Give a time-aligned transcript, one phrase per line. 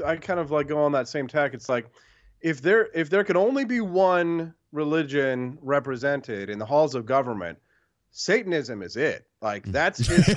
[0.00, 1.52] I kind of like go on that same tack.
[1.52, 1.86] It's like
[2.40, 7.58] if there if there could only be one religion represented in the halls of government,
[8.10, 9.26] Satanism is it.
[9.42, 9.72] Like mm.
[9.72, 10.26] that's his.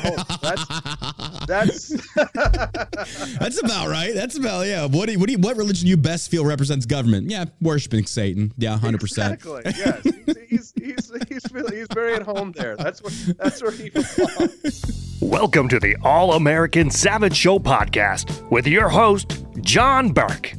[1.47, 1.89] That's that's
[3.38, 4.13] That's about right.
[4.13, 4.88] That's about yeah.
[4.88, 7.29] What do you, what do you, what religion you best feel represents government?
[7.29, 8.51] Yeah, worshiping Satan.
[8.58, 9.35] Yeah, hundred percent.
[9.35, 10.03] exactly yes.
[10.26, 10.74] He's he's
[11.29, 12.76] he's he's, he's very at home there.
[12.76, 15.18] That's where that's where he belongs.
[15.22, 20.54] Welcome to the All American Savage Show podcast with your host, John Burke,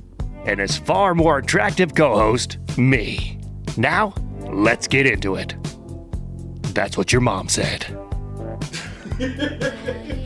[0.44, 3.38] and his far more attractive co host, me.
[3.76, 4.14] Now,
[4.50, 5.54] let's get into it.
[6.74, 7.84] That's what your mom said.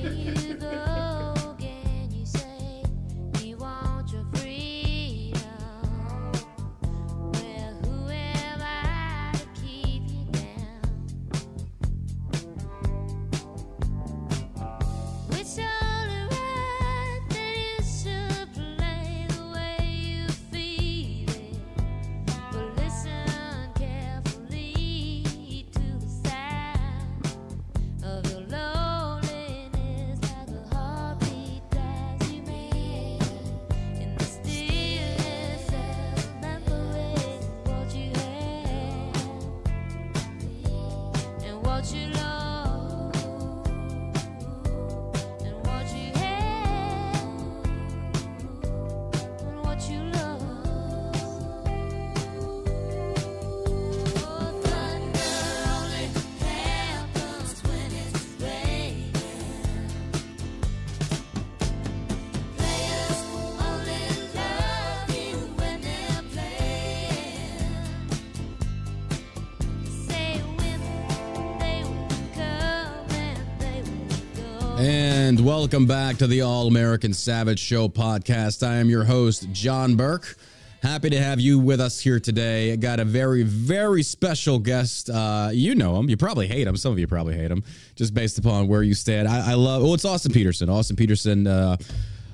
[75.71, 78.67] welcome back to the All American Savage Show podcast.
[78.67, 80.37] I am your host, John Burke.
[80.83, 82.73] Happy to have you with us here today.
[82.73, 85.09] I got a very, very special guest.
[85.09, 86.11] Uh, you know him.
[86.11, 86.77] You probably hate him.
[86.77, 87.63] Some of you probably hate him,
[87.95, 89.29] just based upon where you stand.
[89.29, 89.85] I, I love.
[89.85, 90.69] Well, it's Austin Petersen.
[90.69, 91.77] Austin Petersen, uh,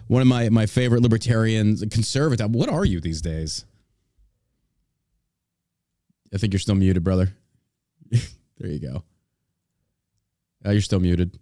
[0.07, 2.55] one of my my favorite libertarians, conservative.
[2.55, 3.67] What are you these days?
[6.33, 7.37] I think you're still muted, brother.
[8.11, 9.05] there you go.
[10.65, 11.39] Uh, you're still muted.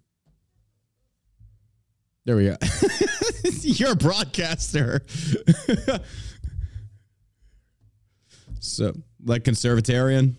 [2.25, 2.57] There we go.
[3.61, 5.03] You're a broadcaster.
[8.59, 8.93] so,
[9.23, 10.35] like conservatarian.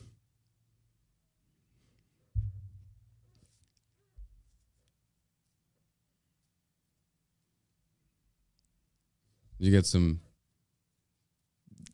[9.58, 10.20] You get some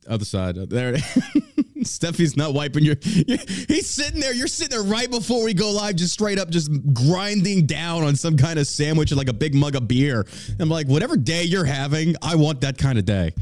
[0.08, 0.96] other side there.
[1.84, 2.96] Steffi's not wiping your.
[3.02, 4.34] He's sitting there.
[4.34, 8.16] You're sitting there right before we go live, just straight up, just grinding down on
[8.16, 10.26] some kind of sandwich and like a big mug of beer.
[10.58, 13.32] I'm like, whatever day you're having, I want that kind of day.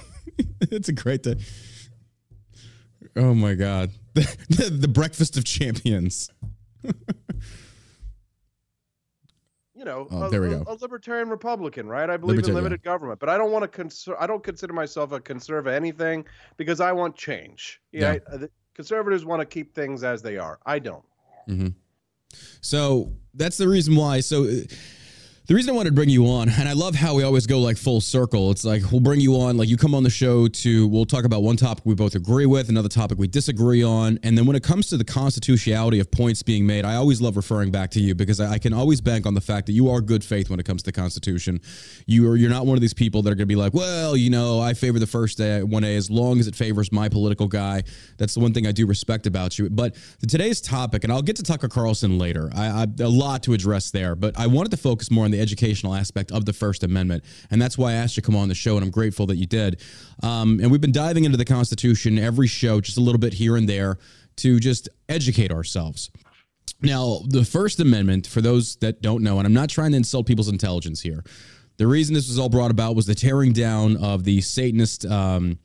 [0.60, 1.36] it's a great day.
[3.16, 6.30] Oh my god, the, the breakfast of champions.
[9.86, 10.62] know, Oh, a, there we go.
[10.66, 12.10] a libertarian Republican, right?
[12.10, 15.12] I believe in limited government, but I don't want to conser- I don't consider myself
[15.12, 16.24] a conservative anything
[16.58, 17.80] because I want change.
[17.92, 18.14] Yeah.
[18.30, 20.58] Yeah, the conservatives want to keep things as they are.
[20.66, 21.04] I don't.
[22.60, 24.20] So that's the reason why.
[24.20, 24.48] So uh,
[25.46, 27.60] the reason I wanted to bring you on, and I love how we always go
[27.60, 28.50] like full circle.
[28.50, 31.24] It's like we'll bring you on, like you come on the show to we'll talk
[31.24, 34.56] about one topic we both agree with, another topic we disagree on, and then when
[34.56, 38.00] it comes to the constitutionality of points being made, I always love referring back to
[38.00, 40.50] you because I, I can always bank on the fact that you are good faith
[40.50, 41.60] when it comes to the Constitution.
[42.06, 44.16] You are you're not one of these people that are going to be like, well,
[44.16, 47.08] you know, I favor the first day, one A as long as it favors my
[47.08, 47.84] political guy.
[48.16, 49.70] That's the one thing I do respect about you.
[49.70, 49.94] But
[50.26, 52.50] today's topic, and I'll get to Tucker Carlson later.
[52.52, 55.35] I, I a lot to address there, but I wanted to focus more on the
[55.40, 58.48] educational aspect of the First Amendment, and that's why I asked you to come on
[58.48, 59.82] the show, and I'm grateful that you did.
[60.22, 63.56] Um, and we've been diving into the Constitution every show, just a little bit here
[63.56, 63.98] and there,
[64.36, 66.10] to just educate ourselves.
[66.82, 70.26] Now, the First Amendment, for those that don't know, and I'm not trying to insult
[70.26, 71.24] people's intelligence here,
[71.78, 75.58] the reason this was all brought about was the tearing down of the Satanist, um,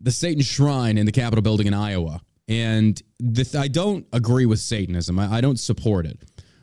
[0.00, 2.20] the Satan shrine in the Capitol building in Iowa.
[2.46, 5.18] And the, I don't agree with Satanism.
[5.18, 6.18] I, I don't support it.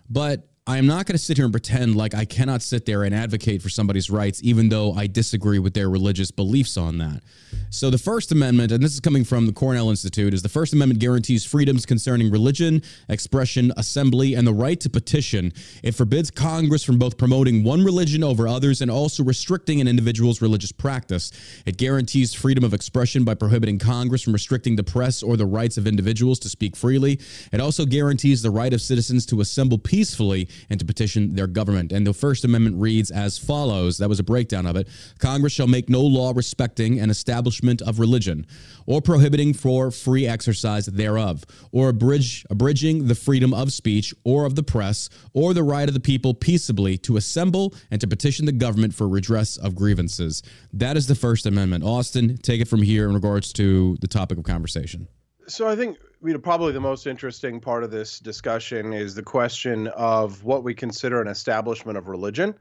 [0.10, 3.04] But I am not going to sit here and pretend like I cannot sit there
[3.04, 7.22] and advocate for somebody's rights, even though I disagree with their religious beliefs on that.
[7.70, 10.74] So, the First Amendment, and this is coming from the Cornell Institute, is the First
[10.74, 15.54] Amendment guarantees freedoms concerning religion, expression, assembly, and the right to petition.
[15.84, 20.42] It forbids Congress from both promoting one religion over others and also restricting an individual's
[20.42, 21.32] religious practice.
[21.68, 25.78] It guarantees freedom of expression by prohibiting Congress from restricting the press or the rights
[25.78, 27.20] of individuals to speak freely.
[27.52, 31.92] It also guarantees the right of citizens to assemble peacefully and to petition their government.
[31.92, 34.88] And the First Amendment reads as follows that was a breakdown of it
[35.20, 38.46] Congress shall make no law respecting an establishment of religion,
[38.86, 44.56] or prohibiting for free exercise thereof, or abridge, abridging the freedom of speech or of
[44.56, 48.52] the press, or the right of the people peaceably to assemble and to petition the
[48.52, 50.44] government for redress of grievances.
[50.74, 51.84] That is the First Amendment.
[51.84, 55.08] Austin, take it from here in regards to the topic of conversation.
[55.48, 59.24] So I think you know probably the most interesting part of this discussion is the
[59.24, 62.56] question of what we consider an establishment of religion,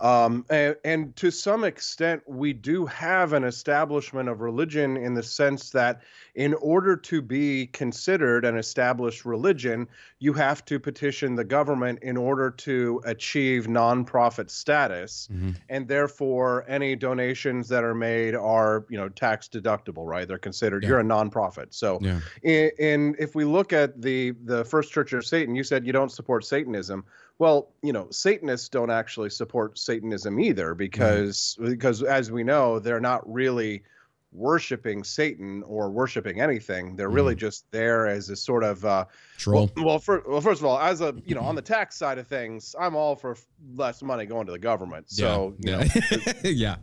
[0.00, 5.22] um, and, and to some extent we do have an establishment of religion in the
[5.22, 6.02] sense that
[6.34, 9.88] in order to be considered an established religion,
[10.18, 15.28] you have to petition the government in order to achieve nonprofit status,
[15.68, 20.28] and therefore any donations that are made are you know tax deductible, right?
[20.28, 21.68] They're considered you're a nonprofit.
[21.70, 22.20] So Yeah.
[22.42, 25.92] in, in if we look at the the First Church of Satan, you said you
[25.92, 27.04] don't support Satanism.
[27.38, 33.00] Well, you know, Satanists don't actually support Satanism either because because as we know, they're
[33.00, 33.82] not really
[34.32, 36.96] worshiping Satan or worshiping anything.
[36.96, 39.04] They're really just there as a sort of uh,
[39.38, 39.70] Troll.
[39.76, 42.18] well, well, for, well, first of all, as a you know, on the tax side
[42.18, 45.10] of things, I'm all for f- less money going to the government.
[45.10, 45.76] So you yeah.
[45.78, 45.84] know,
[46.42, 46.50] yeah.
[46.50, 46.76] Yeah.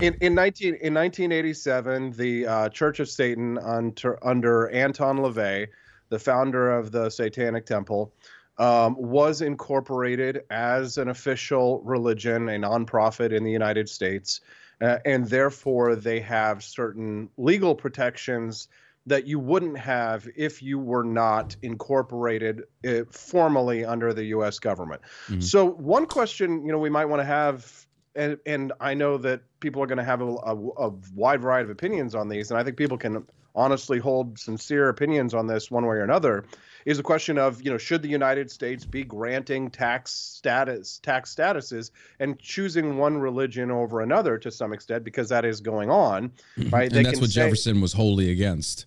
[0.00, 5.66] In, in 19 in 1987 the uh, church of satan under, under anton lavey
[6.08, 8.12] the founder of the satanic temple
[8.58, 14.40] um, was incorporated as an official religion a nonprofit in the united states
[14.80, 18.68] uh, and therefore they have certain legal protections
[19.08, 24.58] that you wouldn't have if you were not incorporated uh, formally under the U.S.
[24.58, 25.00] government.
[25.40, 27.86] So one question, you know, we might want to have,
[28.18, 30.56] and and I know that people are going to have a, a,
[30.88, 33.24] a wide variety of opinions on these, and I think people can
[33.54, 36.44] honestly hold sincere opinions on this one way or another.
[36.84, 41.34] Is the question of you know should the United States be granting tax status tax
[41.34, 46.32] statuses and choosing one religion over another to some extent because that is going on,
[46.70, 46.92] right?
[46.92, 48.86] and that's what Jefferson was wholly against.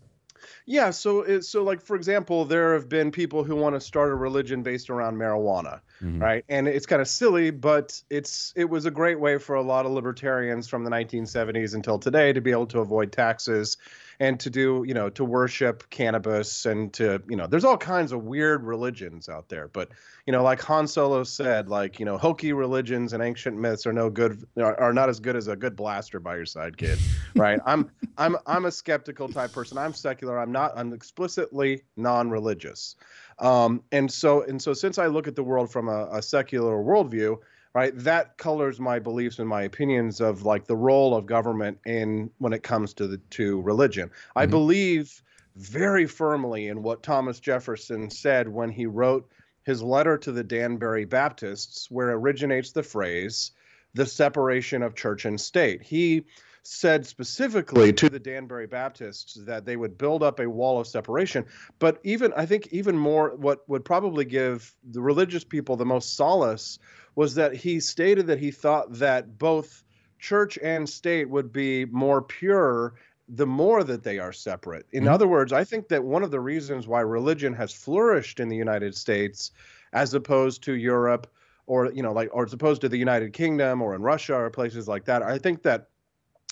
[0.66, 4.16] Yeah, so so like for example, there have been people who want to start a
[4.16, 6.21] religion based around marijuana, Mm-hmm.
[6.21, 6.45] right?
[6.50, 9.86] And it's kind of silly, but it's it was a great way for a lot
[9.86, 13.77] of libertarians from the 1970s until today to be able to avoid taxes
[14.19, 18.12] and to do, you know, to worship cannabis and to, you know, there's all kinds
[18.12, 19.89] of weird religions out there, but
[20.27, 23.94] you know, like Han Solo said, like, you know, hokey religions and ancient myths are
[23.94, 26.98] no good are, are not as good as a good blaster by your side, kid.
[27.36, 27.59] Right?
[27.65, 29.77] I'm I'm I'm a skeptical type person.
[29.77, 30.38] I'm secular.
[30.38, 32.95] I'm not I'm explicitly non-religious.
[33.39, 36.75] Um, and so and so since I look at the world from a, a secular
[36.75, 37.38] worldview,
[37.74, 42.30] right, that colors my beliefs and my opinions of like the role of government in
[42.38, 44.12] when it comes to the to religion.
[44.36, 45.22] I believe
[45.56, 49.30] very firmly in what Thomas Jefferson said when he wrote
[49.63, 53.51] his letter to the Danbury Baptists, where originates the phrase,
[53.94, 55.84] the separation of church and state.
[55.84, 56.25] He
[56.63, 61.46] said specifically to the Danbury Baptists that they would build up a wall of separation.
[61.80, 66.16] But even, I think, even more, what would probably give the religious people the most
[66.16, 66.78] solace
[67.16, 69.84] was that he stated that he thought that both
[70.19, 72.94] church and state would be more pure
[73.28, 74.86] the more that they are separate.
[74.92, 75.13] In mm-hmm.
[75.13, 78.58] other words, I think that one of the reasons why religion has flourished in the
[78.58, 79.52] United States
[79.94, 81.28] as opposed to Europe
[81.66, 84.50] or you know like or as opposed to the United Kingdom or in Russia or
[84.50, 85.88] places like that, I think that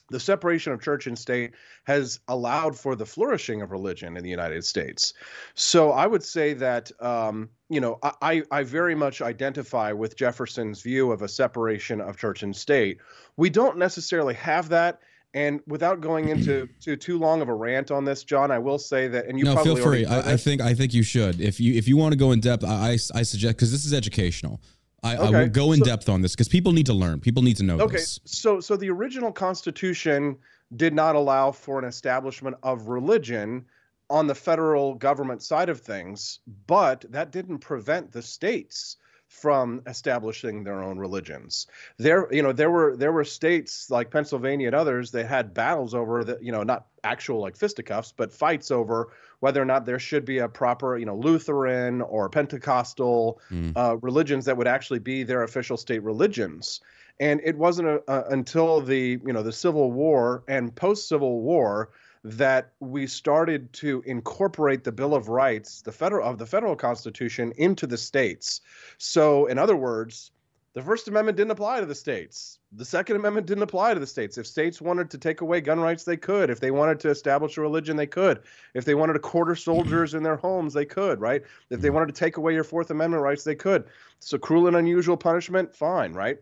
[0.10, 1.52] the separation of church and state
[1.86, 5.14] has allowed for the flourishing of religion in the United States.
[5.56, 10.82] So I would say that um, you know I, I very much identify with Jefferson's
[10.82, 12.98] view of a separation of church and state.
[13.38, 15.00] We don't necessarily have that.
[15.36, 18.80] And without going into to too long of a rant on this, John, I will
[18.80, 20.06] say that, and you no, probably feel free.
[20.06, 21.40] I, I think I think you should.
[21.40, 23.86] If you if you want to go in depth, I I, I suggest because this
[23.86, 24.60] is educational.
[25.04, 27.20] I, I will go in so- depth on this because people need to learn.
[27.20, 27.86] People need to know this.
[27.86, 28.20] Okay, this.
[28.26, 30.38] so so the original Constitution
[30.76, 33.66] did not allow for an establishment of religion
[34.10, 40.64] on the federal government side of things, but that didn't prevent the states from establishing
[40.64, 41.68] their own religions.
[41.98, 45.94] There, you know, there were there were states like Pennsylvania and others that had battles
[45.94, 50.00] over the, you know, not actual like fisticuffs, but fights over whether or not there
[50.00, 53.40] should be a proper, you know, Lutheran or Pentecostal
[53.76, 56.82] uh, religions that would actually be their official state religions.
[57.20, 61.90] And it wasn't a, a, until the, you know, the Civil War and post-Civil War
[62.24, 67.54] that we started to incorporate the Bill of Rights, the federal of the federal Constitution,
[67.56, 68.62] into the states.
[68.98, 70.32] So, in other words,
[70.74, 72.60] The First Amendment didn't apply to the states.
[72.72, 74.38] The Second Amendment didn't apply to the states.
[74.38, 76.52] If states wanted to take away gun rights, they could.
[76.52, 78.44] If they wanted to establish a religion, they could.
[78.76, 81.42] If they wanted to quarter soldiers in their homes, they could, right?
[81.72, 83.86] If they wanted to take away your Fourth Amendment rights, they could.
[84.20, 86.38] So cruel and unusual punishment, fine, right?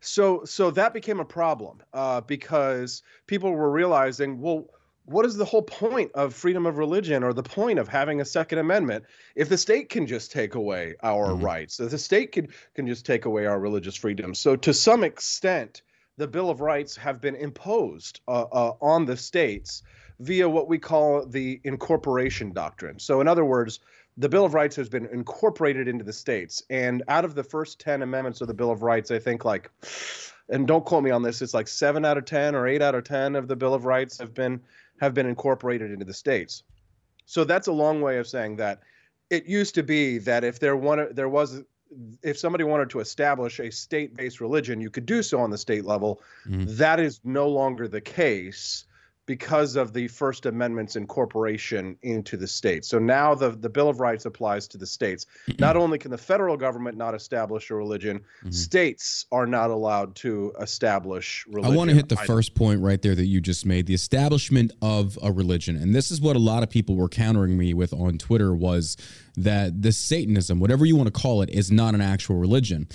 [0.00, 4.68] So so that became a problem uh, because people were realizing, well,
[5.10, 8.24] what is the whole point of freedom of religion or the point of having a
[8.24, 11.42] second amendment if the state can just take away our Mhm.
[11.42, 15.02] rights if the state can can just take away our religious freedoms so to some
[15.02, 15.82] extent
[16.16, 19.82] the bill of rights have been imposed uh, uh, on the states
[20.20, 23.80] via what we call the incorporation doctrine so in other words
[24.16, 27.80] the bill of rights has been incorporated into the states and out of the first
[27.80, 29.70] 10 amendments of the bill of rights i think like
[30.50, 32.94] and don't quote me on this it's like 7 out of 10 or 8 out
[32.94, 34.60] of 10 of the bill of rights have been
[35.00, 36.62] have been incorporated into the states.
[37.24, 38.80] So that's a long way of saying that
[39.30, 41.62] it used to be that if there wanted there was
[42.22, 45.84] if somebody wanted to establish a state-based religion, you could do so on the state
[45.84, 46.20] level.
[46.46, 46.76] Mhm.
[46.76, 48.84] That is no longer the case
[49.30, 52.88] because of the First Amendment's incorporation into the states.
[52.88, 55.24] So now the, the Bill of Rights applies to the states.
[55.60, 58.52] Not only can the federal government not establish a religion, Mhm.
[58.52, 61.72] states are not allowed to establish religion.
[61.72, 62.26] I want to hit the either.
[62.26, 65.76] first point right there that you just made the establishment of a religion.
[65.76, 68.96] And this is what a lot of people were countering me with on Twitter was
[69.36, 72.88] that the Satanism, whatever you want to call it, is not an actual religion.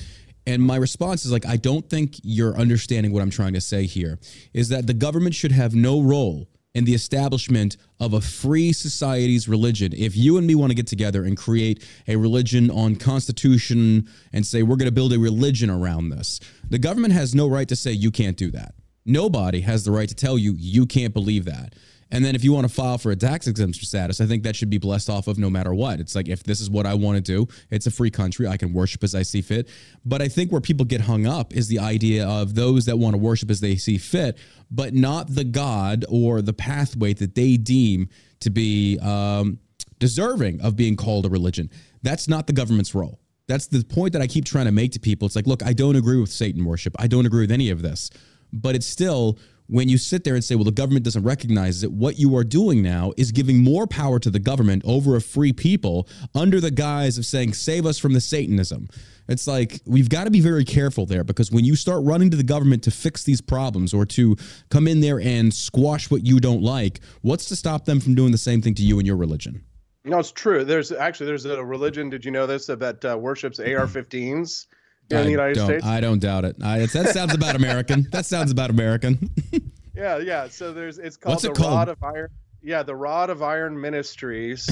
[0.47, 3.85] And my response is like, I don't think you're understanding what I'm trying to say
[3.85, 4.19] here
[4.53, 9.47] is that the government should have no role in the establishment of a free society's
[9.47, 9.93] religion.
[9.95, 14.45] If you and me want to get together and create a religion on constitution and
[14.45, 17.75] say we're going to build a religion around this, the government has no right to
[17.77, 18.75] say you can't do that.
[19.05, 21.73] Nobody has the right to tell you you can't believe that.
[22.15, 24.55] And then if you want to file for a tax exemption status, I think that
[24.55, 25.99] should be blessed off of no matter what.
[25.99, 28.47] It's like if this is what I want to do, it's a free country.
[28.47, 29.67] I can worship as I see fit.
[30.05, 33.15] But I think where people get hung up is the idea of those that want
[33.15, 34.37] to worship as they see fit,
[34.71, 38.07] but not the God or the pathway that they deem
[38.39, 39.59] to be um,
[39.99, 41.69] deserving of being called a religion.
[42.01, 43.19] That's not the government's role.
[43.47, 45.25] That's the point that I keep trying to make to people.
[45.25, 46.95] It's like, look, I don't agree with Satan worship.
[46.97, 48.09] I don't agree with any of this.
[48.53, 51.91] But it's still, when you sit there and say, well, the government doesn't recognize it,
[51.91, 55.53] what you are doing now is giving more power to the government over a free
[55.53, 58.87] people under the guise of saying, save us from the Satanism.
[59.27, 62.37] It's like, we've got to be very careful there because when you start running to
[62.37, 64.35] the government to fix these problems or to
[64.69, 68.31] come in there and squash what you don't like, what's to stop them from doing
[68.31, 69.63] the same thing to you and your religion?
[70.03, 70.63] No, it's true.
[70.63, 72.11] There's actually there's a religion.
[72.11, 74.67] Did you know this that uh, worships AR-15s
[75.09, 75.85] in the United don't, States?
[75.85, 76.55] I don't doubt it.
[76.63, 78.07] I, that sounds about American.
[78.11, 79.29] That sounds about American.
[79.95, 80.47] yeah, yeah.
[80.47, 81.73] So there's it's called What's the it called?
[81.73, 82.29] Rod of Iron.
[82.61, 84.67] Yeah, the Rod of Iron Ministries,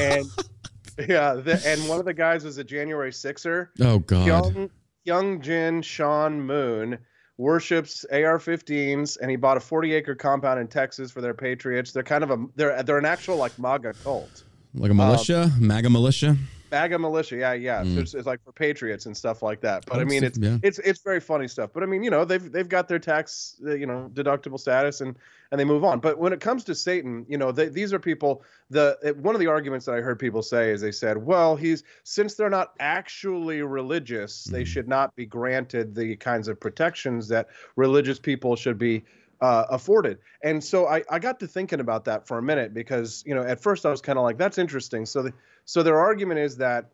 [0.00, 0.24] and
[1.08, 3.72] yeah, the, and one of the guys was a January Sixer.
[3.80, 4.26] oh God.
[4.26, 4.70] Young
[5.04, 6.98] Young Jin Sean Moon
[7.38, 11.92] worships AR-15s, and he bought a 40-acre compound in Texas for their Patriots.
[11.92, 14.44] They're kind of a they're they're an actual like MAGA cult.
[14.74, 16.36] Like a militia, um, MAGA militia.
[16.70, 17.82] MAGA militia, yeah, yeah.
[17.82, 17.98] Mm.
[17.98, 19.86] It's, it's like for patriots and stuff like that.
[19.86, 20.58] But I mean, it's yeah.
[20.62, 21.70] it's it's very funny stuff.
[21.72, 25.00] But I mean, you know, they've they've got their tax, uh, you know, deductible status,
[25.00, 25.16] and
[25.50, 26.00] and they move on.
[26.00, 28.42] But when it comes to Satan, you know, they, these are people.
[28.70, 31.84] The one of the arguments that I heard people say is they said, well, he's
[32.02, 34.66] since they're not actually religious, they Mhm.
[34.66, 39.04] should not be granted the kinds of protections that religious people should be
[39.40, 40.18] uh, afforded.
[40.42, 43.42] And so I, I got to thinking about that for a minute because you know
[43.42, 45.06] at first I was kind of like that's interesting.
[45.06, 45.32] So the,
[45.66, 46.92] so their argument is that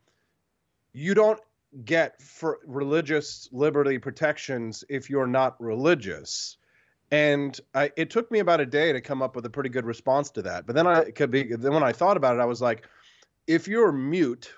[0.92, 1.38] you don't
[1.84, 6.56] get for religious liberty protections if you're not religious.
[7.10, 9.84] And I, it took me about a day to come up with a pretty good
[9.84, 10.66] response to that.
[10.66, 12.88] But then I could be then when I thought about it, I was like,
[13.46, 14.52] if you're mute,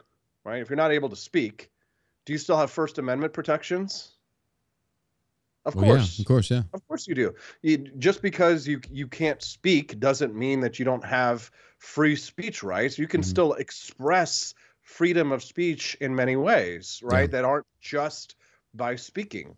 [0.44, 0.62] right?
[0.62, 1.70] If you're not able to speak,
[2.24, 4.12] do you still have First Amendment protections?
[5.64, 6.18] Of Well, course.
[6.18, 6.62] yeah, of course, yeah.
[6.72, 7.34] Of course you do.
[7.62, 11.50] You, just because you you can't speak doesn't mean that you don't have
[11.84, 12.98] free speech rights.
[12.98, 13.26] You can Mhm.
[13.26, 17.28] still express freedom of speech in many ways, right?
[17.28, 17.32] Yeah.
[17.32, 18.36] That aren't just
[18.72, 19.56] by speaking.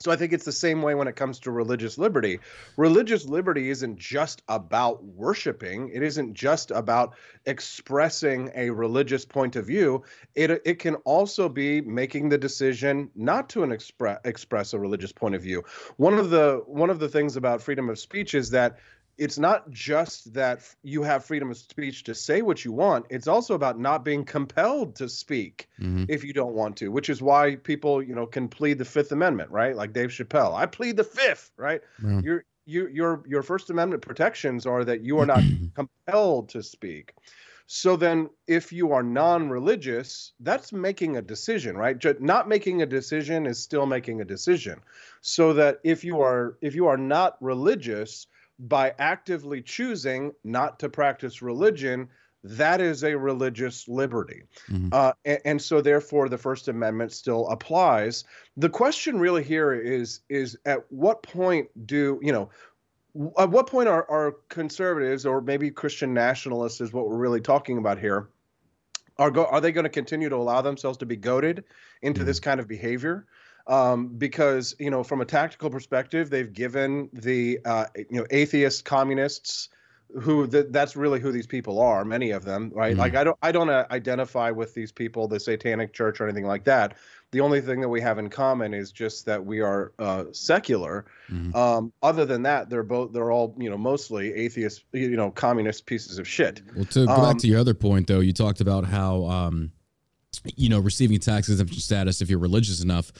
[0.00, 2.40] So I think it's the same way when it comes to religious liberty.
[2.76, 5.88] Religious liberty isn't just about worshiping.
[5.94, 7.14] It isn't just about
[7.46, 10.02] expressing a religious point of view.
[10.34, 15.12] It it can also be making the decision not to an express express a religious
[15.12, 15.64] point of view.
[15.96, 18.78] One of the one of the things about freedom of speech is that
[19.18, 23.06] it's not just that you have freedom of speech to say what you want.
[23.10, 26.06] It's also about not being compelled to speak Mhm.
[26.08, 29.12] if you don't want to, which is why people, you know, can plead the Fifth
[29.12, 29.76] Amendment, right?
[29.76, 31.80] Like Dave Chappelle, I plead the Fifth, right?
[32.02, 32.20] Yeah.
[32.22, 35.42] Your you your your First Amendment protections are that you are not
[35.74, 37.14] compelled to speak.
[37.66, 41.96] So then, if you are non religious, that's making a decision, right?
[42.20, 44.80] Not making a decision is still making a decision.
[45.22, 48.26] So that if you are if you are not religious,
[48.58, 52.08] by actively choosing not to practice religion,
[52.44, 54.42] that is a religious liberty.
[54.68, 54.92] Mhm.
[54.92, 58.24] Uh, and, and so, therefore, the First Amendment still applies.
[58.56, 62.50] The question really here is is at what point do you know?
[63.38, 67.78] At what point are, are conservatives or maybe Christian nationalists is what we're really talking
[67.78, 68.28] about here?
[69.18, 71.64] Are go are they going to continue to allow themselves to be goaded
[72.02, 73.26] into this kind of behavior?
[73.66, 78.84] Um, because you know, from a tactical perspective, they've given the uh, you know atheist
[78.84, 79.70] communists
[80.20, 82.98] who th- that's really who these people are many of them right Mhm.
[82.98, 86.44] like i don't i don't uh, identify with these people the satanic church or anything
[86.46, 86.94] like that
[87.32, 91.06] the only thing that we have in common is just that we are uh, secular
[91.32, 91.52] Mhm.
[91.56, 95.86] um, other than that they're both they're all you know mostly atheist you know communist
[95.86, 98.60] pieces of shit Well, to go Um, back to your other point, though, you talked
[98.60, 99.72] about how, um,
[100.56, 103.12] you know, receiving tax exemption status if you're religious enough.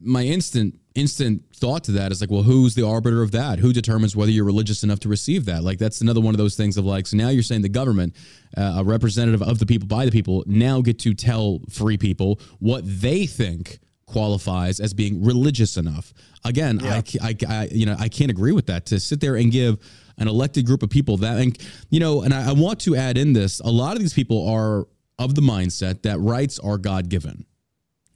[0.00, 3.58] My instant instant thought to that is like, well, who's the arbiter of that?
[3.60, 5.62] Who determines whether you're religious enough to receive that?
[5.62, 8.16] Like, that's another one of those things of like, so now you're saying the government,
[8.56, 12.40] uh, a representative of the people by the people, now get to tell free people
[12.58, 16.12] what they think qualifies as being religious enough.
[16.44, 18.86] Again, I, I, I, you know, I can't agree with that.
[18.86, 19.78] To sit there and give
[20.16, 21.56] an elected group of people that, and
[21.90, 24.48] you know, and I, I want to add in this: a lot of these people
[24.48, 24.86] are
[25.18, 27.44] of the mindset that rights are God given.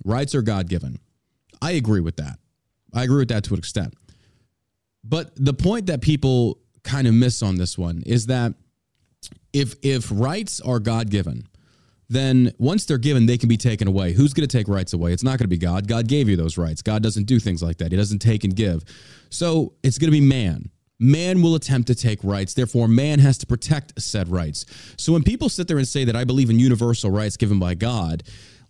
[0.04, 0.98] Rights are God given.
[1.62, 2.38] I agree with that.
[2.92, 3.94] I agree with that to an extent.
[5.04, 8.52] But the point that people kind of miss on this one is that
[9.52, 11.46] if if rights are God given,
[12.08, 14.12] then once they're given, they can be taken away.
[14.12, 15.12] Who's going to take rights away?
[15.12, 15.88] It's not going to be God.
[15.88, 16.82] God gave you those rights.
[16.82, 17.92] God doesn't do things like that.
[17.92, 18.84] He doesn't take and give.
[19.30, 20.68] So it's going to be man.
[20.98, 22.54] Man will attempt to take rights.
[22.54, 24.66] Therefore, man has to protect said rights.
[24.98, 27.74] So when people sit there and say that I believe in universal rights given by
[27.74, 28.22] God,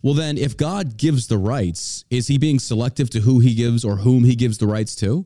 [0.03, 3.85] well, then if God gives the rights, is he being selective to who he gives
[3.85, 5.25] or whom he gives the rights to?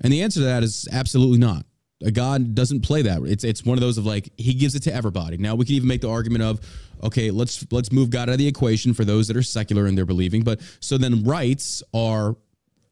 [0.00, 1.66] And the answer to that is absolutely not.
[2.12, 3.22] God doesn't play that.
[3.22, 5.36] It's it's one of those of like he gives it to everybody.
[5.36, 6.60] Now we can even make the argument of
[7.02, 9.94] okay, let's let's move God out of the equation for those that are secular in
[9.94, 10.42] their believing.
[10.42, 12.36] But so then rights are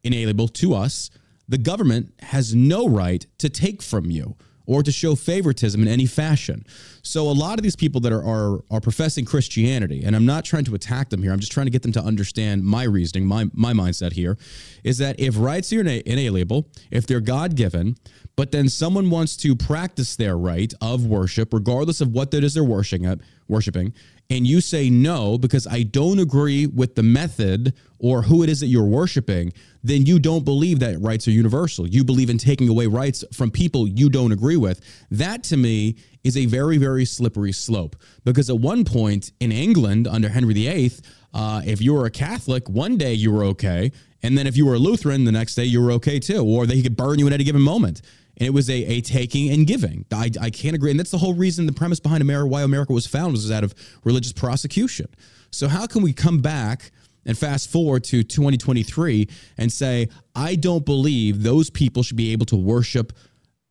[0.05, 1.11] inalienable to us.
[1.49, 6.07] The government has no right to take from you or to show favoritism in any
[6.07, 6.65] fashion.
[7.03, 10.45] So a lot of these people that are are, are professing Christianity, and I'm not
[10.45, 11.33] trying to attack them here.
[11.33, 14.39] I'm just trying to get them to understand my reasoning, my my mindset here,
[14.85, 17.97] is that if rights are ina- inalienable, if they're God given,
[18.37, 22.55] but then someone wants to practice their right of worship, regardless of what that is
[22.55, 23.19] they're worshiping at,
[23.53, 23.93] worshiping,
[24.31, 28.61] and you say no because I don't agree with the method or who it is
[28.61, 29.53] that you're worshiping,
[29.85, 31.87] then you don't believe that rights are universal.
[31.87, 34.81] You believe in taking away rights from people you don't agree with.
[35.11, 40.09] That to me is a very, very slippery slope because at one point in England
[40.09, 40.93] under Henry VIII,
[41.35, 43.93] uh, if you were a Catholic, one day you were okay.
[44.23, 46.45] And then if you were a Lutheran, the next day you were okay too.
[46.45, 48.03] Or they could burn you at any given moment.
[48.43, 50.05] And it was a, a taking and giving.
[50.13, 50.91] I, I can't agree.
[50.91, 53.63] And that's the whole reason, the premise behind America, why America was founded was out
[53.63, 55.07] of religious prosecution.
[55.53, 56.91] So how can we come back
[57.25, 59.29] and fast forward to 2023
[59.59, 63.13] and say, I don't believe those people should be able to worship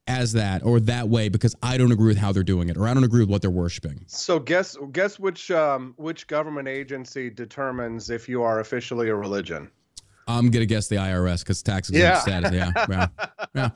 [0.08, 2.88] as that or that way because I don't agree with how they're doing it or
[2.88, 4.06] I don't agree with what they're worshiping.
[4.08, 9.70] So guess guess which um, which government agency determines if you are officially a religion?
[10.28, 12.20] I'm gonna guess the IRS because tax exempt Yeah.
[12.22, 12.52] status.
[12.54, 13.08] Yeah, yeah,
[13.54, 13.70] yeah.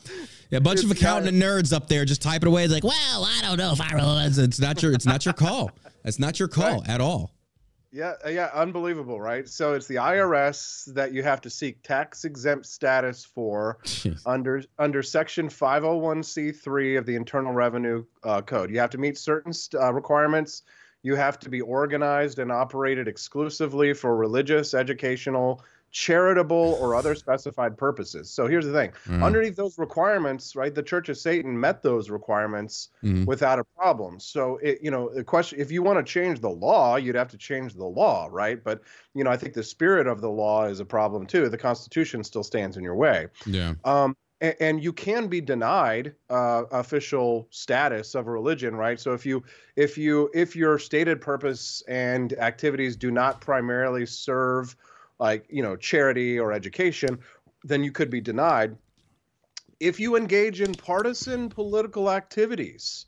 [0.49, 2.63] Yeah, A bunch of It's accountant nerds up there just typing away.
[2.63, 4.23] It's like, well, I don't know if I really.
[4.25, 4.93] It's, not your.
[4.93, 5.71] It's not your call.
[6.03, 7.31] It's not your call at all.
[7.91, 9.47] Yeah, uh, yeah, unbelievable, right?
[9.47, 14.21] So it's the IRS that you have to seek tax exempt status for Jeez.
[14.25, 18.69] under under Section 501c3 of the Internal Revenue uh, Code.
[18.69, 20.63] You have to meet certain st- uh, requirements.
[21.03, 25.63] You have to be organized and operated exclusively for religious, educational,
[25.95, 28.29] charitable, or other specified purposes.
[28.29, 29.23] So here's the thing: Mm.
[29.23, 33.25] underneath those requirements, right, the Church of Satan met those requirements Mhm.
[33.25, 34.19] without a problem.
[34.19, 37.29] So it, you know, the question: if you want to change the law, you'd have
[37.29, 38.61] to change the law, right?
[38.61, 38.81] But
[39.13, 41.47] you know, I think the spirit of the law is a problem too.
[41.47, 43.27] The Constitution still stands in your way.
[43.45, 43.75] Yeah.
[43.85, 48.99] Um, and, you can be denied uh, official status of a religion, right?
[48.99, 49.43] So if you
[49.77, 54.75] if you if your stated purpose and activities do not primarily serve
[55.19, 57.19] like you know charity or education,
[57.63, 58.77] then you could be denied.
[59.79, 63.05] If you engage in partisan political activities,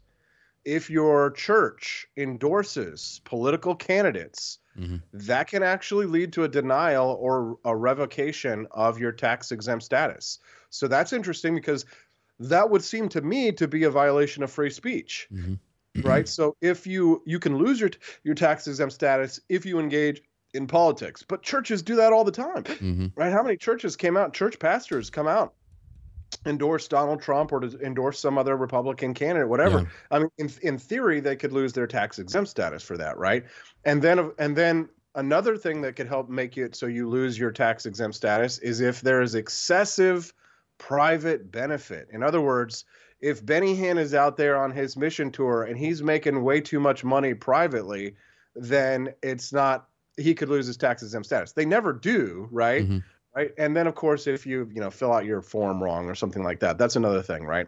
[0.65, 5.01] if your church endorses political candidates, Mhm.
[5.13, 10.39] that can actually lead to a denial or a revocation of your tax exempt status.
[10.69, 11.85] So that's interesting because
[12.39, 15.27] that would seem to me to be a violation of free speech.
[15.31, 15.57] Mhm.
[16.03, 16.27] right?
[16.27, 17.89] So if you you can lose your
[18.23, 20.21] your tax exempt status if you engage
[20.57, 23.11] in politics, but churches do that all the time, Mhm.
[23.15, 23.31] right?
[23.31, 24.33] How many churches came out?
[24.33, 25.53] Church pastors come out
[26.45, 29.79] endorse Donald Trump or to endorse some other Republican candidate, whatever.
[29.79, 29.85] Yeah.
[30.11, 33.45] I mean, in in theory, they could lose their tax exempt status for that, right?
[33.85, 37.51] And then and then another thing that could help make it so you lose your
[37.51, 40.33] tax exempt status is if there is excessive
[40.77, 42.07] private benefit.
[42.11, 42.85] In other words,
[43.19, 46.79] if Benny Hinn is out there on his mission tour and he's making way too
[46.79, 48.15] much money privately,
[48.55, 51.53] then it's not he could lose his tax exempt status.
[51.53, 52.87] They never do, right?
[52.87, 53.03] Mhm.
[53.35, 53.53] Right.
[53.59, 56.41] And then of course if you, you know, fill out your form wrong or something
[56.43, 57.67] like that, that's another thing, right?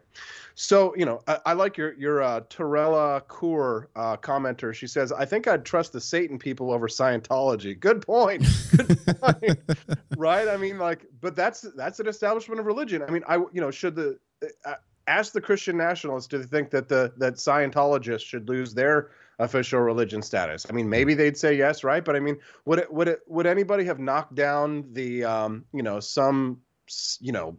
[0.55, 4.73] So, you know, I, I like your your uh Torella Kaur uh commenter.
[4.73, 7.79] She says, I think I'd trust the Satan people over Scientology.
[7.79, 8.47] Good point.
[8.75, 9.59] Good point.
[10.17, 10.47] right?
[10.47, 13.03] I mean, like, but that's that's an establishment of religion.
[13.03, 14.17] I mean, I you know, should the
[14.65, 14.73] uh,
[15.05, 19.79] ask the Christian nationalists do they think that the that Scientologists should lose their official
[19.79, 20.65] religion status?
[20.69, 22.03] I mean, maybe they'd say yes, right?
[22.03, 25.81] But I mean, would it would it would anybody have knocked down the um, you
[25.81, 26.61] know, some
[27.19, 27.57] you know,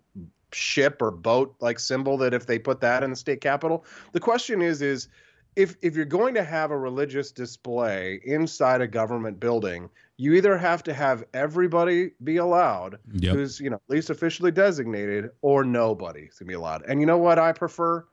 [0.53, 3.85] ship or boat like symbol that if they put that in the state capitol?
[4.13, 5.09] The question is is
[5.57, 10.57] if if you're going to have a religious display inside a government building, you either
[10.57, 13.35] have to have everybody be allowed Yep.
[13.35, 16.83] who's you know at least officially designated, or nobody's gonna be allowed.
[16.87, 18.07] And you know what I prefer?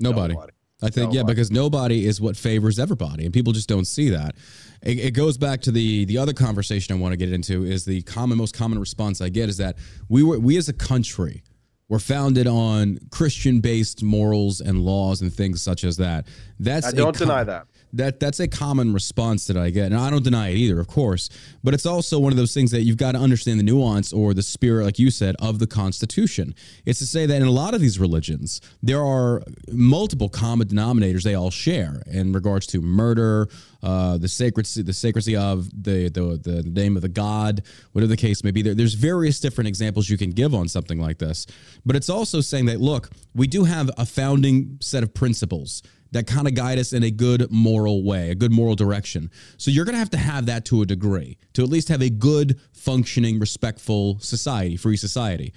[0.00, 0.36] Nobody.
[0.84, 1.34] I think yeah, Nobody.
[1.34, 4.36] because nobody is what favors everybody, and people just don't see that.
[4.82, 7.84] It, it goes back to the the other conversation I want to get into is
[7.84, 9.76] the common most common response I get is that
[10.08, 11.42] we were we as a country
[11.88, 16.26] were founded on Christian based morals and laws and things such as that.
[16.58, 17.66] That's I don't com- deny that.
[17.96, 20.88] That that's a common response that I get, and I don't deny it either, of
[20.88, 21.28] course.
[21.62, 24.34] But it's also one of those things that you've got to understand the nuance or
[24.34, 26.54] the spirit, like you said, of the Constitution.
[26.84, 31.22] It's to say that in a lot of these religions, there are multiple common denominators
[31.22, 33.48] they all share in regards to murder,
[33.82, 38.16] uh, the sacredcy, the sacredcy of the, the the name of the god, whatever the
[38.16, 38.62] case may be.
[38.62, 41.46] There, there's various different examples you can give on something like this.
[41.84, 45.82] But it's also saying that look, we do have a founding set of principles
[46.14, 49.30] that kind of guide us in a good moral way, a good moral direction.
[49.56, 52.00] So you're going to have to have that to a degree to at least have
[52.02, 55.52] a good, functioning, respectful society, free society.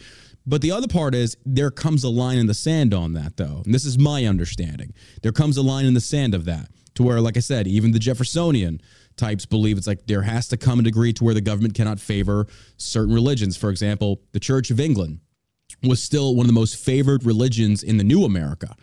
[0.47, 3.61] But the other part is there comes a line in the sand on that, though.
[3.65, 4.93] And this is my understanding.
[5.21, 7.91] There comes a line in the sand of that to where, like I said, even
[7.91, 8.81] the Jeffersonian
[9.15, 11.99] types believe it's like there has to come a degree to where the government cannot
[11.99, 13.57] favor certain religions.
[13.57, 15.19] For example, the Church of England
[15.83, 18.75] was still one of the most favored religions in the new America.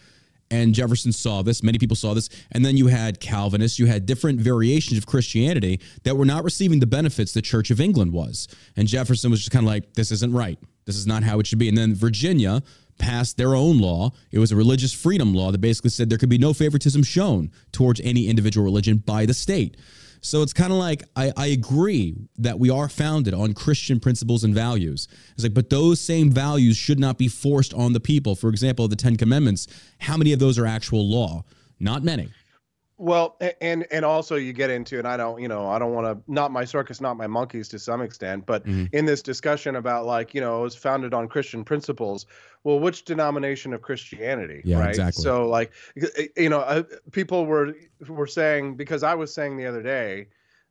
[0.51, 2.29] And Jefferson saw this, many people saw this.
[2.53, 6.81] And then you had Calvinists, you had different variations of Christianity that were not receiving
[6.81, 8.47] the benefits the Church of England was.
[8.77, 10.59] And Jefferson was just kind of like, this isn't right.
[10.85, 11.69] This is not how it should be.
[11.69, 12.63] And then Virginia
[12.99, 14.13] passed their own law.
[14.31, 17.51] It was a religious freedom law that basically said there could be no favoritism shown
[17.73, 19.77] towards any individual religion by the state.
[20.25, 24.43] So it's kind of like I, I agree that we are founded on Christian principles
[24.43, 25.07] and values.
[25.35, 28.35] It's like, but those same values should not be forced on the people.
[28.35, 29.67] For example, the Ten Commandments,
[29.99, 31.45] how many of those are actual law?
[31.79, 32.31] Not many.
[33.05, 36.07] Well, and and also you get into, and I don't, you know, I don't want
[36.07, 38.91] to, not my circus, not my monkeys to some extent, but Mhm.
[38.93, 42.25] in this discussion about like, you know, it was founded on Christian principles.
[42.65, 44.87] Well, which denomination of Christianity, Yeah, right?
[44.87, 45.23] exactly.
[45.23, 45.75] So like,
[46.35, 47.75] you know, uh, people were
[48.09, 50.29] were saying because I was saying the other day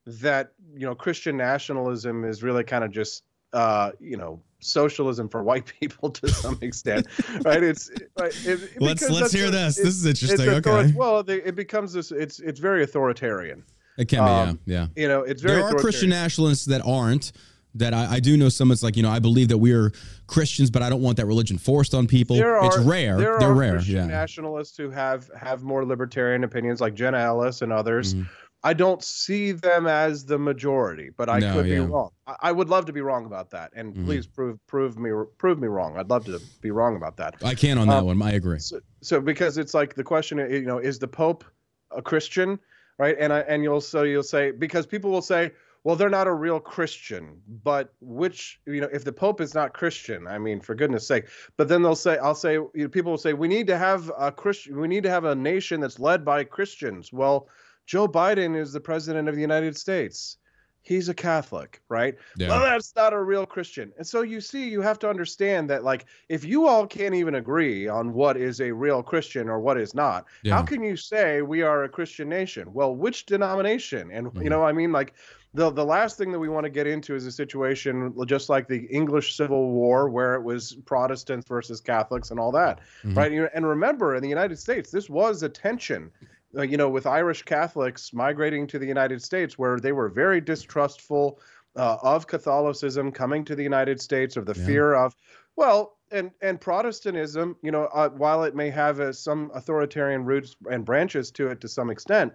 [0.08, 4.42] that you know Christian nationalism is really kind of just, uh, you know.
[4.66, 7.06] Socialism for white people to some extent,
[7.44, 7.62] right?
[7.62, 9.78] It's right, it, Let's- let's hear this.
[9.78, 10.48] it- This is interesting.
[10.48, 10.94] Okay.
[10.96, 12.14] Well, it becomes this.
[12.14, 13.64] It's it's very authoritarian.
[13.98, 14.88] It can be, Um, yeah.
[14.96, 15.58] You know, it's very.
[15.58, 17.34] There are Christian nationalists that aren't.
[17.76, 18.72] That I, I do know some.
[18.72, 19.92] It's like you know I believe that we are
[20.28, 22.38] Christians, but I don't want that religion forced on people.
[22.38, 23.18] There are, it's rare.
[23.18, 23.72] There They're are rare.
[23.74, 24.06] Christian Yeah.
[24.06, 28.14] nationalists who have have more libertarian opinions, like Jenna Ellis and others.
[28.14, 28.28] Mhm.
[28.64, 31.86] I don't see them as the majority, but I No, could yeah.
[31.86, 32.10] be wrong.
[32.28, 34.06] I, I would love to be wrong about that, and Mhm.
[34.06, 35.98] please prove prove me prove me wrong.
[35.98, 37.44] I'd love to be wrong about that.
[37.44, 38.22] I can on that Um, one.
[38.22, 38.60] I agree.
[38.60, 41.44] So, so because it's like the question, you know, is the Pope
[41.92, 42.58] a Christian,
[42.98, 43.18] right?
[43.20, 45.52] And I and you'll so you'll say because people will say,
[45.84, 49.74] well, they're not a real Christian, but which you know, if the Pope is not
[49.74, 51.26] Christian, I mean, for goodness sake.
[51.58, 54.10] But then they'll say, I'll say, you know, people will say, we need to have
[54.18, 57.12] a Christian, we need to have a nation that's led by Christians.
[57.12, 57.50] Well,
[57.86, 60.38] Joe Biden is the president of the United States.
[60.86, 62.16] He's a Catholic, right?
[62.36, 62.48] Yeah.
[62.50, 63.94] Well, that's not a real Christian.
[63.98, 67.36] And so you see, you have to understand that, like, if you all can't even
[67.36, 70.54] agree on what is a real Christian or what is not, Yeah.
[70.54, 72.74] how can you say we are a Christian nation?
[72.74, 74.12] Well, which denomination?
[74.12, 74.44] And Mhm.
[74.44, 75.14] you know, I mean, like,
[75.54, 78.68] the the last thing that we want to get into is a situation just like
[78.68, 83.24] the English Civil War, where it was Protestants versus Catholics and all that, Mhm.
[83.24, 83.32] right?
[83.32, 86.12] And remember, in the United States, this was a tension
[86.54, 91.40] you know, with Irish Catholics migrating to the United States, where they were very distrustful
[91.76, 94.54] uh, of Catholicism coming to the United States, or the Yeah.
[94.56, 95.16] fear of,
[95.56, 100.56] well, and and Protestantism, you know, uh, while it may have uh, some authoritarian roots
[100.70, 102.34] and branches to it to some extent,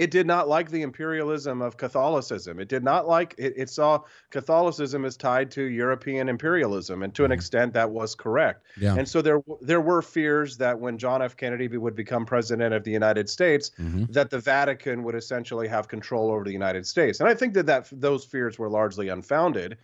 [0.00, 2.58] it did not like the imperialism of Catholicism.
[2.58, 7.24] It did not like it, it saw Catholicism as tied to European imperialism, and to
[7.26, 7.34] an Mhm.
[7.34, 8.64] extent that was correct.
[8.80, 8.94] Yeah.
[8.96, 11.36] And so there there were fears that when John F.
[11.36, 14.10] Kennedy would become president of the United States, Mhm.
[14.14, 17.20] that the Vatican would essentially have control over the United States.
[17.20, 19.76] And I think that, that those fears were largely unfounded,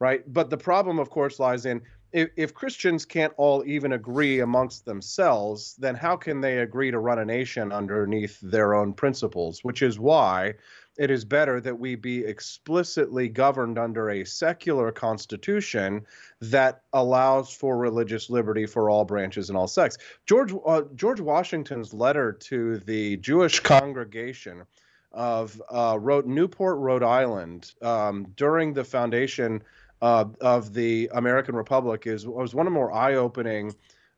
[0.00, 0.24] right?
[0.26, 1.80] But the problem, of course, lies in
[2.12, 6.98] if, if Christians can't all even agree amongst themselves, then how can they agree to
[6.98, 9.62] run a nation underneath their own principles?
[9.62, 10.54] Which is why
[10.98, 16.04] it is better that we be explicitly governed under a secular constitution
[16.40, 19.96] that allows for religious liberty for all branches and all sects.
[20.26, 24.64] George uh, George Washington's letter to the Jewish congregation
[25.12, 29.62] of uh, wrote Newport, Rhode Island, um, during the foundation
[30.02, 33.74] uh, of the American Republic is was one of more eye-opening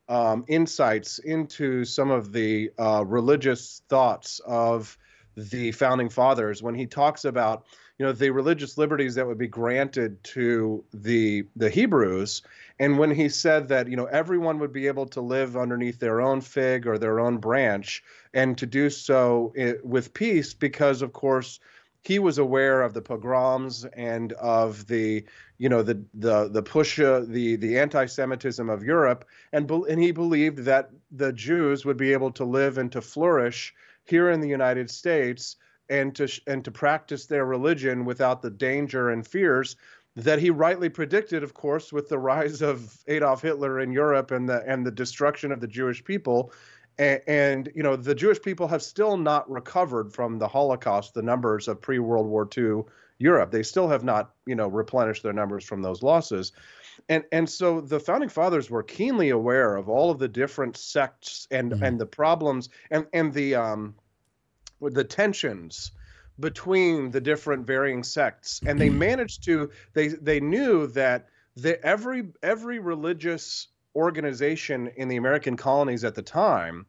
[0.08, 4.96] um, insights into some of the uh, religious thoughts of
[5.36, 7.64] the founding fathers when he talks about
[7.98, 12.42] you know the religious liberties that would be granted to the the Hebrews
[12.78, 16.20] and when he said that you know everyone would be able to live underneath their
[16.20, 18.02] own fig or their own branch
[18.34, 21.60] and to do so i- with peace because of course
[22.02, 25.24] he was aware of the pogroms and of the
[25.62, 29.24] you know the the the push uh, the the anti-Semitism of Europe.
[29.52, 33.00] And bel- and he believed that the Jews would be able to live and to
[33.00, 33.72] flourish
[34.04, 35.54] here in the United States
[35.88, 39.76] and to and to practice their religion without the danger and fears
[40.16, 44.48] that he rightly predicted of course with the rise of Adolf Hitler in Europe and
[44.48, 46.52] the and the destruction of the Jewish people.
[46.98, 51.22] And, and you know the Jewish people have still not recovered from the Holocaust the
[51.22, 52.82] numbers of pre-World War II
[53.22, 56.52] Europe they still have not you know replenished their numbers from those losses.
[57.08, 61.46] And and so the founding fathers were keenly aware of all of the different sects
[61.50, 61.82] and Mhm.
[61.82, 63.96] and the problems and and the um
[64.80, 65.92] the tensions
[66.40, 68.62] between the different varying sects.
[68.66, 75.16] And they managed to they they knew that the every every religious organization in the
[75.16, 76.86] American colonies at the time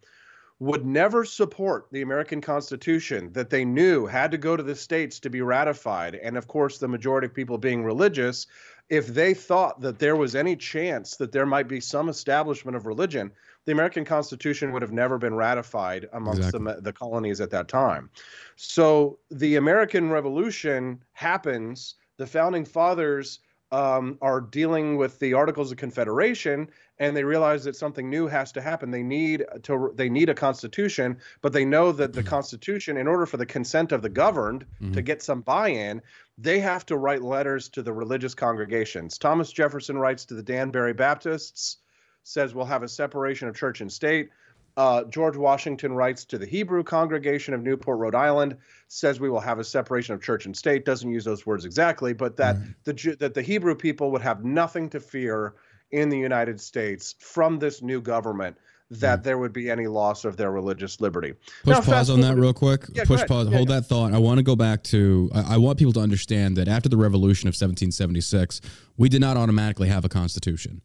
[0.60, 5.20] would never support the American Constitution that they knew had to go to the states
[5.20, 6.16] to be ratified.
[6.16, 8.48] And of course, the majority of people being religious,
[8.90, 12.86] if they thought that there was any chance that there might be some establishment of
[12.86, 13.32] religion,
[13.66, 18.10] the American Constitution would have never been ratified amongst the, the colonies at that time.
[18.56, 21.96] So the American Revolution happens.
[22.18, 23.40] The founding fathers
[23.74, 28.52] um, are dealing with the Articles of Confederation, and they realize that something new has
[28.52, 28.92] to happen.
[28.92, 33.26] They need to they need a constitution, but they know that the constitution, in order
[33.26, 35.06] for the consent of the governed to Mhm.
[35.06, 36.02] get some buy-in,
[36.38, 39.18] they have to write letters to the religious congregations.
[39.18, 41.78] Thomas Jefferson writes to the Danbury Baptists,
[42.22, 44.30] says we'll have a separation of church and state.
[44.76, 48.58] Uh, George Washington writes to the Hebrew congregation of Newport, Rhode Island,
[48.88, 50.84] says we will have a separation of church and state.
[50.84, 54.44] Doesn't use those words exactly, but that the Ju- that the Hebrew people would have
[54.44, 55.54] nothing to fear
[55.92, 58.58] in the United States from this new government.
[58.90, 61.34] That there would be any loss of their religious liberty.
[61.64, 62.84] Push Now, pause on that real quick.
[62.94, 63.48] Yeah, Push pause.
[63.50, 63.76] Yeah, Hold yeah.
[63.78, 64.14] that thought.
[64.14, 65.32] I want to go back to.
[65.34, 68.62] I, I want people to understand that after the Revolution of 1776,
[68.98, 70.82] we did not automatically have a constitution.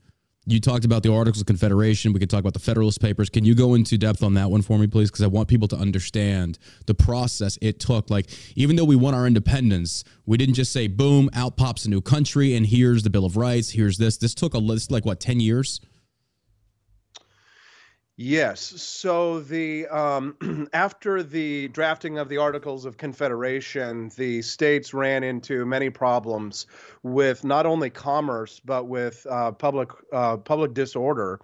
[0.51, 2.15] You talked about the Articles of Confederation.
[2.15, 3.29] We could talk about the Federalist Papers.
[3.29, 5.11] Can you go into depth on that one for me, please?
[5.11, 8.09] Because I want people to understand the process it took.
[8.09, 11.91] Like, even though we won our independence, we didn't just say, boom, out pops a
[11.91, 14.17] new country, and here's the Bill of Rights, here's this.
[14.17, 15.83] This took a list, like, what, 10 years?
[18.21, 18.61] Yes.
[18.61, 20.37] So the um,
[20.73, 26.67] after the drafting of the Articles of Confederation, the states ran into many problems
[27.05, 31.39] with not only commerce but with uh, public uh, public disorder,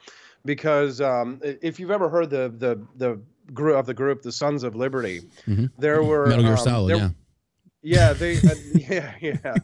[0.44, 3.20] because um, if you've ever heard the the the
[3.52, 5.70] group of the group, the Sons of Liberty, Mhm.
[5.78, 7.12] there were Metal Gear um, Solid, there-
[7.82, 8.08] yeah.
[8.08, 9.54] yeah, they, uh, yeah, yeah.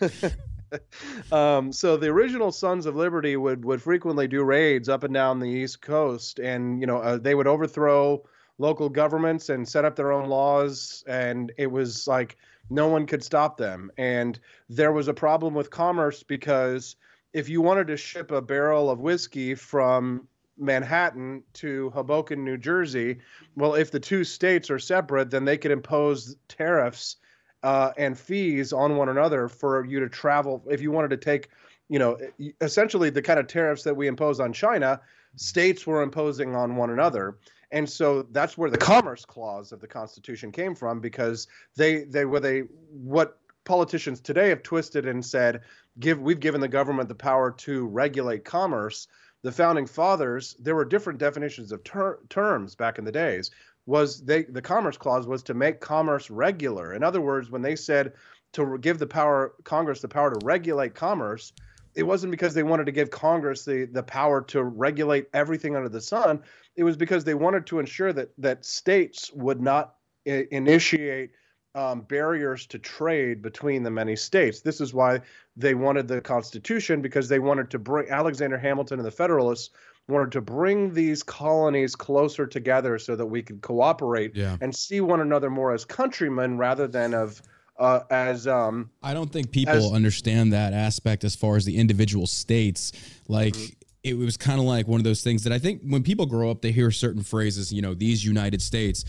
[1.32, 5.40] um, so the original Sons of Liberty would would frequently do raids up and down
[5.40, 8.22] the East Coast, and you know uh, they would overthrow
[8.58, 12.36] local governments and set up their own laws, and it was like
[12.68, 13.90] no one could stop them.
[13.98, 16.96] And there was a problem with commerce because
[17.32, 20.28] if you wanted to ship a barrel of whiskey from
[20.58, 23.18] Manhattan to Hoboken, New Jersey,
[23.56, 27.16] well, if the two states are separate, then they could impose tariffs
[27.62, 30.62] uh, and fees on one another for you to travel.
[30.70, 31.48] If you wanted to take,
[31.88, 32.18] you know,
[32.60, 35.00] essentially the kind of tariffs that we impose on China,
[35.36, 37.36] states were imposing on one another.
[37.70, 41.46] and so that's where the commerce clause of the constitution came from because
[41.76, 45.60] they they were they what politicians today have twisted and said
[45.98, 49.06] give we've given the government the power to regulate commerce
[49.42, 53.50] the founding fathers there were different definitions of ter- terms back in the days
[53.90, 57.74] was they the commerce clause was to make commerce regular in other words when they
[57.74, 58.12] said
[58.52, 61.52] to give the power congress the power to regulate commerce
[61.96, 65.88] it wasn't because they wanted to give congress the the power to regulate everything under
[65.88, 66.40] the sun
[66.76, 71.30] it was because they wanted to ensure that that states would not I- initiate
[71.74, 74.60] um, barriers to trade between the many states.
[74.60, 75.20] This is why
[75.56, 79.70] they wanted the Constitution because they wanted to bring Alexander Hamilton and the Federalists
[80.08, 84.56] wanted to bring these colonies closer together so that we could cooperate Yeah.
[84.60, 87.40] and see one another more as countrymen rather than of
[87.78, 91.78] uh, as um, I don't think people As- understand that aspect as far as the
[91.78, 92.92] individual states.
[93.26, 93.56] Like
[94.02, 96.50] it was kind of like one of those things that I think when people grow
[96.50, 99.04] up, they hear certain phrases, you know, these United States.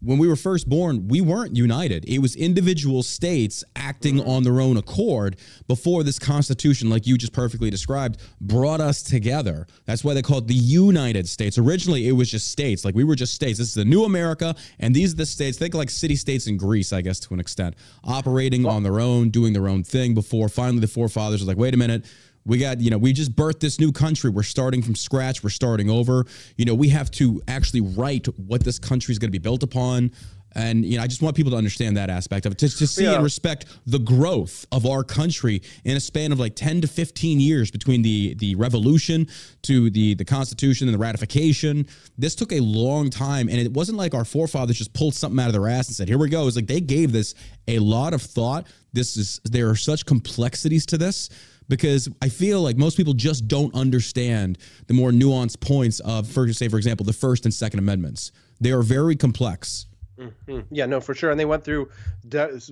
[0.00, 2.04] When we were first born, we weren't united.
[2.06, 7.32] It was individual states acting on their own accord before this Constitution, like you just
[7.32, 9.66] perfectly described, brought us together.
[9.86, 11.56] That's why they called the United States.
[11.56, 12.84] Originally, it was just states.
[12.84, 13.58] Like we were just states.
[13.58, 15.56] This is the new America, and these are the states.
[15.56, 19.30] Think like city states in Greece, I guess, to an extent, operating on their own,
[19.30, 22.04] doing their own thing before finally the forefathers were like, wait a minute.
[22.46, 24.30] We got, you know, we just birthed this new country.
[24.30, 25.42] We're starting from scratch.
[25.42, 26.24] We're starting over.
[26.56, 29.62] You know, we have to actually write what this country is going to be built
[29.62, 30.12] upon.
[30.54, 32.86] And, you know, I just want people to understand that aspect of it, to, to
[32.86, 33.16] see Yeah.
[33.16, 37.40] and respect the growth of our country in a span of like 10 to 15
[37.40, 39.26] years between the, the revolution
[39.64, 41.86] to the, the constitution and the ratification.
[42.16, 43.50] This took a long time.
[43.50, 46.08] And it wasn't like our forefathers just pulled something out of their ass and said,
[46.08, 46.46] here we go.
[46.46, 47.34] It's like they gave this
[47.68, 48.66] a lot of thought.
[48.94, 51.28] This is, there are such complexities to this
[51.68, 56.52] because I feel like most people just don't understand the more nuanced points of, for
[56.52, 58.32] say, for example, the First and Second Amendments.
[58.60, 59.86] They are very complex.
[60.18, 60.60] Mm-hmm.
[60.70, 61.30] Yeah, no, for sure.
[61.30, 61.90] And they went through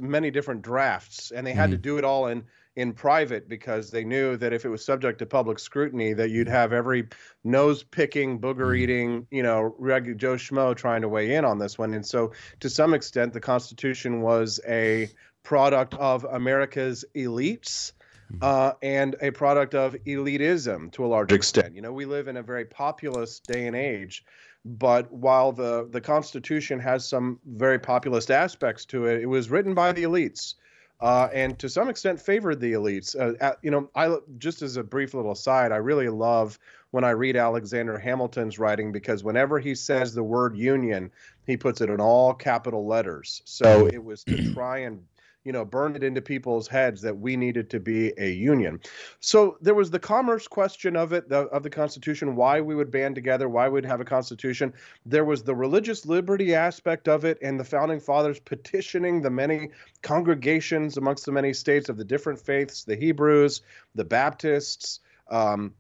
[0.01, 1.83] many different drafts, and they had to mm-hmm.
[1.83, 2.45] do it all in
[2.77, 6.49] in private because they knew that if it was subject to public scrutiny, that you'd
[6.49, 7.07] have every
[7.45, 8.83] nose picking, booger mm-hmm.
[8.83, 11.95] eating, you know, reg- Joe Schmo trying to weigh in on this one.
[11.95, 15.09] And so, to some extent, the Constitution was a
[15.45, 17.93] product of America's elites.
[18.43, 21.75] Uh, and a product of elitism to a large extent.
[21.75, 24.25] You know, we live in a very populist day and age,
[24.65, 29.75] but while the the Constitution has some very populist aspects to it, it was written
[29.75, 30.55] by the elites,
[31.01, 33.15] uh, and to some extent favored the elites.
[33.19, 36.59] Uh, at- you know, I just as a brief little aside, I really love
[36.93, 41.11] when I read Alexander Hamilton's writing because whenever he says the word union,
[41.45, 43.43] he puts it in all capital letters.
[43.45, 45.03] So it was to try and
[45.45, 48.81] you know, burn it into people's heads that we needed to be a union.
[49.21, 52.91] So there was the commerce question of it, the, of the Constitution, why we would
[52.91, 54.73] band together, why we'd have a Constitution.
[55.05, 59.71] There was the religious liberty aspect of it, and the founding fathers petitioning the many
[60.03, 63.61] congregations amongst the many states of the different faiths, the Hebrews,
[63.95, 65.75] the Baptists, um,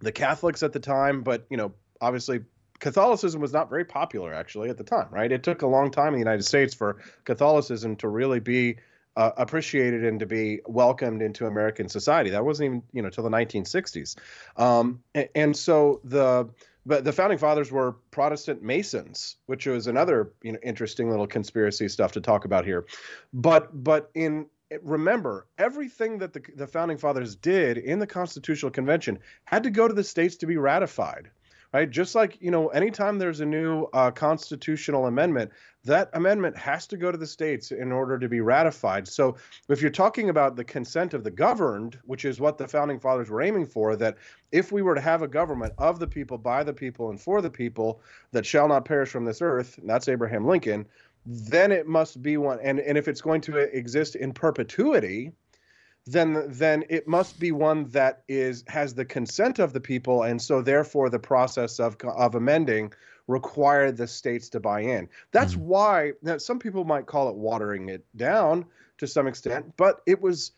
[0.00, 2.40] the Catholics at the time, but you know, obviously
[2.80, 5.30] Catholicism was not very popular actually at the time, right?
[5.30, 8.76] It took a long time in the United States for Catholicism to really be
[9.16, 12.30] uh, appreciated and to be welcomed into American society.
[12.30, 14.16] That wasn't even, you know, till the 1960s.
[14.56, 16.48] Um, and, and so the
[16.86, 21.88] but the founding fathers were Protestant Masons, which was another you know interesting little conspiracy
[21.88, 22.86] stuff to talk about here.
[23.32, 24.46] But but in
[24.82, 29.88] remember everything that the the founding fathers did in the Constitutional Convention had to go
[29.88, 31.30] to the states to be ratified
[31.72, 31.90] right?
[31.90, 35.50] Just like you know, anytime there's a new uh, constitutional amendment,
[35.84, 39.06] that amendment has to go to the states in order to be ratified.
[39.06, 39.36] So,
[39.68, 43.30] if you're talking about the consent of the governed, which is what the founding fathers
[43.30, 44.16] were aiming for, that
[44.52, 47.40] if we were to have a government of the people, by the people, and for
[47.40, 48.00] the people,
[48.32, 50.86] that shall not perish from this earth, and that's Abraham Lincoln.
[51.26, 55.32] Then it must be one, and and if it's going to exist in perpetuity,
[56.06, 60.40] then then it must be one that is has the consent of the people and
[60.40, 62.92] so therefore the process of of amending
[63.26, 65.08] required the states to buy in.
[65.30, 65.66] That's mm-hmm.
[65.66, 68.64] why now some people might call it watering it down
[68.98, 70.52] to some extent but it was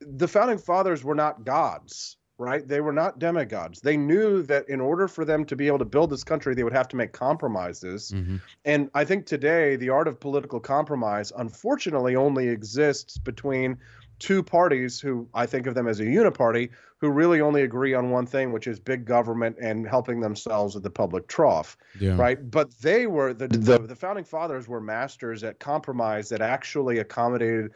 [0.00, 2.68] the founding fathers were not gods right?
[2.68, 5.84] They were not demigods they knew that in order for them to be able to
[5.84, 8.12] build this country they would have to make compromises.
[8.12, 8.36] Mm-hmm.
[8.64, 13.78] And I think today the art of political compromise, unfortunately, only exists between
[14.18, 18.10] two parties who I think of them as a uniparty, who really only agree on
[18.10, 21.76] one thing, which is big government and helping themselves at the public trough.
[22.00, 22.16] Yeah.
[22.16, 22.50] Right.
[22.50, 27.72] But they were the, the the founding fathers were masters at compromise that actually accommodated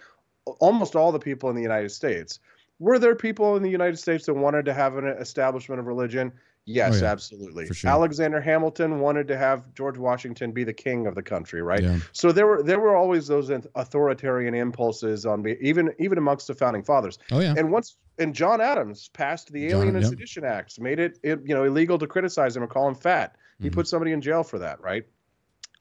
[0.58, 2.40] almost all the people in the United States.
[2.78, 6.32] Were there people in the United States that wanted to have an establishment of religion?
[6.64, 7.10] Yes, Oh, yeah.
[7.10, 7.66] absolutely.
[7.66, 7.90] For sure.
[7.90, 11.82] Alexander Hamilton wanted to have George Washington be the king of the country, right?
[11.82, 11.98] Yeah.
[12.12, 16.82] So there were there were always those authoritarian impulses on even even amongst the founding
[16.84, 17.18] fathers.
[17.30, 17.54] Oh yeah.
[17.56, 20.10] And once and John Adams passed the Alien and yep.
[20.10, 23.36] Sedition Acts, made it, it you know illegal to criticize him or call him fat.
[23.60, 23.74] He Mhm.
[23.74, 25.04] put somebody in jail for that, right?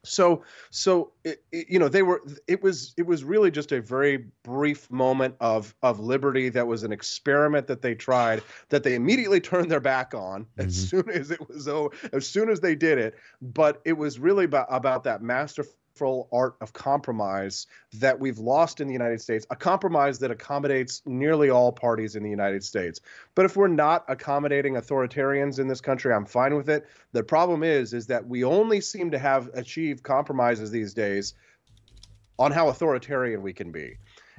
[0.04, 3.82] So so it, it- you know they were it was it was really just a
[3.82, 8.95] very brief moment of of liberty that was an experiment that they tried that they
[8.95, 10.89] immediately turned their back on as Mhm.
[10.89, 14.45] soon as it was over as soon as they did it but it was really
[14.45, 15.74] about, about that masterful
[16.32, 21.50] art of compromise that we've lost in the United States, a compromise that accommodates nearly
[21.50, 23.02] all parties in the United States.
[23.36, 26.88] But if we're not accommodating authoritarians in this country, I'm fine with it.
[27.12, 31.34] The problem is is that we only seem to have achieved compromises these days
[32.39, 33.98] on how authoritarian we can be.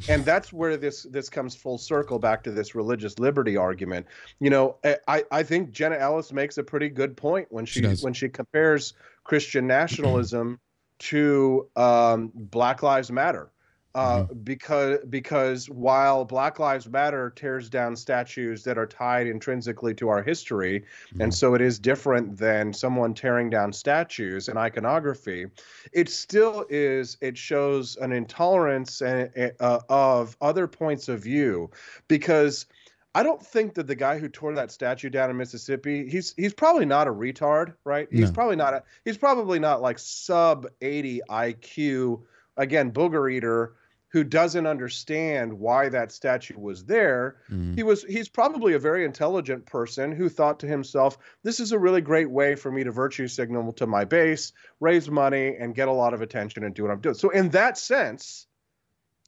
[0.08, 4.06] And that's where this this comes full circle back to this religious liberty argument.
[4.40, 7.82] You know, eh, I, I think Jenna Ellis makes a pretty good point when She
[7.82, 10.58] she, when she compares Christian nationalism
[11.10, 13.50] to um, Black Lives Matter.
[13.94, 20.08] Uh, because because while Black Lives Matter tears down statues that are tied intrinsically to
[20.08, 20.86] our history,
[21.20, 25.44] and so it is different than someone tearing down statues and iconography,
[25.92, 27.18] it still is.
[27.20, 31.70] It shows an intolerance and, uh, of other points of view,
[32.08, 32.64] because
[33.14, 36.54] I don't think that the guy who tore that statue down in Mississippi, he's he's
[36.54, 38.08] probably not a retard, right?
[38.10, 38.34] He's No.
[38.34, 42.22] probably not a he's probably not like sub 80 IQ
[42.56, 43.74] again booger eater
[44.08, 47.36] who doesn't understand why that statue was there.
[47.50, 47.74] Mhm.
[47.74, 51.78] He was he's probably a very intelligent person who thought to himself, this is a
[51.78, 55.88] really great way for me to virtue signal to my base, raise money and get
[55.88, 57.14] a lot of attention and do what I'm doing.
[57.14, 58.46] So in that sense,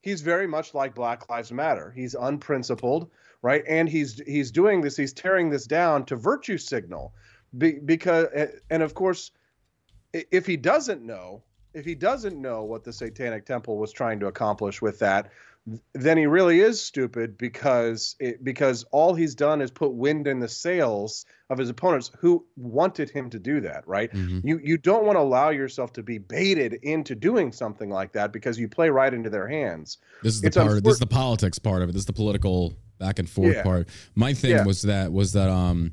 [0.05, 1.91] he's very much like Black Lives Matter.
[1.91, 3.65] He's unprincipled, right?
[3.67, 4.99] And he's he's doing this.
[4.99, 7.15] He's tearing this down to virtue signal,
[7.57, 8.27] Be, because
[8.69, 9.31] and of course,
[10.13, 11.43] if he doesn't know,
[11.73, 15.33] if he doesn't know what the Satanic Temple was trying to accomplish with that, th-
[15.95, 20.39] then he really is stupid because it, because all he's done is put wind in
[20.39, 24.13] the sails of his opponents who wanted him to do that, right?
[24.13, 24.43] Mhm.
[24.45, 28.31] You you don't want to allow yourself to be baited into doing something like that
[28.33, 29.97] because you play right into their hands.
[30.23, 30.85] This is the It's part.
[30.85, 31.93] This is the politics part of it.
[31.93, 33.63] This is the political back and forth Yeah.
[33.63, 33.89] part.
[34.15, 34.65] My thing Yeah.
[34.65, 35.93] was that was that um,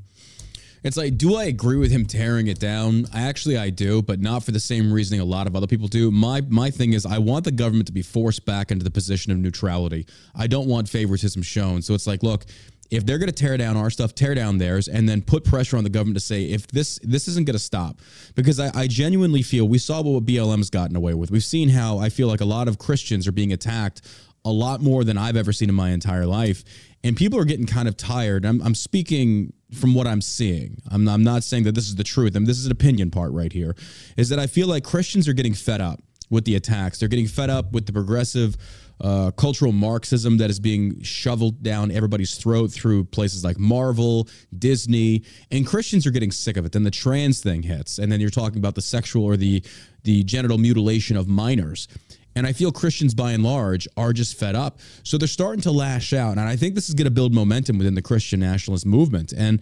[0.83, 3.05] it's like, do I agree with him tearing it down?
[3.13, 5.87] I actually I do, but not for the same reasoning a lot of other people
[5.87, 6.09] do.
[6.09, 9.31] My my thing is, I want the government to be forced back into the position
[9.31, 10.07] of neutrality.
[10.35, 11.81] I don't want favoritism shown.
[11.81, 12.45] So it's like, look.
[12.89, 15.77] If they're going to tear down our stuff, tear down theirs, and then put pressure
[15.77, 18.01] on the government to say if this this isn't going to stop,
[18.35, 21.31] because I, I genuinely feel we saw what BLM's gotten away with.
[21.31, 24.01] We've seen how I feel like a lot of Christians are being attacked
[24.43, 26.65] a lot more than I've ever seen in my entire life.
[27.03, 28.45] And people are getting kind of tired.
[28.45, 30.81] I'm, I'm speaking from what I'm seeing.
[30.89, 32.35] I'm, I'm not saying that this is the truth.
[32.35, 33.75] I mean, this is an opinion part right here.
[34.17, 36.99] Is that I feel like Christians are getting fed up with the attacks.
[36.99, 38.57] They're getting fed up with the progressive
[39.01, 45.23] uh, cultural Marxism that is being shoveled down everybody's throat through places like Marvel, Disney,
[45.49, 46.71] and Christians are getting sick of it.
[46.71, 49.63] Then the trans thing hits, and then you're talking about the sexual or the
[50.03, 51.87] the genital mutilation of minors.
[52.35, 54.79] And I feel Christians by and large are just fed up.
[55.03, 56.31] So they're starting to lash out.
[56.31, 59.33] And I think this is going to build momentum within the Christian nationalist movement.
[59.33, 59.61] And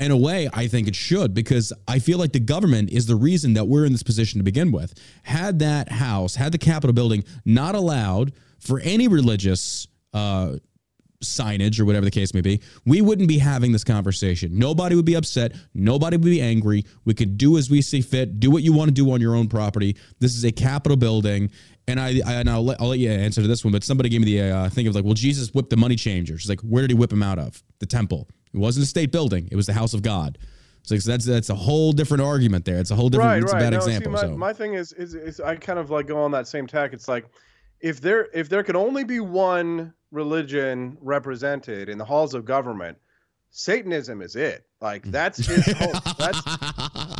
[0.00, 3.16] in a way, I think it should because I feel like the government is the
[3.16, 4.94] reason that we're in this position to begin with.
[5.24, 10.56] Had that house, had the Capitol building not allowed for any religious uh,
[11.22, 14.56] signage or whatever the case may be, we wouldn't be having this conversation.
[14.56, 15.52] Nobody would be upset.
[15.74, 16.84] Nobody would be angry.
[17.04, 19.34] We could do as we see fit, do what you want to do on your
[19.34, 19.96] own property.
[20.20, 21.50] This is a Capitol building.
[21.88, 24.08] And I, I and I'll let, I'll let you answer to this one, but somebody
[24.10, 26.48] gave me the uh, thing of like, well, Jesus whipped the money changers.
[26.48, 27.62] Like, where did he whip him out of?
[27.78, 28.28] The temple.
[28.52, 29.48] It wasn't a state building.
[29.50, 30.38] It was the house of God.
[30.80, 32.78] It's like so that's that's a whole different argument there.
[32.78, 33.30] It's a whole different.
[33.30, 33.60] right, it's right.
[33.60, 34.16] a bad no, example.
[34.16, 36.46] See, my, so my thing is, is is I kind of like go on that
[36.46, 36.92] same tack.
[36.92, 37.26] It's like
[37.80, 42.96] if there if there could only be one religion represented in the halls of government,
[43.50, 44.64] Satanism is it.
[44.80, 45.10] Like mm.
[45.10, 46.04] that's his hope.
[46.18, 46.42] That's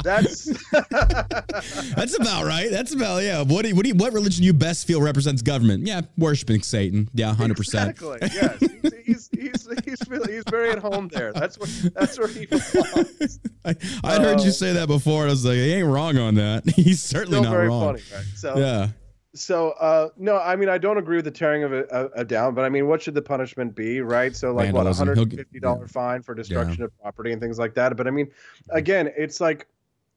[0.03, 0.70] that's
[1.95, 2.70] That's about right.
[2.70, 3.43] That's about yeah.
[3.43, 5.87] What do you, what do you, what religion you best feel represents government?
[5.87, 7.09] Yeah, worshiping Satan.
[7.14, 7.91] Yeah, hundred percent.
[7.91, 8.59] exactly yes.
[9.05, 11.33] He's, he's he's he's really, he's very at home there.
[11.33, 13.41] That's where that's where he belongs.
[13.64, 13.74] I,
[14.05, 14.51] I'd heard you Oh.
[14.51, 16.68] say that before, and I was like, he ain't wrong on that.
[16.68, 17.97] He's certainly not wrong.
[17.97, 18.24] funny, right?
[18.37, 18.89] So Yeah.
[19.35, 22.24] So, uh, no, I mean, I don't agree with the tearing of a, uh, uh,
[22.24, 24.35] down, but I mean, what should the punishment be, right?
[24.35, 25.07] So, like, what, a Vandalism.
[25.07, 25.87] He'll hundred fifty dollar yeah.
[25.87, 27.97] fine for destruction of property and things like that.
[27.97, 28.31] But I mean,
[28.70, 29.66] again, it's like,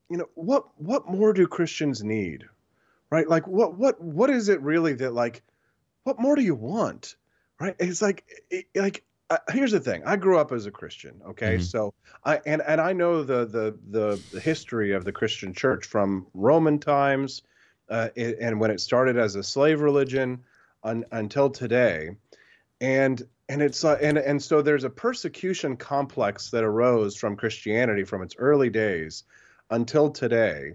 [0.09, 2.45] you know, what what more do Christians need,
[3.09, 3.27] right?
[3.27, 5.43] Like, what what what is it really that like,
[6.03, 7.15] what more do you want,
[7.59, 7.75] right?
[7.79, 10.03] It's like, it, like uh, here's the thing.
[10.05, 11.21] I grew up as a Christian.
[11.25, 11.63] Okay, Mhm.
[11.63, 11.93] so
[12.23, 16.79] I and and I know the the, the history of the Christian Church from Roman
[16.79, 17.41] times,
[17.91, 20.43] uh, it, and when it started as a slave religion,
[20.83, 22.15] un, until today,
[22.79, 28.05] and and it's uh, and and so there's a persecution complex that arose from Christianity
[28.05, 29.23] from its early days
[29.69, 30.73] until today.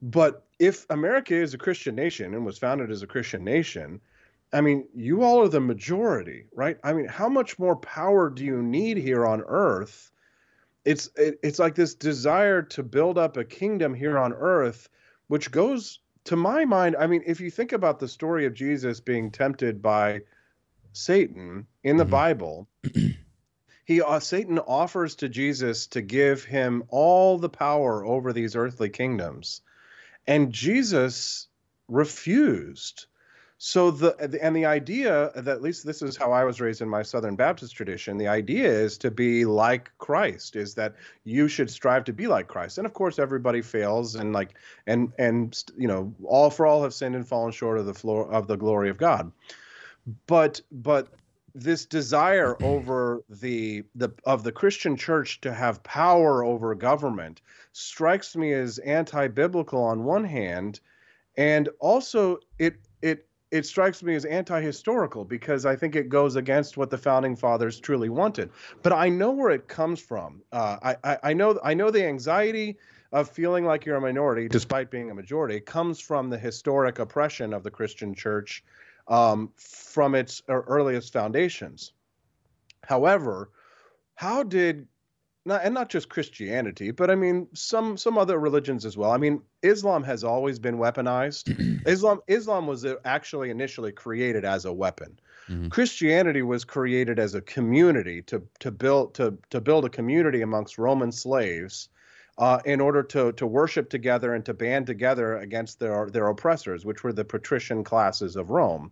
[0.00, 4.00] But if America is a Christian nation and was founded as a Christian nation,
[4.52, 6.78] I mean, you all are the majority, right?
[6.82, 10.10] I mean, how much more power do you need here on earth?
[10.84, 14.88] It's it, it's like this desire to build up a kingdom here on earth,
[15.28, 16.96] which goes to my mind.
[16.98, 20.22] I mean, if you think about the story of Jesus being tempted by
[20.92, 22.10] Satan in the Mhm.
[22.10, 22.68] Bible,
[23.84, 28.90] he uh, Satan offers to Jesus to give him all the power over these earthly
[28.90, 29.62] kingdoms,
[30.26, 31.48] and Jesus
[31.88, 33.06] refused.
[33.64, 36.88] So the and the idea that at least this is how I was raised in
[36.88, 38.18] my Southern Baptist tradition.
[38.18, 40.56] The idea is to be like Christ.
[40.56, 44.32] Is that you should strive to be like Christ, and of course everybody fails, and
[44.32, 44.54] like
[44.88, 48.28] and and you know all for all have sinned and fallen short of the floor
[48.32, 49.30] of the glory of God.
[50.26, 51.06] But but
[51.54, 58.34] this desire over the the of the Christian church to have power over government strikes
[58.34, 60.80] me as anti-biblical on one hand,
[61.36, 66.78] and also it it it strikes me as anti-historical because I think it goes against
[66.78, 68.50] what the founding fathers truly wanted.
[68.82, 70.42] But I know where it comes from.
[70.50, 72.78] Uh, I, I I know I know the anxiety
[73.12, 77.52] of feeling like you're a minority despite being a majority comes from the historic oppression
[77.52, 78.64] of the Christian church
[79.06, 81.92] um, from its earliest foundations.
[82.84, 83.50] However,
[84.14, 84.88] how did
[85.44, 89.10] not and not just Christianity, but I mean some some other religions as well.
[89.10, 91.82] I mean, Islam has always been weaponized.
[91.86, 95.18] Islam Islam was uh, actually initially created as a weapon.
[95.48, 95.70] Mhm.
[95.70, 100.78] Christianity was created as a community to to build to to build a community amongst
[100.78, 101.88] Roman slaves.
[102.38, 106.82] Uh, in order to to worship together and to band together against their their oppressors,
[106.82, 108.90] which were the patrician classes of Rome,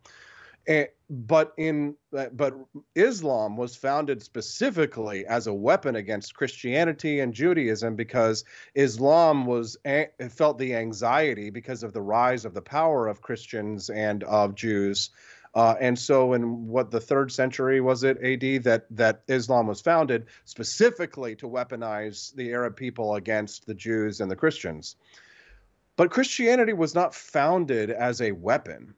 [0.66, 2.54] and, but in uh, but
[2.94, 8.44] Islam was founded specifically as a weapon against Christianity and Judaism because
[8.74, 9.76] Islam was
[10.30, 15.10] felt the anxiety because of the rise of the power of Christians and of Jews.
[15.52, 19.80] Uh, and so, in what the third century was it AD that that Islam was
[19.80, 24.94] founded specifically to weaponize the Arab people against the Jews and the Christians.
[25.96, 28.94] But Christianity was not founded as a weapon,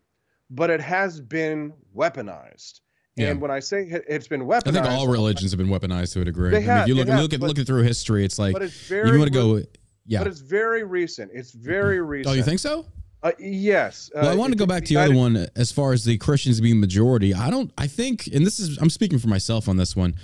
[0.54, 2.80] but it has been weaponized.
[3.16, 3.28] Yeah.
[3.30, 6.12] And when I say it- it's been weaponized, I think all religions have been weaponized
[6.14, 6.50] to a degree.
[6.50, 8.52] They I mean, have, you look, have, look at but- looking through history, it's like
[8.54, 9.62] but it's very you want to go.
[10.06, 10.18] Yeah.
[10.18, 11.30] But it's very recent.
[11.34, 12.32] It's very recent.
[12.32, 12.86] Oh, you think so?
[13.22, 14.10] Uh, yes.
[14.14, 16.18] Well, I Uh, want to go back to the other one as far as the
[16.18, 17.32] Christians being majority.
[17.32, 17.70] I don't.
[17.78, 20.14] I think, and this is I'm speaking for myself on this one.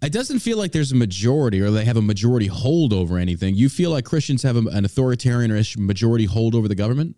[0.00, 3.56] It doesn't feel like there's a majority or they have a majority hold over anything.
[3.56, 7.16] You feel like Christians have a, an authoritarian or majority hold over the government?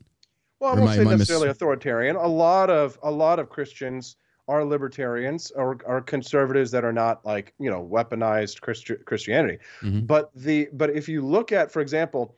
[0.61, 2.16] Well, I won't say I mis- necessarily authoritarian.
[2.16, 7.24] A lot of a lot of Christians are libertarians or are conservatives that are not
[7.24, 9.58] like you know weaponized Christi- Christianity.
[9.80, 10.06] Mhm.
[10.06, 12.36] But the but if you look at, for example,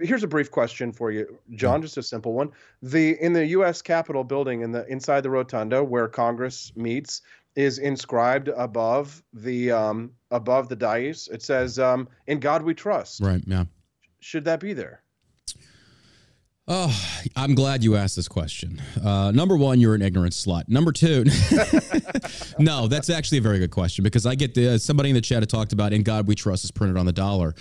[0.00, 2.50] here's a brief question for you, John, just a simple one.
[2.82, 3.80] The in the U.S.
[3.82, 7.22] Capitol building in the inside the rotunda where Congress meets
[7.54, 11.28] is inscribed above the um, above the dais.
[11.32, 13.42] It says, um, "In God We Trust." Right.
[13.46, 13.64] Yeah.
[14.20, 15.02] Should that be there?
[16.68, 16.92] Oh,
[17.36, 18.82] I'm glad you asked this question.
[19.00, 20.68] Uh, number one, you're an ignorant slut.
[20.68, 21.24] Number two,
[22.58, 25.42] no, that's actually a very good question because I get the, somebody in the chat
[25.42, 27.54] had talked about "In God We Trust" is printed on the dollar.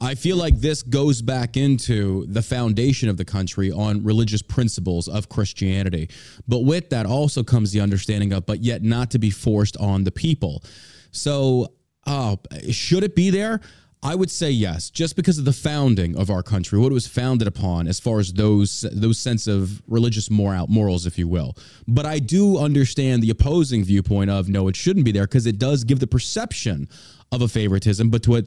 [0.00, 5.08] I feel like this goes back into the foundation of the country on religious principles
[5.08, 6.08] of Christianity.
[6.46, 10.04] But with that also comes the understanding of, but yet not to be forced on
[10.04, 10.62] the people.
[11.10, 11.74] So,
[12.06, 12.36] uh,
[12.70, 13.60] should it be there?
[14.04, 17.06] I would say yes, just because of the founding of our country, what it was
[17.06, 21.56] founded upon, as far as those those sense of religious moral morals, if you will.
[21.86, 25.58] But I do understand the opposing viewpoint of no, it shouldn't be there because it
[25.58, 26.88] does give the perception
[27.30, 28.10] of a favoritism.
[28.10, 28.40] But to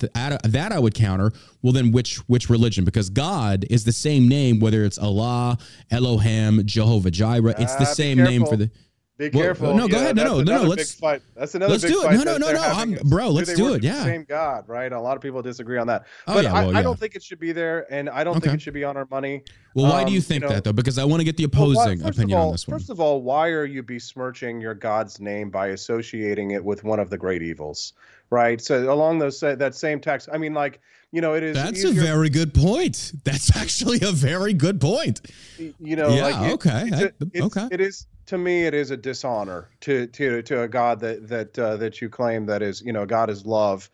[0.43, 1.31] that I would counter,
[1.61, 2.83] well, then which which religion?
[2.83, 5.57] Because God is the same name, whether it's Allah,
[5.89, 7.55] Elohim, Jehovah Jireh.
[7.57, 8.69] It's the ah, be same name for the.
[9.17, 9.73] Be Well, careful.
[9.73, 10.17] no, go ahead.
[10.17, 11.21] No, that's no, no, no, let's- big fight.
[11.35, 12.11] That's another let's big do it.
[12.11, 14.03] No, no, no, no, I'm- bro, let's do it, yeah.
[14.03, 14.91] Same God, right?
[14.91, 16.03] A lot of people disagree on that.
[16.27, 16.81] Oh, but yeah, I, well, I yeah.
[16.81, 18.47] don't think it should be there, and I don't Okay.
[18.49, 19.43] think it should be on our money.
[19.73, 20.73] Well, why Um, do you you think know- that though?
[20.73, 22.77] Because I want to get the Well, opposing first opinion all, on this one.
[22.77, 26.99] First of all, why are you besmirching your God's name by associating it with one
[26.99, 27.93] of the great evils?
[28.31, 28.59] Right.
[28.59, 30.81] So along those that same text, I mean, like
[31.15, 31.55] you know, it is.
[31.55, 33.13] That's a very good point.
[33.23, 35.21] That's actually a very good point.
[35.57, 37.67] you know, Yeah, like it- okay, it's a- it's- okay.
[37.71, 41.57] It is to me, it is a dishonor to to to a God that that
[41.57, 43.89] uh, that you claim that is, you know, God is love.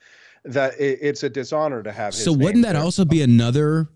[0.45, 2.13] That it, it's a dishonor to have.
[2.15, 3.87] His So wouldn't that also be another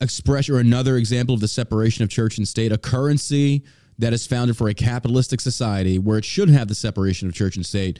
[0.00, 2.70] expression or another example of the separation of church and state?
[2.70, 3.64] A currency
[3.98, 7.56] that is founded for a capitalistic society where it should have the separation of church
[7.56, 7.98] and state.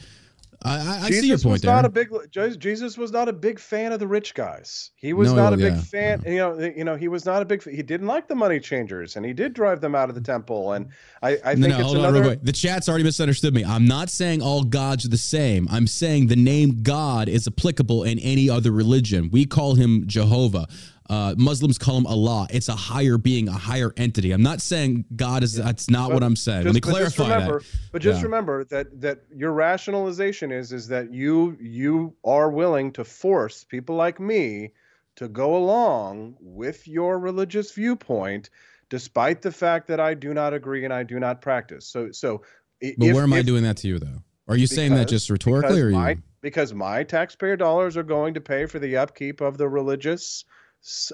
[0.63, 1.75] I, I, Jesus see your point was there.
[1.75, 2.11] not a big
[2.59, 4.91] Jesus was not a big fan of the rich guys.
[4.97, 6.19] He was No, not a big yeah, fan.
[6.21, 6.31] Mm-hmm.
[6.31, 7.63] You know, you know, he was not a big.
[7.63, 10.73] He didn't like the money changers, and he did drive them out of the temple.
[10.73, 10.89] And
[11.23, 12.37] I, I no, think no, it's another.
[12.37, 13.65] The chat's already misunderstood me.
[13.65, 15.67] I'm not saying all gods are the same.
[15.71, 19.31] I'm saying the name God is applicable in any other religion.
[19.33, 20.67] We call him Jehovah.
[21.11, 22.47] Uh, Muslims call him Allah.
[22.51, 24.31] It's a higher being, a higher entity.
[24.31, 25.55] I'm not saying God is.
[25.55, 26.67] That's not what I'm saying.
[26.67, 27.67] Let me Just- but clarify remember, that.
[27.91, 28.25] But just Yeah.
[28.27, 33.97] remember that that your rationalization is is that you you are willing to force people
[33.97, 34.73] like me
[35.17, 38.49] to go along with your religious viewpoint,
[38.89, 41.87] despite the fact that I do not agree and I do not practice.
[41.89, 42.43] So so.
[42.81, 44.23] But if- where am I doing that to you, though?
[44.47, 45.97] Are you saying that just rhetorically, because or you?
[45.97, 50.45] my, because my taxpayer dollars are going to pay for the upkeep of the religious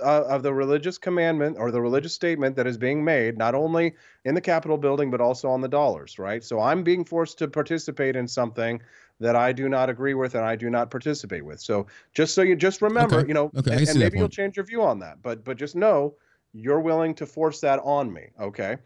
[0.02, 3.94] uh, of the religious commandment or the religious statement that is being made not only
[4.24, 6.44] in the capitol building but also on the dollars right?
[6.44, 8.80] So i'm being forced to participate in something
[9.18, 11.60] that i do not agree with and i do not participate with.
[11.60, 13.28] So just so you just remember Okay.
[13.28, 15.74] you know Okay, and, and maybe you'll change your view on that but but just
[15.74, 16.14] know
[16.52, 18.76] you're willing to force that on me okay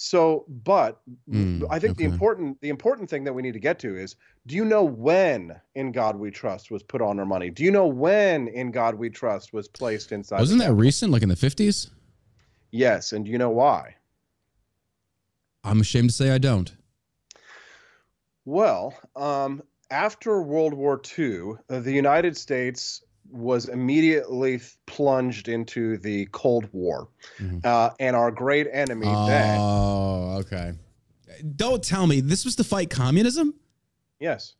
[0.00, 3.80] so but Mm, i think the important the important thing that we need to get
[3.80, 4.14] to is
[4.46, 7.72] do you know when in god we trust was put on our money do you
[7.72, 11.34] know when in god we trust was placed inside Wasn't that recent, like in the
[11.34, 11.90] 50s?
[12.70, 13.96] yes and do you know why
[15.64, 16.72] I'm ashamed to say I don't.
[18.44, 26.68] Well, um, after World War II, the United States was immediately plunged into the Cold
[26.72, 27.08] War.
[27.38, 27.64] Mhm.
[27.64, 30.72] Uh, and our great enemy then, Oh, okay.
[31.56, 33.54] Don't tell me this was to fight communism.
[34.18, 34.54] yes.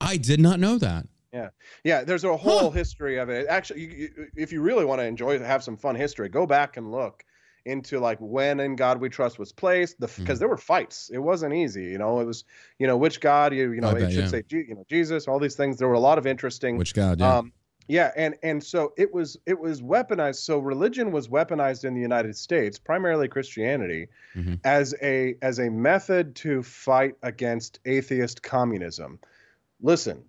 [0.00, 1.06] I did not know that.
[1.32, 1.48] Yeah,
[1.82, 2.04] yeah.
[2.04, 2.70] there's a whole Huh.
[2.70, 3.46] history of it.
[3.48, 6.76] Actually, you, you, if you really want to enjoy, have some fun history, go back
[6.76, 7.24] and look
[7.64, 9.98] into like when in God we trust was placed.
[10.00, 10.22] The Mm-hmm.
[10.22, 11.10] because there were fights.
[11.12, 11.84] It wasn't easy.
[11.84, 12.44] You know, it was
[12.78, 14.28] you know which God you you know it should yeah.
[14.28, 15.26] say you know Jesus.
[15.26, 15.78] All these things.
[15.78, 17.20] There were a lot of interesting Which God?
[17.20, 17.38] Yeah.
[17.38, 17.52] Um,
[17.88, 20.36] yeah, and and so it was it was weaponized.
[20.36, 24.60] So religion was weaponized in the United States, primarily Christianity, Mhm.
[24.64, 29.18] as a as a method to fight against atheist communism.
[29.80, 30.24] Listen,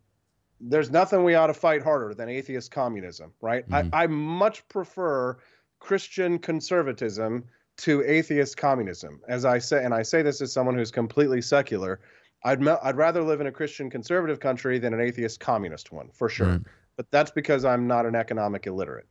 [0.59, 3.67] there's nothing we ought to fight harder than atheist communism, right?
[3.69, 3.89] Mhm.
[3.93, 5.37] I, I much prefer
[5.79, 7.45] Christian conservatism
[7.77, 9.21] to atheist communism.
[9.27, 11.99] As I say, and I say this as someone who's completely secular.
[12.43, 16.29] I'd I'd rather live in a Christian conservative country than an atheist communist one, for
[16.29, 16.61] sure Right.
[16.97, 19.07] But that's because I'm not an economic illiterate.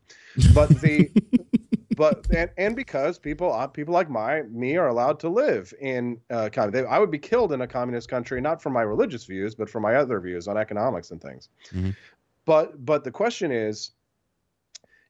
[0.54, 1.10] But the
[1.96, 6.18] but and, and because people uh, people like my me are allowed to live in
[6.30, 9.68] uh, I would be killed in a communist country not for my religious views but
[9.70, 11.48] for my other views on economics and things.
[11.72, 11.96] Mhm.
[12.46, 13.92] But but the question is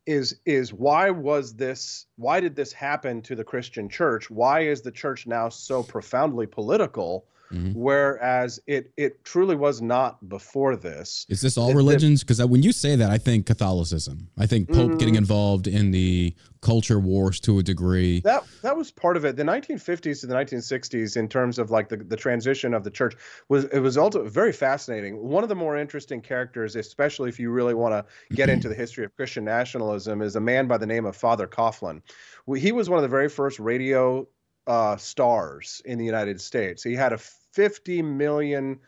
[0.06, 4.30] is is why was this why did this happen to the Christian church?
[4.30, 7.26] Why is the church now so profoundly political?
[7.54, 7.74] Mhm.
[7.74, 11.24] Whereas it it truly was not before this.
[11.28, 12.22] Is this all it- religions?
[12.22, 14.28] Because when you say that, I think Catholicism.
[14.36, 15.18] I think Pope getting Mm.
[15.18, 18.20] involved in the culture wars to a degree.
[18.20, 19.36] that that was part of it.
[19.36, 23.14] The 1950s to the 1960s, in terms of like the, the transition of the church,
[23.48, 25.18] was it was also very fascinating.
[25.18, 28.74] One of the more interesting characters, especially if you really want to get into the
[28.74, 32.00] history of Christian nationalism, is a man by the name of Father Coughlin.
[32.56, 34.26] He was one of the very first radio
[34.66, 36.82] uh, stars in the United States.
[36.82, 37.18] He had a
[37.54, 38.80] 50 million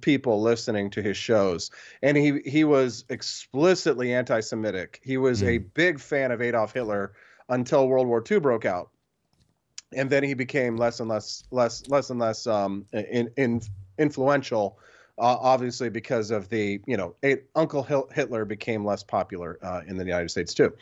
[0.00, 1.70] people listening to his shows.
[2.02, 5.00] And he he was explicitly anti-semitic.
[5.04, 7.12] He was a big fan of adolf hitler
[7.48, 8.90] until world war ii broke out.
[9.94, 13.60] And then he became less and less less less and less um in, in
[13.98, 14.78] influential
[15.18, 17.14] uh, obviously because of the you know
[17.54, 20.72] uncle hitler became less popular uh, in the united states too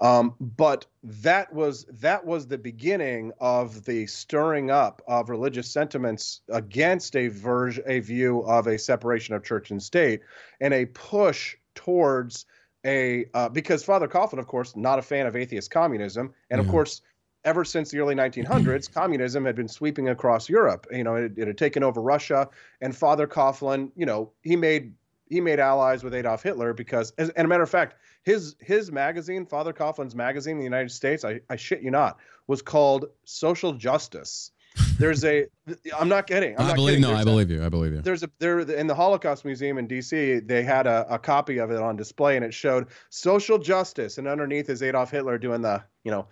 [0.00, 6.40] um, but that was that was the beginning of the stirring up of religious sentiments
[6.50, 10.20] against a version a view of a separation of church and state
[10.60, 12.46] and a push towards
[12.84, 16.66] a uh, because Father Coughlin, of course, not a fan of atheist communism, and of
[16.66, 16.70] Yeah.
[16.70, 17.02] course,
[17.46, 20.86] ever since the early 1900s, communism had been sweeping across Europe.
[20.90, 22.48] You know, it, it had taken over Russia,
[22.82, 24.92] and Father Coughlin, you know, he made
[25.28, 28.92] he made allies with Adolf Hitler because, as, and a matter of fact, his his
[28.92, 33.06] magazine, Father Coughlin's magazine in the United States, I, I shit you not, was called
[33.24, 34.50] Social Justice.
[34.98, 35.46] There's a.
[35.98, 36.54] I'm not kidding.
[36.58, 36.96] I'm I not believe.
[36.96, 37.02] kidding.
[37.02, 37.64] No, There's I a- believe you.
[37.64, 38.02] I believe you.
[38.02, 40.40] there's a there in the Holocaust Museum in D.C.
[40.40, 44.28] They had a, a copy of it on display, and it showed social justice, and
[44.28, 46.26] underneath is Adolf Hitler doing the you know,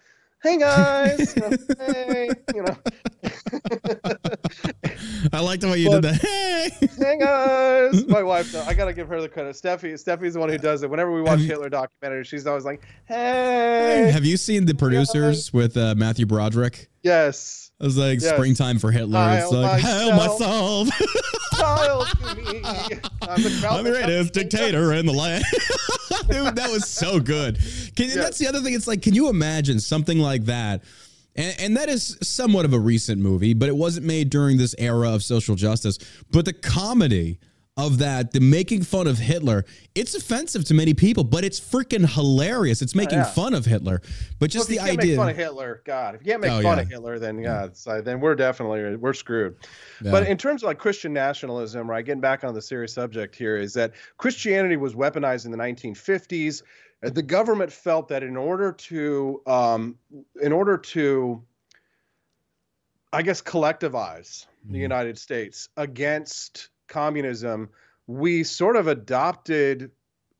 [0.44, 2.76] hey guys, you know, hey, you know,
[5.32, 6.20] I like the way you But- did that.
[6.20, 6.70] Hey.
[6.98, 8.06] hey guys.
[8.06, 9.56] My wife, though, I gotta give her the credit.
[9.56, 10.90] Steffi, Steffi's the one who does it.
[10.90, 15.52] Whenever we watch Have Hitler documentaries, she's always like, hey, Have you seen the producers
[15.52, 16.88] with uh, Matthew Broderick?
[17.02, 18.32] yes, It was like Yes.
[18.34, 19.18] springtime for Hitler.
[19.38, 21.00] It's I'll like, myself." myself.
[21.64, 22.44] smile to me.
[23.22, 25.44] I'm the, I'm the greatest dictator in the land.
[26.28, 27.58] Dude, that was so good.
[27.96, 28.16] Can, Yeah.
[28.16, 28.74] That's the other thing.
[28.74, 30.82] It's like, can you imagine something like that?
[31.36, 34.74] And, and that is somewhat of a recent movie, but it wasn't made during this
[34.78, 35.98] era of social justice.
[36.30, 37.38] But the comedy
[37.76, 39.64] of that, the making fun of Hitler,
[39.96, 42.80] it's offensive to many people, but it's freaking hilarious.
[42.80, 43.24] It's making yeah.
[43.24, 44.00] fun of Hitler.
[44.38, 45.12] But Well, just if you the can't idea.
[45.12, 46.82] make fun of Hitler, God, if you can't make Oh, fun yeah.
[46.84, 47.66] of Hitler, then yeah,
[48.04, 49.56] then we're definitely we're screwed.
[50.02, 52.04] But in terms of like Christian nationalism, right?
[52.04, 56.62] Getting back on the serious subject here is that Christianity was weaponized in the 1950s.
[57.04, 59.98] Uh, The government felt that in order to, um,
[60.40, 61.42] in order to,
[63.12, 64.72] I guess, collectivize Mm-hmm.
[64.72, 67.68] the United States against communism,
[68.06, 69.90] we sort of adopted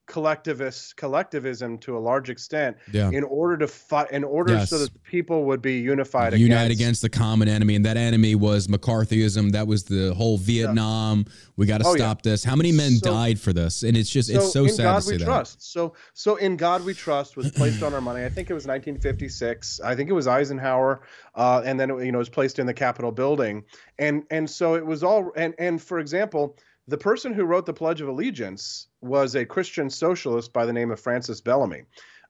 [0.06, 3.10] collectivist collectivism to a large extent Yeah.
[3.10, 6.80] in order to fight in order so that the people would be unified unite against,
[6.80, 9.52] against the common enemy, and that enemy was McCarthyism.
[9.52, 11.24] That was the whole Vietnam.
[11.56, 11.96] We got to Oh, yeah.
[12.04, 12.44] stop this.
[12.44, 13.82] How many men So- died for this?
[13.82, 15.24] And it's just it's so in sad God to see we that.
[15.24, 15.72] trust.
[15.72, 18.24] So so in God we trust was placed on our money.
[18.24, 19.80] I think it was 1956.
[19.84, 21.00] I think it was Eisenhower,
[21.34, 23.64] uh, and then it, you know it was placed in the Capitol building,
[23.98, 26.56] and and so it was all and and for example,
[26.86, 30.90] the person who wrote the Pledge of Allegiance was a Christian socialist by the name
[30.90, 31.82] of Francis Bellamy.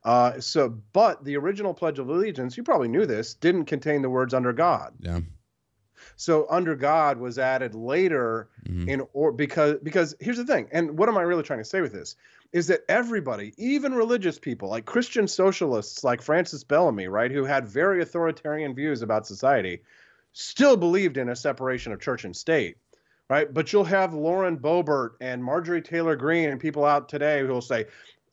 [0.04, 4.10] Uh, so, but the original Pledge of Allegiance, you probably knew this, didn't contain the
[4.10, 5.20] words "under God." Yeah.
[6.16, 8.88] So under God was added later Mhm.
[8.88, 11.80] in or because because here's the thing, and what am I really trying to say
[11.80, 12.14] with this?
[12.52, 17.66] Is that everybody, even religious people like Christian socialists like Francis Bellamy, right, who had
[17.66, 19.82] very authoritarian views about society,
[20.32, 22.76] still believed in a separation of church and state.
[23.30, 23.52] Right.
[23.52, 27.62] But you'll have Lauren Boebert and Marjorie Taylor Greene and people out today who will
[27.62, 27.86] say,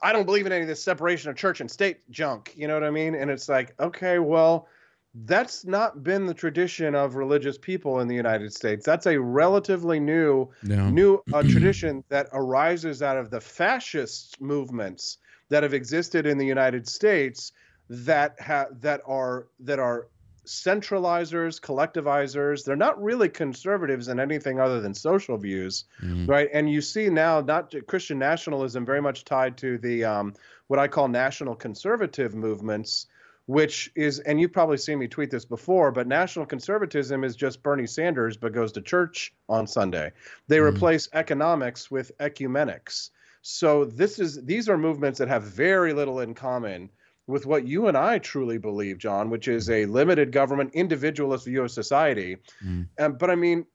[0.04, 2.54] I don't believe in any of this separation of church and state junk.
[2.56, 3.16] You know what I mean?
[3.16, 4.68] And it's like, okay, well,
[5.14, 8.86] that's not been the tradition of religious people in the United States.
[8.86, 10.90] That's a relatively new Yeah.
[10.90, 15.18] new uh, tradition that arises out of the fascist movements
[15.50, 17.52] that have existed in the United States
[17.90, 20.08] that have that are that are
[20.46, 22.66] centralizers, collectivizers.
[22.66, 26.28] They're not really conservatives in anything other than social views, Mhm.
[26.28, 26.50] right?
[26.54, 30.34] And you see now not Christian nationalism very much tied to the um,
[30.68, 33.08] what I call national conservative movements,
[33.46, 37.62] which is, and you've probably seen me tweet this before, but national conservatism is just
[37.64, 40.12] Bernie Sanders, but goes to church on Sunday.
[40.48, 40.68] They Mhm.
[40.68, 43.10] replace economics with ecumenics.
[43.42, 46.90] So this is these are movements that have very little in common
[47.28, 51.64] with what you and I truly believe, John, which is a limited government, individualist view
[51.64, 52.38] of society.
[52.64, 52.88] Mhm.
[53.00, 53.66] Um, but I mean,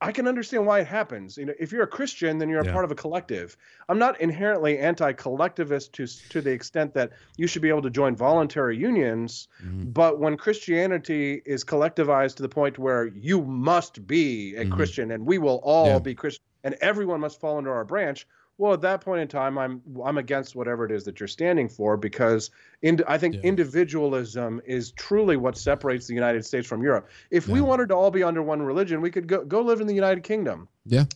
[0.00, 1.38] I can understand why it happens.
[1.38, 2.72] You know, if you're a Christian, then you're a Yeah.
[2.72, 3.56] part of a collective.
[3.88, 8.16] I'm not inherently anti-collectivist to to the extent that you should be able to join
[8.16, 9.46] voluntary unions.
[9.64, 9.94] Mhm.
[9.94, 14.72] But when Christianity is collectivized to the point where you must be a Mhm.
[14.72, 15.98] Christian and we will all Yeah.
[16.00, 18.26] be Christian and everyone must fall under our branch,
[18.62, 21.68] well, at that point in time, I'm I'm against whatever it is that you're standing
[21.68, 23.40] for because in, I think Yeah.
[23.42, 27.08] individualism is truly what separates the United States from Europe.
[27.32, 29.88] If we wanted to all be under one religion, we could go go live in
[29.88, 31.06] the United Kingdom Yeah.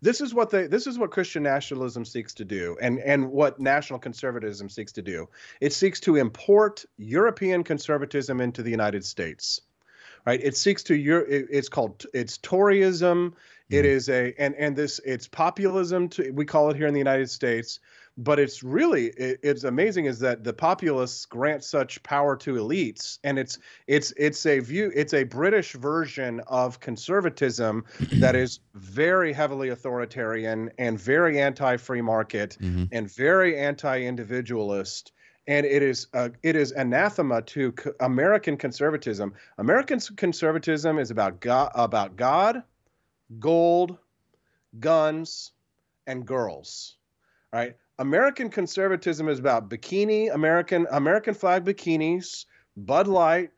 [0.00, 3.58] this is what they this is what christian nationalism seeks to do and and what
[3.58, 5.28] national conservatism seeks to do
[5.60, 9.60] it seeks to import european conservatism into the united states
[10.26, 10.40] right?
[10.42, 13.32] It seeks to your it, it's called it's toryism.
[13.70, 13.88] It Mhm.
[13.88, 17.30] is a and and this it's populism to, we call it here in the united
[17.30, 17.80] states.
[18.18, 23.18] But it's really it, it's amazing is that the populists grant such power to elites.
[23.24, 27.84] And it's it's it's a view it's a british version of conservatism
[28.20, 32.88] that is very heavily authoritarian and very anti-free market Mhm.
[32.92, 35.12] and very anti-individualist
[35.46, 39.34] and it is uh, it is anathema to co- American conservatism.
[39.58, 42.62] American conservatism is about God, about God,
[43.38, 43.98] gold,
[44.78, 45.52] guns,
[46.06, 46.96] and girls.
[47.52, 47.76] Right?
[47.98, 52.44] American conservatism is about bikini, American American flag bikinis,
[52.76, 53.50] Bud Light,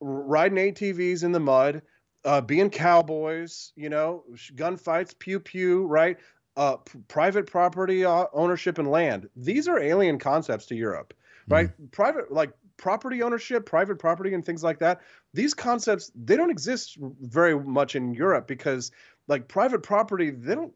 [0.00, 1.82] riding ATVs in the mud,
[2.24, 4.24] uh, being cowboys, you know,
[4.54, 6.18] gunfights, pew pew, right?
[6.56, 9.28] Uh, p- private property uh, ownership and land.
[9.36, 11.14] These are alien concepts to Europe,
[11.50, 11.90] right?
[11.92, 15.00] Private, like property ownership, private property, and things like that.
[15.34, 18.90] These concepts they don't exist very much in Europe because
[19.28, 20.72] like private property they don't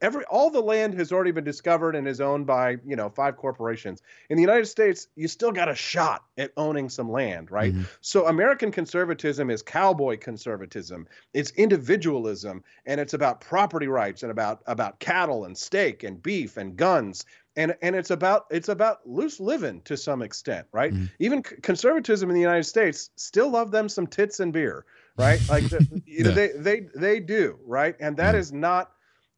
[0.00, 3.36] every all the land has already been discovered and is owned by you know five
[3.36, 4.00] corporations
[4.30, 7.86] in the united states you still got a shot at owning some land right Mhm.
[8.00, 14.62] so american conservatism is cowboy conservatism it's individualism and it's about property rights and about
[14.66, 19.40] about cattle and steak and beef and guns and and it's about it's about loose
[19.40, 21.10] living to some extent right Mhm.
[21.18, 24.84] even c- conservatism in the united states still love them some tits and beer
[25.16, 28.40] right like the, you know they they they do right and that Yeah.
[28.40, 28.92] is not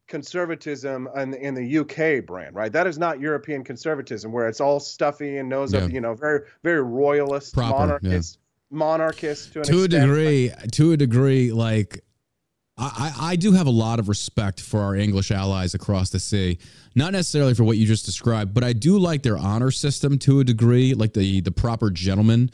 [0.09, 2.73] conservatism in, in the UK brand, right?
[2.73, 5.85] That is not European conservatism where it's all stuffy and knows Yeah.
[5.85, 7.79] of, you know, very very royalist, Proper, yeah.
[7.79, 8.39] monarchist,
[8.71, 10.03] monarchist to an to a extent.
[10.07, 12.03] degree to a degree like
[12.79, 16.59] I, I do have a lot of respect for our English allies across the sea.
[16.95, 20.41] Not necessarily for what you just described, but I do like their honor system to
[20.41, 22.51] a degree, like the the proper gentleman.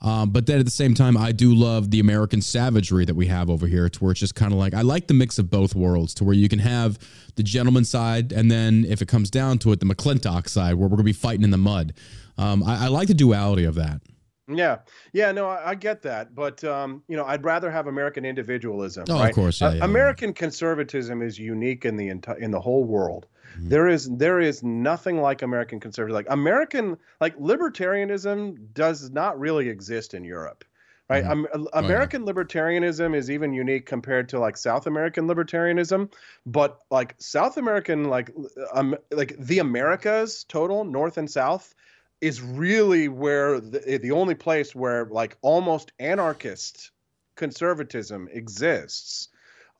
[0.00, 3.26] Um, but then at the same time, I do love the American savagery that we
[3.26, 5.50] have over here, to where it's just kind of like I like the mix of
[5.50, 6.98] both worlds, to where you can have
[7.36, 10.88] the gentleman side, and then if it comes down to it, the McClintock side, where
[10.88, 11.94] we're gonna be fighting in the mud.
[12.36, 14.00] Um, I, I like the duality of that.
[14.48, 14.78] Yeah,
[15.12, 19.04] yeah, no, I, I get that, but um, you know, I'd rather have American individualism.
[19.10, 19.84] Oh, of course, yeah, yeah, yeah.
[19.84, 23.26] American conservatism is unique in the entire in the whole world.
[23.58, 23.68] Mhm.
[23.68, 26.14] There is there is nothing like American conservatism.
[26.14, 30.64] Like American like libertarianism does not really exist in Europe.
[31.10, 31.78] Right, um, Oh, yeah.
[31.86, 36.12] American libertarianism is even unique compared to like South American libertarianism,
[36.44, 38.30] but like South American, like
[38.74, 41.74] um, like the Americas total, North and South,
[42.20, 46.90] is really where the, the only place where like almost anarchist
[47.36, 49.28] conservatism exists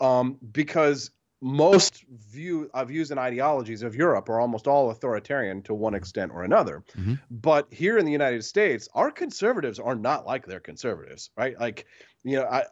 [0.01, 1.11] um, because
[1.41, 6.32] most view uh, views and ideologies of Europe are almost all authoritarian to one extent
[6.34, 6.82] or another.
[6.97, 7.20] Mhm.
[7.30, 11.59] But here in the United States, our conservatives are not like their conservatives, right?
[11.59, 11.86] Like,
[12.25, 12.64] you know, I, I,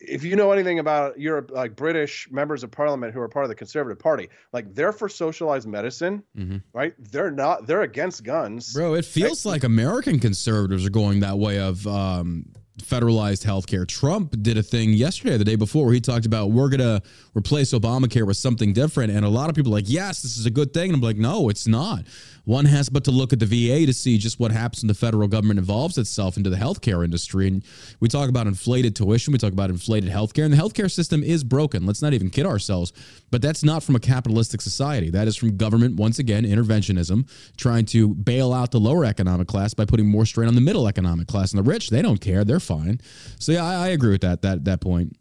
[0.00, 3.48] if you know anything about Europe, like British members of parliament who are part of
[3.48, 6.62] the Conservative Party, like they're for socialized medicine, Mhm.
[6.72, 6.94] right?
[6.98, 7.66] They're not.
[7.66, 8.72] They're against guns.
[8.72, 12.46] Bro, it feels like American conservatives are going that way of um,
[12.78, 13.86] federalized healthcare.
[13.86, 17.02] Trump did a thing yesterday, the day before, where he talked about we're gonna
[17.34, 20.50] replace Obamacare with something different, and a lot of people like, "Yes, this is a
[20.50, 22.04] good thing," and I'm like, "No, it's not."
[22.44, 24.94] One has but to look at the VA to see just what happens when the
[24.94, 27.46] federal government involves itself into the healthcare industry.
[27.46, 27.62] And
[28.00, 31.44] we talk about inflated tuition, we talk about inflated healthcare, and the healthcare system is
[31.44, 31.86] broken.
[31.86, 32.92] Let's not even kid ourselves.
[33.30, 35.08] But that's not from a capitalistic society.
[35.10, 39.72] That is from government, once again, interventionism, trying to bail out the lower economic class
[39.72, 41.52] by putting more strain on the middle economic class.
[41.52, 42.44] And the rich, they don't care.
[42.44, 43.00] They're fine.
[43.38, 45.16] So yeah, I, I agree with that, that, that point.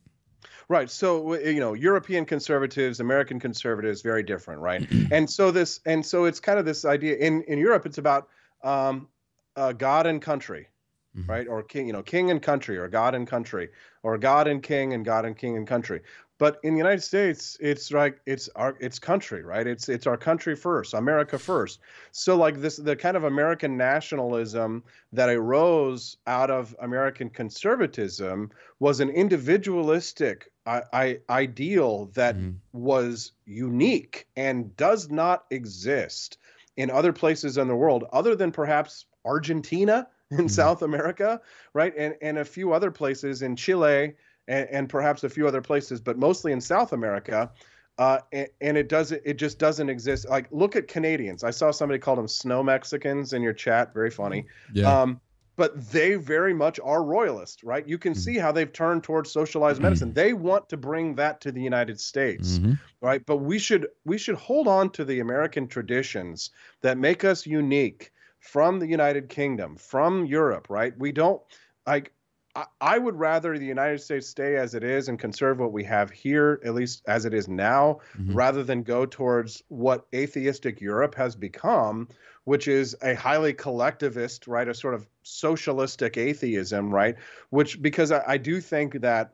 [0.70, 0.90] Right.
[0.90, 4.88] So you know, European conservatives, American conservatives, very different, right?
[5.12, 7.86] and so this, and so it's kind of this idea in in Europe.
[7.86, 8.30] It's about
[8.64, 9.10] um,
[9.58, 10.70] uh, God and country,
[11.18, 11.28] Mhm.
[11.28, 11.46] right?
[11.46, 13.68] Or king, you know, king and country, or God and country,
[14.02, 16.04] or God and king, and God and king and country.
[16.42, 19.68] But in the United States, it's like it's our it's country, right?
[19.68, 21.80] It's it's our country first, America first.
[22.12, 29.00] So like this, the kind of American nationalism that arose out of American conservatism was
[29.00, 32.62] an individualistic I, I, ideal that Mhm.
[32.74, 36.38] was unique and does not exist
[36.78, 40.50] in other places in the world other than perhaps Argentina in Mhm.
[40.50, 41.42] South America,
[41.74, 41.94] right?
[41.98, 44.16] And and a few other places in Chile
[44.52, 47.52] and, and perhaps a few other places, but mostly in South America.
[47.98, 50.28] Uh, and, and it doesn't it just doesn't exist.
[50.30, 51.44] Like look at Canadians.
[51.44, 53.94] I saw somebody called them snow Mexicans in your chat.
[53.94, 54.46] Very funny.
[54.74, 55.02] Yeah.
[55.02, 55.20] Um,
[55.58, 57.86] but they very much are royalist, right?
[57.88, 58.18] You can Mhm.
[58.26, 60.14] see how they've turned towards socialized medicine.
[60.14, 62.80] They want to bring that to the United States, Mhm.
[63.02, 63.24] right?
[63.26, 66.50] But we should we should hold on to the American traditions
[66.82, 70.98] that make us unique from the United Kingdom, from Europe, right?
[70.98, 71.42] We don't
[71.86, 72.14] like.
[72.56, 75.84] I, I would rather the United States stay as it is and conserve what we
[75.86, 78.36] have here, at least as it is now, Mhm.
[78.36, 82.10] rather than go towards what atheistic Europe has become,
[82.44, 84.68] which is a highly collectivist, right?
[84.68, 87.16] A sort of socialistic atheism, right?
[87.50, 89.34] Which, because I, I do think that,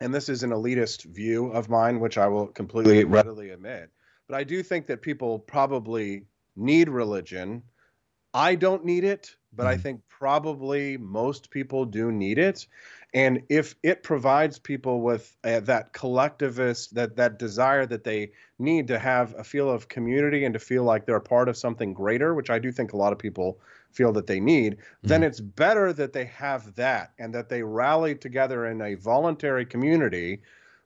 [0.00, 3.90] and this is an elitist view of mine, which I will completely readily admit,
[4.26, 6.24] but I do think that people probably
[6.56, 7.62] need religion.
[8.34, 9.78] I don't need it, but I Mhm.
[9.78, 12.66] think probably most people do need it.
[13.14, 18.86] And if it provides people with uh, that collectivist, that that desire that they need
[18.88, 21.94] to have a feel of community and to feel like they're a part of something
[21.94, 23.60] greater, which I do think a lot of people
[23.92, 24.76] feel that they need,
[25.06, 29.64] then it's better that they have that and that they rally together in a voluntary
[29.64, 30.42] community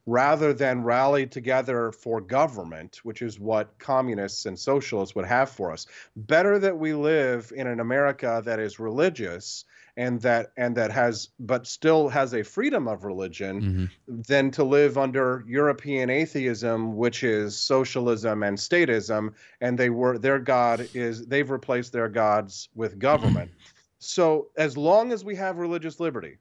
[0.06, 5.70] rather than rally together for government, which is what communists and socialists would have for
[5.70, 5.86] us.
[6.16, 9.64] Better that we live in an America that is religious
[9.96, 14.22] and that and that has but still has a freedom of religion mm-hmm.
[14.26, 20.38] than to live under European atheism, which is socialism and statism, and they were their
[20.38, 23.50] god is they've replaced their gods with government.
[23.98, 26.38] so as long as we have religious liberty,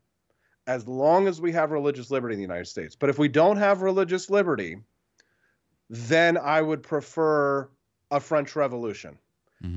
[0.68, 3.58] as long as we have religious liberty in the United States, but if we don't
[3.58, 4.78] have religious liberty,
[5.90, 7.70] then I would prefer
[8.12, 9.18] a French Revolution.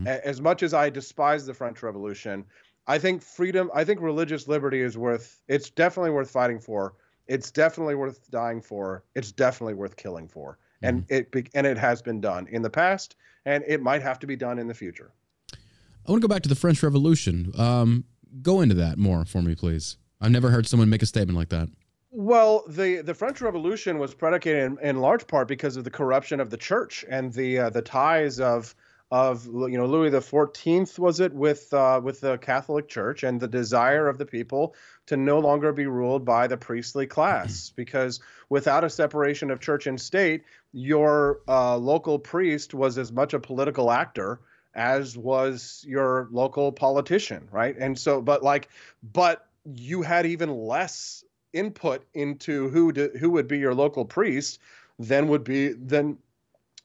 [0.07, 2.45] A- As much as I despise the French Revolution,
[2.87, 6.95] I think freedom, I think religious liberty is worth, it's definitely worth fighting for.
[7.26, 9.05] It's definitely worth dying for.
[9.14, 10.59] It's definitely worth killing for.
[10.82, 13.16] And it and it has been done in the past,
[13.47, 15.12] and it might have to be done in the future.
[15.51, 17.51] I want to go back to the French Revolution.
[17.59, 18.05] Um,
[18.43, 19.97] go into that more for me, please.
[20.20, 21.68] I've never heard someone make a statement like that.
[22.10, 26.38] Well, the, the French Revolution was predicated in, in large part because of the corruption
[26.38, 28.74] of the church and the uh, the ties of
[29.10, 33.40] of you know Louis the Fourteenth was it with uh, with the Catholic Church and
[33.40, 34.74] the desire of the people
[35.06, 39.86] to no longer be ruled by the priestly class because without a separation of church
[39.86, 44.40] and state, your uh, local priest was as much a political actor
[44.74, 47.76] as was your local politician, right?
[47.78, 48.68] And so, but like,
[49.12, 54.58] but you had even less input into who to, who would be your local priest
[54.98, 56.18] than would be than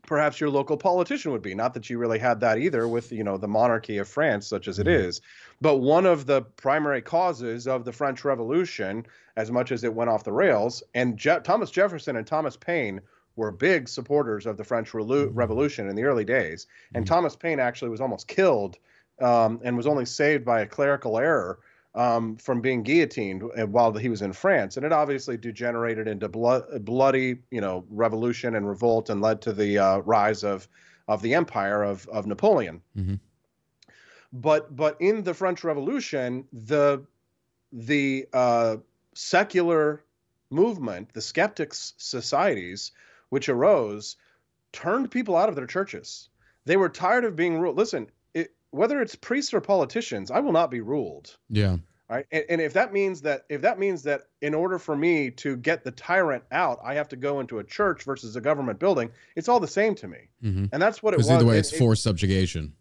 [0.07, 1.53] perhaps your local politician would be.
[1.53, 4.67] Not that you really had that either with you know the monarchy of France, such
[4.67, 5.07] as it mm-hmm.
[5.07, 5.21] is.
[5.61, 9.05] But one of the primary causes of the French Revolution,
[9.36, 13.01] as much as it went off the rails, and Je- Thomas Jefferson and Thomas Paine
[13.36, 15.38] were big supporters of the French Relu- mm-hmm.
[15.38, 16.67] Revolution in the early days.
[16.93, 17.13] And mm-hmm.
[17.13, 18.77] Thomas Paine actually was almost killed
[19.21, 21.59] um, and was only saved by a clerical error
[21.96, 26.28] um, from being guillotined uh, while he was in France, and it obviously degenerated into
[26.30, 30.68] blood, bloody, you know, revolution and revolt, and led to the uh, rise of
[31.08, 32.82] of the empire of of Napoleon.
[34.32, 37.06] But but in the French Revolution, the
[37.72, 38.78] the uh,
[39.16, 40.04] secular
[40.52, 42.92] movement, the skeptics societies,
[43.30, 44.18] which arose,
[44.72, 46.30] turned people out of their churches.
[46.66, 47.78] They were tired of being ruled.
[47.78, 48.12] Listen,
[48.72, 51.36] whether it's priests or politicians, I will not be ruled.
[51.49, 51.78] Yeah.
[52.09, 52.26] Right.
[52.32, 55.55] And, and if that means that if that means that in order for me to
[55.55, 59.11] get the tyrant out, I have to go into a church versus a government building,
[59.36, 60.30] it's all the same to me.
[60.43, 60.65] Mm-hmm.
[60.74, 61.28] And that's what it was.
[61.28, 62.74] Because either way, It- it's it- forced subjugation.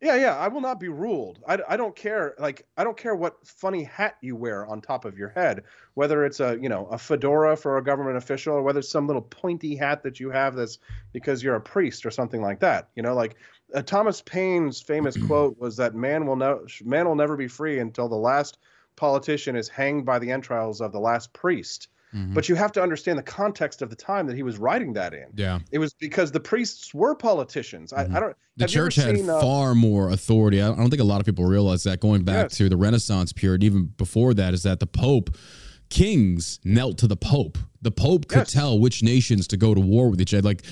[0.00, 0.36] yeah, yeah.
[0.36, 1.40] I will not be ruled.
[1.46, 2.34] I, I don't care.
[2.38, 6.24] Like I don't care what funny hat you wear on top of your head, whether
[6.24, 9.22] it's a you know a fedora for a government official or whether it's some little
[9.22, 10.78] pointy hat that you have that's
[11.12, 12.88] because you're a priest or something like that.
[12.96, 13.36] You know, like
[13.74, 17.78] uh, Thomas Paine's famous quote was that man will no man will never be free
[17.80, 18.58] until the last
[18.96, 21.88] politician is hanged by the entrails of the last priest.
[22.32, 25.12] But you have to understand the context of the time that he was writing that
[25.14, 25.26] in.
[25.34, 25.58] Yeah.
[25.72, 27.92] It was because the priests were politicians.
[27.92, 28.36] I, I don't.
[28.56, 30.62] The have you ever church had seen, uh, far more authority.
[30.62, 32.58] I I don't think a lot of people realize that going back Yes.
[32.58, 35.36] to the Renaissance period, even before that, is that the Pope,
[35.90, 37.58] kings knelt to the Pope.
[37.82, 38.52] The Pope could Yes.
[38.52, 40.46] tell which nations to go to war with each other.
[40.46, 40.62] Like,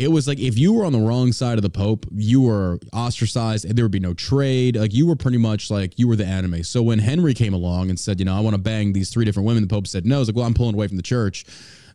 [0.00, 2.78] it was like if you were on the wrong side of the Pope, you were
[2.94, 4.76] ostracized and there would be no trade.
[4.76, 6.62] Like, you were pretty much like you were the enemy.
[6.62, 9.26] So when Henry came along and said, you know, I want to bang these three
[9.26, 10.16] different women, the Pope said no.
[10.16, 11.44] I was like, well, I'm pulling away from the church.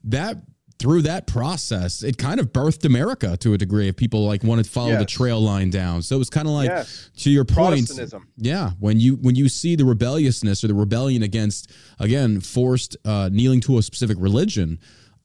[0.03, 0.37] That
[0.77, 4.65] through that process, it kind of birthed America to a degree if people like wanted
[4.65, 6.01] to follow the trail line down.
[6.03, 7.09] So it was kind of like Yes.
[7.19, 7.87] to your point.
[8.37, 13.29] Yeah, when you when you see the rebelliousness or the rebellion against again forced uh,
[13.31, 14.77] kneeling to a specific religion,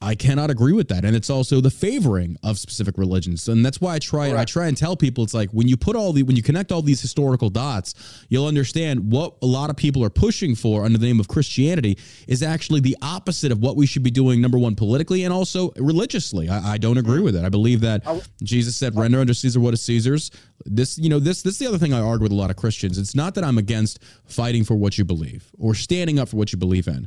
[0.03, 1.05] I cannot agree with that.
[1.05, 4.67] And it's also the favoring of specific religions, and that's why I try I try
[4.67, 7.03] and tell people it's like when you put all the when you connect all these
[7.03, 11.21] historical dots, you'll understand what a lot of people are pushing for under the name
[11.21, 14.41] of Christianity is actually the opposite of what we should be doing.
[14.41, 16.49] Number one, politically and also religiously.
[16.49, 17.45] I, I don't agree with it.
[17.45, 18.03] I believe that
[18.43, 20.31] Jesus said, "Render unto Caesar what is Caesar's."
[20.65, 22.57] This, you know, this this is the other thing I argue with a lot of
[22.57, 22.97] Christians.
[22.97, 26.53] It's not that I'm against fighting for what you believe or standing up for what
[26.53, 27.07] you believe in.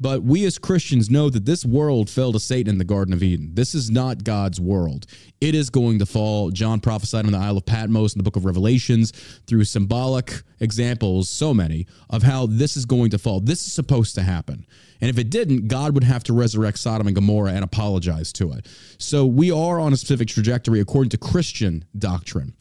[0.00, 3.22] But we as Christians know that this world fell to Satan in the Garden of
[3.22, 3.50] Eden.
[3.54, 5.06] This is not God's world.
[5.40, 6.50] It is going to fall.
[6.50, 9.12] John prophesied on the Isle of Patmos in the book of Revelations
[9.46, 13.40] through symbolic examples, so many, of how this is going to fall.
[13.40, 14.66] This is supposed to happen.
[15.00, 18.52] And if it didn't, God would have to resurrect Sodom and Gomorrah and apologize to
[18.52, 18.66] it.
[18.98, 22.54] So we are on a specific trajectory according to Christian doctrine.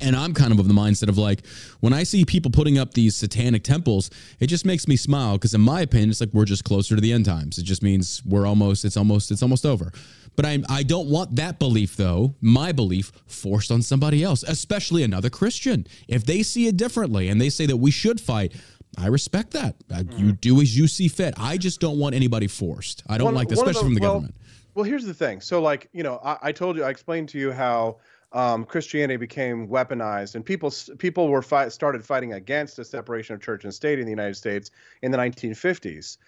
[0.00, 1.46] And I'm kind of of the mindset of like,
[1.80, 4.10] when I see people putting up these satanic temples,
[4.40, 7.00] it just makes me smile because, in my opinion, it's like we're just closer to
[7.00, 7.58] the end times.
[7.58, 9.92] It just means we're almost, it's almost, it's almost over.
[10.36, 15.02] But I, I don't want that belief, though, my belief, forced on somebody else, especially
[15.04, 15.86] another Christian.
[16.06, 18.52] If they see it differently and they say that we should fight,
[18.96, 19.76] I respect that.
[19.92, 21.34] Uh, You do as you see fit.
[21.36, 23.02] I just don't want anybody forced.
[23.08, 24.34] I don't One- like that, especially from the well, government.
[24.74, 25.40] Well, here's the thing.
[25.40, 27.98] So, like, you know, I, I told you, I explained to you how
[28.32, 33.64] um, Christianity became weaponized, and people people were started fighting against a separation of church
[33.64, 34.70] and state in the United States
[35.02, 36.18] in the 1950s.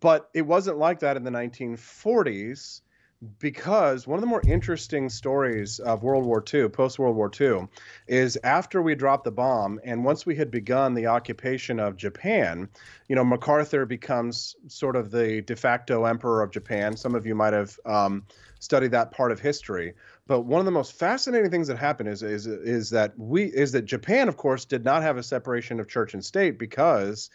[0.00, 2.80] But it wasn't like that in the 1940s
[3.40, 7.66] because one of the more interesting stories of World War II, post World War II,
[8.06, 12.68] is after we dropped the bomb and once we had begun the occupation of Japan,
[13.08, 16.96] you know, MacArthur becomes sort of the de facto emperor of Japan.
[16.96, 18.24] Some of you might have um,
[18.60, 19.94] studied that part of history.
[20.28, 23.72] But one of the most fascinating things that happened is is is that we is
[23.72, 27.30] that Japan, of course, did not have a separation of church and state because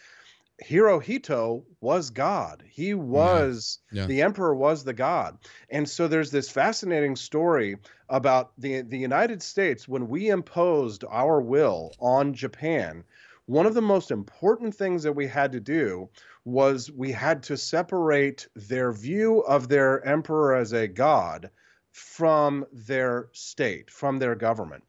[0.63, 2.63] Hirohito was God.
[2.69, 4.05] He was Yeah.
[4.05, 5.39] the emperor was the god.
[5.69, 7.77] And so there's this fascinating story
[8.09, 13.03] about the the United States when we imposed our will on Japan.
[13.47, 16.09] One of the most important things that we had to do
[16.45, 21.49] was we had to separate their view of their emperor as a god
[21.93, 24.83] from their state, from their government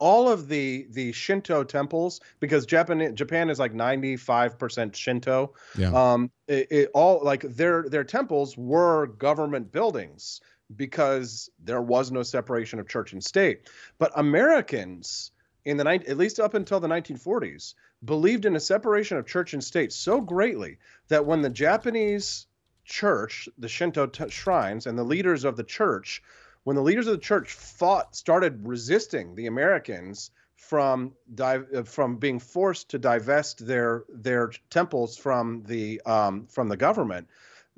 [0.00, 5.54] all of the the Shinto temples because Japan Japan is like 95% Shinto.
[5.76, 5.90] Yeah.
[5.90, 10.40] Um it, it all like their their temples were government buildings
[10.74, 13.68] because there was no separation of church and state.
[13.98, 15.32] But Americans
[15.64, 17.74] in the at least up until the 1940s
[18.04, 22.46] believed in a separation of church and state so greatly that when the Japanese
[22.88, 26.22] church, the Shinto t- shrines and the leaders of the church
[26.64, 32.16] when the leaders of the church fought started resisting the Americans from di- uh, from
[32.16, 37.28] being forced to divest their their temples from the um, from the government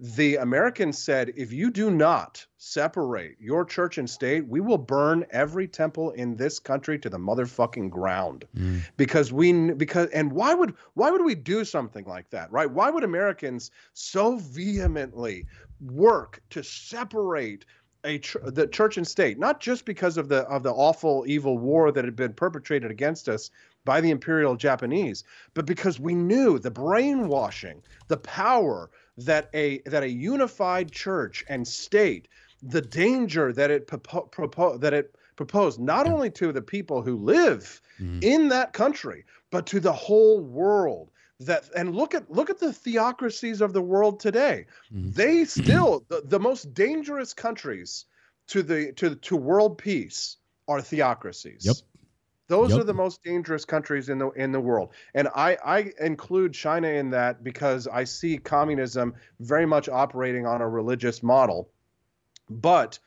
[0.03, 5.27] the Americans said if you do not separate your church and state we will burn
[5.31, 8.47] every temple in this country to the motherfucking ground.
[8.57, 8.83] Mm.
[8.97, 12.71] because we because and why would why would we do something like that right?
[12.71, 15.47] Why would Americans so vehemently
[15.83, 17.67] work to separate
[18.05, 21.59] a ch- the church and state, not just because of the of the awful evil
[21.59, 23.51] war that had been perpetrated against us
[23.85, 30.03] by the imperial Japanese, but because we knew the brainwashing, the power that a that
[30.03, 32.29] a unified church and state,
[32.63, 37.17] the danger that it propo- propo- that it proposed not only to the people who
[37.17, 38.23] live Mhm.
[38.23, 41.11] in that country, but to the whole world.
[41.41, 45.15] That and look at look at the theocracies of the world today Mhm.
[45.15, 45.45] they
[45.85, 48.05] still the, the most dangerous countries
[48.49, 50.37] to the to to world peace
[50.69, 51.65] are theocracies.
[51.65, 51.77] Yep.
[52.51, 52.81] Those Yep.
[52.81, 54.91] are the most dangerous countries in the in the world.
[55.15, 60.61] And I I include China in that because I see communism very much operating on
[60.61, 61.71] a religious model.
[62.51, 62.99] But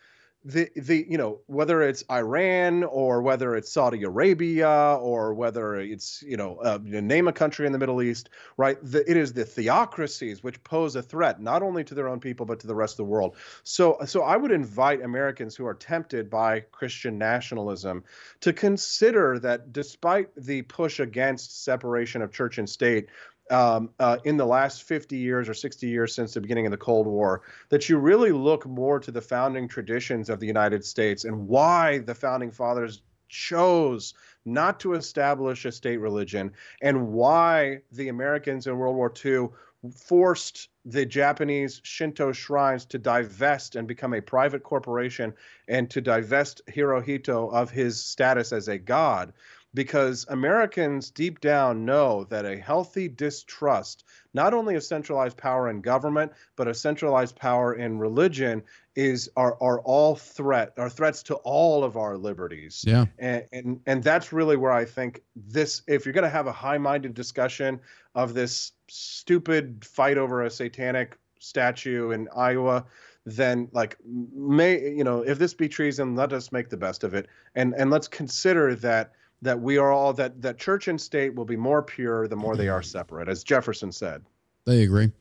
[0.46, 6.22] the the you know whether it's Iran or whether it's Saudi Arabia or whether it's
[6.24, 8.78] you know uh, name a country in the Middle East, right?
[8.82, 12.46] The, it is the theocracies which pose a threat not only to their own people
[12.46, 13.38] but to the rest of the world.
[13.64, 18.04] So so I would invite Americans who are tempted by Christian nationalism
[18.42, 23.08] to consider that despite the push against separation of church and state.
[23.54, 26.78] Um, uh, in the last 50 years or 60 years since the beginning of the
[26.78, 31.24] Cold War, that you really look more to the founding traditions of the United States
[31.24, 36.52] and why the founding fathers chose not to establish a state religion
[36.82, 39.50] and why the Americans in World War II
[39.96, 45.34] forced the Japanese Shinto shrines to divest and become a private corporation
[45.68, 49.34] and to divest Hirohito of his status as a god
[49.74, 54.04] because Americans deep down know that a healthy distrust,
[54.34, 58.64] not only of centralized power in government, but of centralized power in religion,
[58.96, 62.84] is are are all threat are threats to all of our liberties.
[62.86, 63.06] Yeah.
[63.18, 66.52] And and and that's really where I think this if you're going to have a
[66.52, 67.80] high-minded discussion
[68.14, 72.86] of this stupid fight over a satanic statue in Iowa,
[73.26, 77.16] then like may you know if this be treason, let us make the best of
[77.16, 79.14] it, and and let's consider that
[79.44, 82.56] that we are all that that church and state will be more pure the more
[82.56, 84.24] they are separate, as Jefferson said.
[84.68, 85.12] I agree.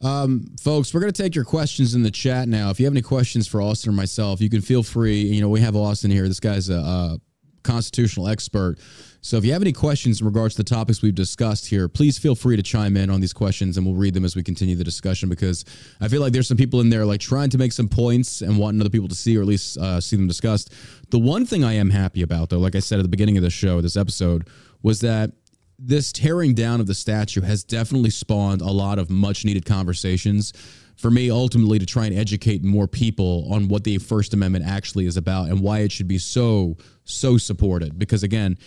[0.00, 2.70] Um, folks, we're going to take your questions in the chat now.
[2.70, 5.20] If you have any questions for Austin or myself, you can feel free.
[5.20, 6.28] You know, we have Austin here.
[6.28, 7.18] This guy's a, a
[7.64, 8.78] constitutional expert.
[9.20, 12.18] So if you have any questions in regards to the topics we've discussed here, please
[12.18, 14.76] feel free to chime in on these questions and we'll read them as we continue
[14.76, 15.64] the discussion because
[16.00, 18.56] I feel like there's some people in there like trying to make some points and
[18.58, 20.72] wanting other people to see or at least uh, see them discussed.
[21.10, 23.42] The one thing I am happy about, though, like I said at the beginning of
[23.42, 24.48] the show, this episode,
[24.82, 25.32] was that
[25.78, 30.52] this tearing down of the statue has definitely spawned a lot of much needed conversations
[30.96, 35.06] for me ultimately to try and educate more people on what the first amendment actually
[35.06, 38.58] is about and why it should be so so supported because again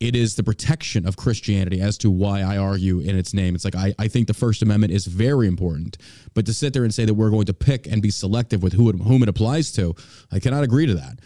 [0.00, 3.54] it is the protection of Christianity as to why I argue in its name.
[3.54, 5.98] It's like I, I think the First Amendment is very important,
[6.34, 8.74] but to sit there and say that we're going to pick and be selective with
[8.74, 9.94] who it, whom it applies to,
[10.30, 11.18] I cannot agree to that.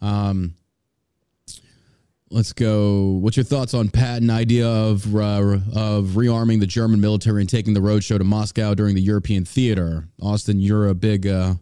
[0.00, 0.54] Um,
[2.30, 3.18] let's go.
[3.20, 7.74] What's your thoughts on Patton idea of uh, of rearming the German military and taking
[7.74, 10.08] the roadshow to Moscow during the European theater?
[10.22, 11.54] Austin, you're a big uh,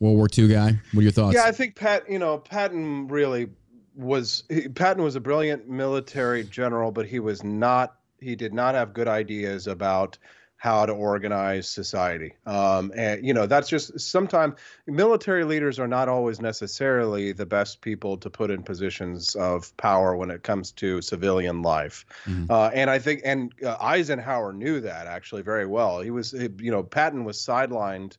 [0.00, 0.72] World War II guy.
[0.92, 1.36] What are your thoughts?
[1.36, 2.10] Yeah, I think Pat.
[2.10, 3.48] You know, Patton really
[3.96, 4.44] was.
[4.48, 7.96] He, Patton was a brilliant military general, but he was not.
[8.20, 10.18] He did not have good ideas about
[10.58, 12.34] how to organize society.
[12.46, 14.54] Um, and you know, that's just sometimes
[14.86, 20.16] military leaders are not always necessarily the best people to put in positions of power
[20.16, 22.06] when it comes to civilian life.
[22.24, 22.50] Mhm.
[22.50, 26.00] Uh, and I think, and uh, Eisenhower knew that actually very well.
[26.00, 28.16] He was, you know, Patton was sidelined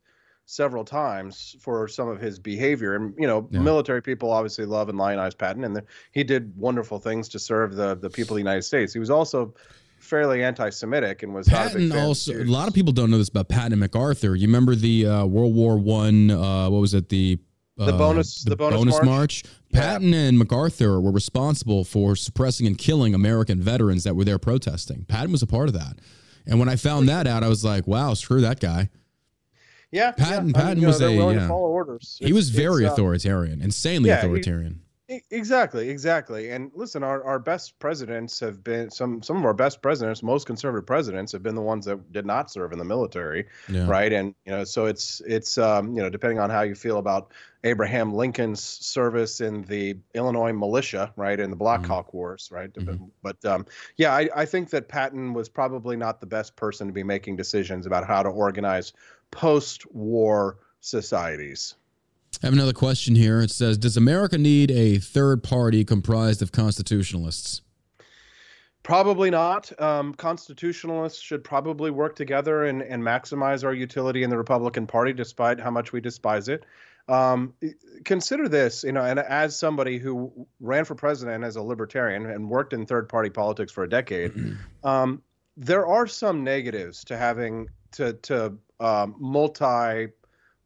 [0.49, 2.95] several times for some of his behavior.
[2.95, 3.59] And you know, Yeah.
[3.59, 5.83] military people obviously love and lionize Patton, and the,
[6.13, 8.93] he did wonderful things to serve the the people of the United States.
[8.93, 9.53] He was also
[9.99, 12.33] fairly anti-Semitic and was not a Patton fan of also.
[12.33, 14.35] A lot of people don't know this about Patton and MacArthur.
[14.35, 16.31] You remember the uh, World War One?
[16.31, 17.09] Uh, what was it?
[17.09, 17.39] The
[17.75, 19.43] The uh, bonus- the bonus march?
[19.71, 19.81] Yeah.
[19.81, 25.03] Patton and MacArthur were responsible for suppressing and killing American veterans that were there protesting.
[25.09, 25.99] Patton was a part of that.
[26.45, 28.89] And when I found that out, I was like, "Wow, screw that guy."
[29.97, 30.53] Yeah, Patton- yeah.
[30.61, 31.39] Patton you know, was they're a- yeah.
[31.41, 32.17] to follow orders.
[32.21, 34.81] he was very it's, uh, authoritarian, insanely yeah, authoritarian.
[35.09, 36.49] E- Exactly, exactly.
[36.51, 40.45] And listen, our, our best presidents have been some some of our best presidents, most
[40.45, 43.87] conservative presidents have been the ones that did not serve in the military, yeah.
[43.87, 44.11] right?
[44.11, 47.31] And you know, so it's it's um, you know, depending on how you feel about
[47.63, 51.87] Abraham Lincoln's service in the Illinois militia, right, in the Black Mhm.
[51.87, 52.73] Hawk Wars, right?
[52.73, 53.09] Mhm.
[53.23, 53.65] But um,
[53.95, 57.37] yeah, I, I think that Patton was probably not the best person to be making
[57.37, 58.91] decisions about how to organize
[59.31, 61.75] post-war societies.
[62.41, 63.41] I have another question here.
[63.41, 67.61] It says, "Does America need a third party comprised of constitutionalists?"
[68.83, 69.69] Probably not.
[69.81, 75.11] Um, constitutionalists should probably work together and, and maximize our utility in the Republican Party,
[75.11, 76.63] despite how much we despise it.
[77.09, 77.53] Um,
[78.05, 82.49] consider this, you know, and as somebody who ran for president as a libertarian and
[82.49, 84.31] worked in third party politics for a decade,
[84.83, 85.21] um,
[85.55, 90.09] there are some negatives to having to to um, multi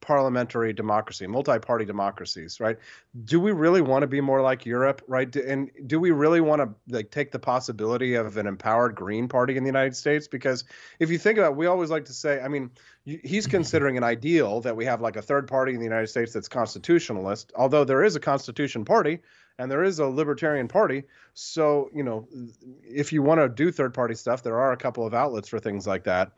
[0.02, 2.78] parliamentary democracy, multi-party democracies, right?
[3.24, 5.34] Do we really want to be more like Europe, right?
[5.36, 9.58] And do we really want to like take the possibility of an empowered Green Party
[9.58, 10.28] in the United States?
[10.28, 10.64] Because
[11.00, 12.72] if you think about, it, we always like to say, I mean,
[13.06, 16.34] he's considering an ideal that we have like a third party in the United States
[16.34, 19.20] that's constitutionalist, although there is a Constitution Party
[19.60, 21.04] and there is a Libertarian Party.
[21.36, 22.28] So you know,
[22.84, 25.60] if you want to do third party stuff, there are a couple of outlets for
[25.60, 26.32] things like that.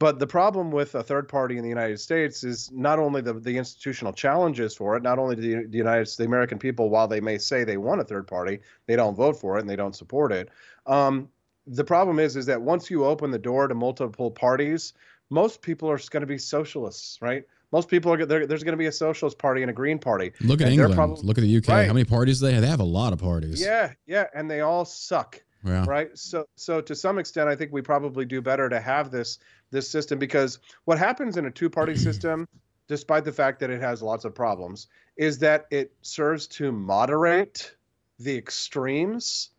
[0.00, 3.32] But the problem with a third party in the United States is not only the,
[3.34, 7.08] the institutional challenges for it, not only do the, the United the American people, while
[7.08, 9.74] they may say they want a third party, they don't vote for it and they
[9.76, 10.50] don't support it.
[10.86, 11.28] Um,
[11.66, 14.94] the problem is is that once you open the door to multiple parties,
[15.30, 17.42] most people are going to be socialists, right?
[17.72, 20.32] Most people are there, there's going to be a socialist party and a green party.
[20.40, 20.94] Look at And England.
[20.94, 21.68] probably- Look at the UK.
[21.68, 21.86] Right.
[21.88, 22.62] How many parties do they have?
[22.62, 23.60] They have a lot of parties.
[23.60, 25.42] Yeah, yeah, and they all suck.
[25.64, 25.84] Yeah.
[25.86, 26.10] right?
[26.14, 29.38] So so to some extent i think we probably do better to have this
[29.70, 32.46] this system because what happens in a two party system
[32.86, 34.86] despite the fact that it has lots of problems
[35.16, 37.74] is that it serves to moderate
[38.18, 39.50] the extremes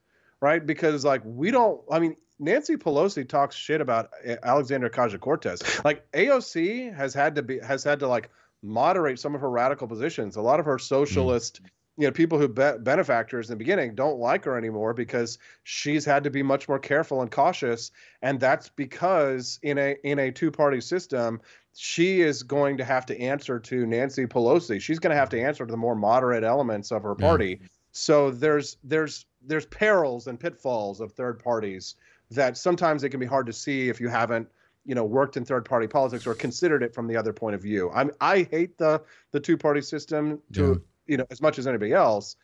[0.41, 0.65] right?
[0.65, 5.83] Because like we don't i mean nancy pelosi talks shit about uh, alexander ocasio-cortez.
[5.83, 8.29] Like aoc has had to be has had to like
[8.61, 10.35] moderate some of her radical positions.
[10.35, 11.61] A lot of her socialist
[11.99, 16.05] you know people who be- benefactors in the beginning don't like her anymore because she's
[16.05, 20.31] had to be much more careful and cautious and that's because in a in a
[20.31, 21.41] two party system
[21.75, 25.41] she is going to have to answer to Nancy Pelosi she's going to have to
[25.41, 27.27] answer to the more moderate elements of her Yeah.
[27.27, 27.59] party
[27.91, 31.95] so there's there's there's perils and pitfalls of third parties
[32.31, 34.47] that sometimes it can be hard to see if you haven't
[34.85, 37.61] you know worked in third party politics or considered it from the other point of
[37.61, 39.01] view i'm i hate the
[39.31, 40.75] the two party system to Yeah.
[41.09, 42.35] You know as much as anybody else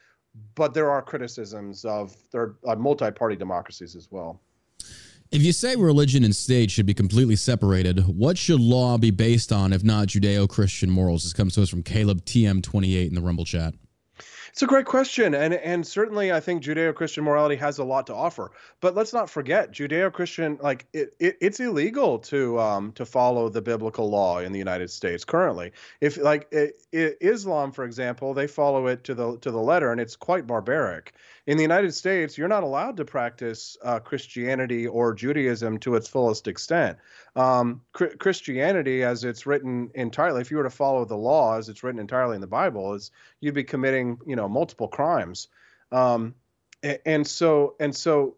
[0.55, 4.41] but there are criticisms of third uh, multi-party democracies as well
[5.31, 9.51] If you say religion and state should be completely separated, what should law be based
[9.51, 11.23] on if not Judeo Christian morals?
[11.23, 13.73] This comes to us from Caleb TM28 in the Rumble chat.
[14.55, 18.15] It's a great question, and and certainly I think Judeo-Christian morality has a lot to
[18.15, 18.51] offer.
[18.79, 23.61] But let's not forget, Judeo-Christian like it, it it's illegal to um to follow the
[23.61, 25.73] biblical law in the United States currently.
[25.99, 29.91] If like i i Islam, for example, they follow it to the to the letter,
[29.91, 31.11] and it's quite barbaric.
[31.47, 36.07] In the United States, you're not allowed to practice uh, Christianity or Judaism to its
[36.07, 36.97] fullest extent.
[37.35, 41.69] Um, Chri- Christianity, as it's written entirely, if you were to follow the law as
[41.69, 43.11] it's written entirely in the Bible, is
[43.41, 45.49] you'd be committing, you know, multiple crimes.
[45.91, 46.33] Um,
[47.05, 48.35] and so and so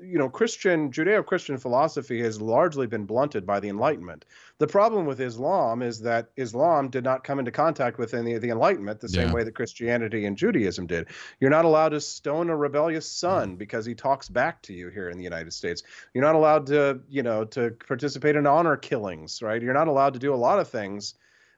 [0.00, 4.24] you know, Christian Judeo-Christian philosophy has largely been blunted by the Enlightenment.
[4.58, 8.42] The problem with Islam is that Islam did not come into contact with any of
[8.42, 9.34] the Enlightenment the same Yeah.
[9.34, 11.08] way that Christianity and Judaism did.
[11.40, 15.08] You're not allowed to stone a rebellious son because he talks back to you here
[15.10, 15.82] in the United States.
[16.12, 19.60] You're not allowed to, you know, to participate in honor killings, right?
[19.62, 21.14] You're not allowed to do a lot of things.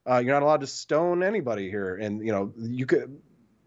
[0.09, 3.21] Uh, you're not allowed to stone anybody here, and you know, you could.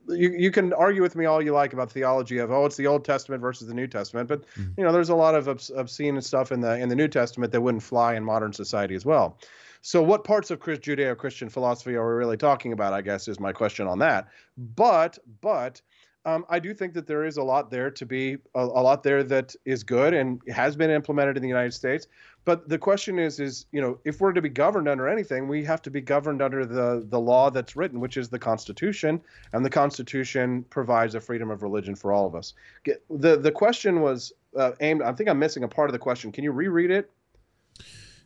[0.10, 2.88] You, you can argue with me all you like about theology of oh it's the
[2.88, 4.72] Old Testament versus the New Testament, but mm-hmm.
[4.78, 7.52] you know there's a lot of obs- obscene stuff in the in the New Testament
[7.52, 9.38] that wouldn't fly in modern society as well.
[9.82, 12.94] So what parts of Chris, Judeo-Christian philosophy are we really talking about?
[12.94, 14.28] I guess is my question on that.
[14.58, 15.82] But but
[16.30, 19.04] um, I do think that there is a lot there to be a, a lot
[19.04, 22.08] there that is good and has been implemented in the United States.
[22.46, 25.64] But the question is, is you know, if we're to be governed under anything, we
[25.66, 29.22] have to be governed under the the law that's written, which is the Constitution,
[29.54, 32.54] and the Constitution provides a freedom of religion for all of us.
[32.84, 35.02] Get, the The question was uh, aimed.
[35.02, 36.32] I think I'm missing a part of the question.
[36.32, 37.12] Can you reread it?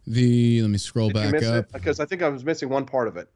[0.06, 1.72] The let me scroll Did back up.
[1.72, 3.30] Because I think I was missing one part of it.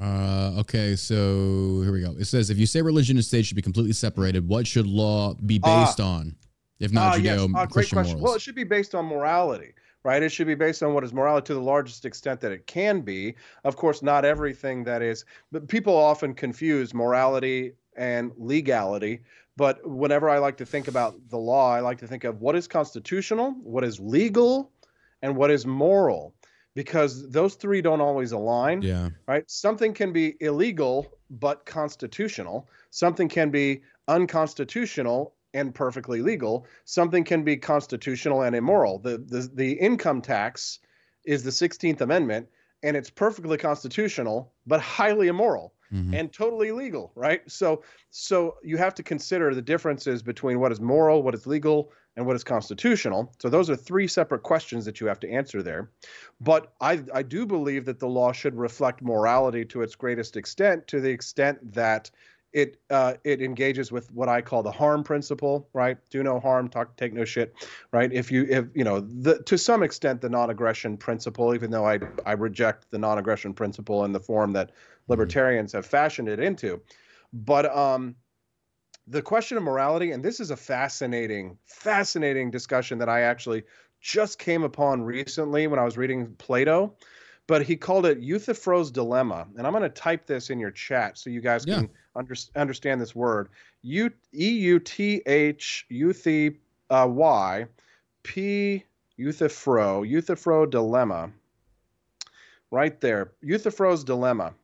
[0.00, 2.14] Uh, okay, so here we go.
[2.18, 5.34] It says if you say religion and state should be completely separated, what should law
[5.34, 5.84] be Ah.
[5.84, 6.34] based on,
[6.80, 7.38] if not Ah, yes.
[7.40, 8.12] Judeo Ah, great Christian question.
[8.18, 8.22] morals?
[8.22, 10.22] Well, it should be based on morality, right?
[10.22, 13.02] It should be based on what is morality to the largest extent that it can
[13.02, 13.34] be.
[13.64, 19.20] Of course, not everything that is, but people often confuse morality and legality.
[19.58, 22.56] But whenever I like to think about the law, I like to think of what
[22.56, 24.72] is constitutional, what is legal,
[25.20, 26.34] and what is moral,
[26.74, 29.48] because those three don't always align yeah, right?
[29.50, 32.68] Something can be illegal but constitutional.
[32.90, 36.66] Something can be unconstitutional and perfectly legal.
[36.84, 38.98] Something can be constitutional and immoral.
[38.98, 40.78] The the, the income tax
[41.24, 42.48] is the 16th Amendment
[42.82, 46.18] and it's perfectly constitutional but highly immoral Mhm.
[46.18, 47.42] and totally legal, right?
[47.50, 51.92] So so you have to consider the differences between what is moral, what is legal,
[52.16, 53.32] and what is constitutional.
[53.38, 55.90] So those are three separate questions that you have to answer there.
[56.40, 60.86] But I I do believe that the law should reflect morality to its greatest extent,
[60.88, 62.10] to the extent that
[62.52, 65.96] it uh, it engages with what I call the harm principle, right?
[66.10, 67.54] Do no harm, talk, take no shit,
[67.92, 68.12] right?
[68.12, 71.98] If you if you know the to some extent the non-aggression principle, even though I
[72.26, 74.72] I reject the non-aggression principle in the form that
[75.08, 76.80] libertarians have fashioned it into,
[77.32, 78.14] but um,
[79.06, 83.64] the question of morality, and this is a fascinating, fascinating discussion that I actually
[84.00, 86.94] just came upon recently when I was reading Plato.
[87.48, 91.18] But he called it Euthyphro's dilemma, and I'm going to type this in your chat
[91.18, 91.78] so you guys Yeah.
[91.78, 93.48] can under, understand this word.
[93.82, 96.58] U E U T H Euthy
[96.88, 97.66] uh, Y
[98.22, 98.84] P
[99.18, 101.30] Euthyphro Euthyphro dilemma.
[102.70, 104.54] Right there, Euthyphro's dilemma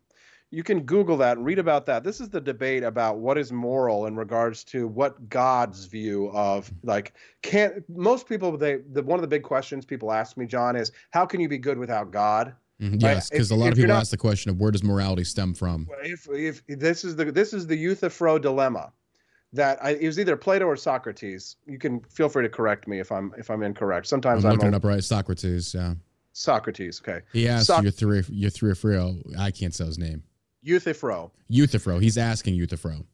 [0.50, 3.52] you can google that and read about that this is the debate about what is
[3.52, 7.12] moral in regards to what god's view of like
[7.42, 10.92] can't most people they the one of the big questions people ask me john is
[11.10, 13.02] how can you be good without god Mhm.
[13.02, 15.52] Yes, because a lot of people not- ask the question of where does morality stem
[15.52, 15.88] from?
[16.04, 18.92] if if this is the this is the euthyphro dilemma
[19.52, 23.00] that I, it was either plato or socrates you can feel free to correct me
[23.00, 25.02] if i'm if i'm incorrect I'm sometimes i'm, looking it up right.
[25.02, 25.74] Socrates.
[25.74, 25.94] Yeah,
[26.34, 28.96] socrates okay he asked Soc- your three, your three or three.
[29.36, 30.22] I can't say his name.
[30.62, 31.98] Euthyphro Euthyphro.
[32.00, 33.04] He's asking Euthyphro.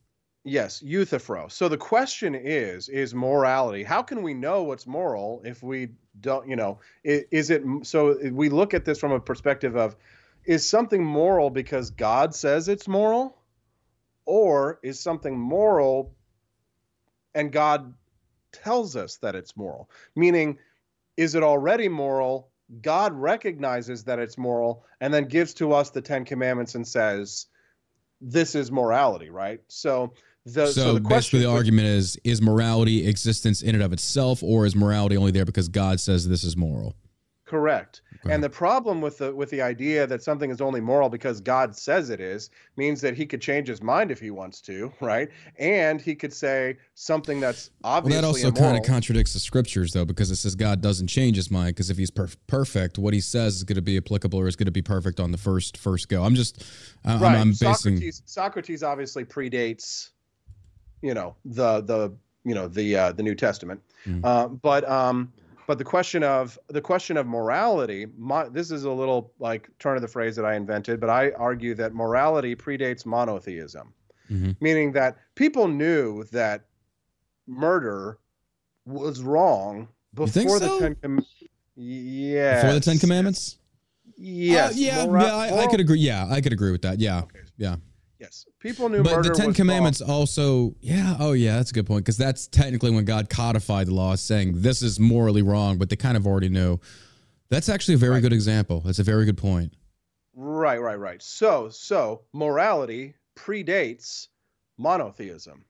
[0.47, 1.49] Yes, Euthyphro.
[1.51, 3.83] So the question is, is morality.
[3.83, 5.89] How can we know what's moral if we
[6.21, 9.97] don't, you know, i- is it so we look at this from a perspective of
[10.45, 13.39] is something moral because God says it's moral
[14.27, 16.15] or is something moral
[17.35, 17.95] and God
[18.53, 19.89] tells us that it's moral?
[20.15, 20.59] Meaning
[21.17, 22.51] is it already moral?
[22.81, 27.47] God recognizes that it's moral and then gives to us the 10 commandments and says
[28.21, 29.61] this is morality, right?
[29.69, 30.15] So
[30.47, 33.95] the so, so, the basically, question the argument is: is morality existence in and of
[33.95, 36.95] itself, or is morality only there because God says this is moral?
[37.55, 38.03] correct.
[38.31, 41.77] And the problem with the with the idea that something is only moral because God
[41.77, 45.29] says it is means that he could change his mind if he wants to, right?
[45.59, 48.73] And he could say something that's Well, obviously that also immoral.
[48.73, 51.75] kind of contradicts the scriptures, though, because it says God doesn't change His mind.
[51.77, 54.57] Because if He's perf- perfect, what He says is going to be applicable or is
[54.57, 56.25] going to be perfect on the first first go.
[56.25, 56.65] I'm just,
[57.05, 57.35] I- right.
[57.37, 57.97] I'm, I'm basing.
[57.97, 60.11] Socrates Socrates obviously predates,
[61.03, 62.13] you know, the the
[62.45, 64.21] you know the uh, the New Testament, Mm.
[64.23, 65.33] uh, but um,
[65.67, 69.97] but the question of the question of morality, my, this is a little like turn
[69.97, 73.93] of the phrase that I invented, but I argue that morality predates monotheism,
[74.31, 74.57] Mhm.
[74.61, 76.65] meaning that people knew that
[77.47, 78.19] murder
[78.87, 80.79] was wrong before so?
[80.79, 81.27] the Ten Com-
[81.77, 83.59] yeah Before the Ten Commandments.
[84.17, 84.73] Yes.
[84.73, 85.99] Uh, yeah, yeah, I, I could agree.
[85.99, 87.01] Yeah, I could agree with that.
[87.01, 87.41] Yeah, Okay.
[87.57, 87.77] yeah.
[88.25, 92.05] Yes, people knew But the Ten Commandments also, yeah, oh yeah, that's a good point
[92.05, 95.97] because that's technically when God codified the law, saying this is morally wrong, but they
[95.97, 96.81] kind of already knew.
[97.51, 98.81] That's actually a very good example.
[98.81, 99.75] That's a very good point.
[100.35, 101.23] Right, right, right.
[101.23, 104.29] So, so morality predates
[104.79, 105.67] monotheism.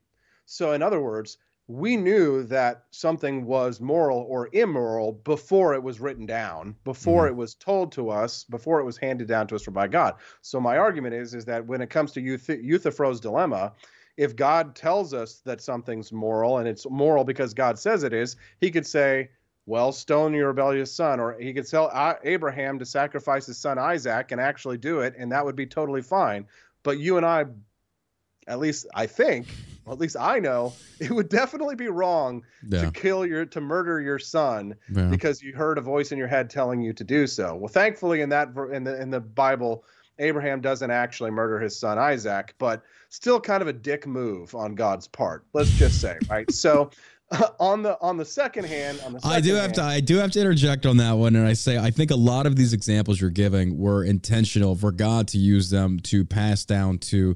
[0.46, 5.98] So, in other words, we knew that something was moral or immoral before it was
[5.98, 7.32] written down, before mm-hmm.
[7.32, 10.14] it was told to us, before it was handed down to us from by God.
[10.42, 13.72] So my argument is is that when it comes to Euth- Euthyphro's dilemma,
[14.18, 18.36] if God tells us that something's moral and it's moral because God says it is,
[18.60, 19.30] he could say,
[19.64, 21.90] "Well, stone your rebellious son," or he could tell
[22.24, 26.02] Abraham to sacrifice his son Isaac and actually do it, and that would be totally
[26.02, 26.46] fine.
[26.82, 27.46] But you and I
[28.48, 29.46] at least I think,
[29.86, 32.84] or at least I know, it would definitely be wrong Yeah.
[32.84, 35.06] to kill your to murder your son Yeah.
[35.08, 37.54] because you heard a voice in your head telling you to do so.
[37.56, 39.84] Well, thankfully in that in the in the Bible,
[40.18, 44.74] Abraham doesn't actually murder his son Isaac, but still kind of a dick move on
[44.74, 45.44] God's part.
[45.52, 46.50] Let's just say, right?
[46.52, 46.90] So
[47.58, 50.16] on the on the second hand, on the I do second have to I do
[50.18, 52.72] have to interject on that one and I say I think a lot of these
[52.72, 57.34] examples you're giving were intentional for God to use them to pass down to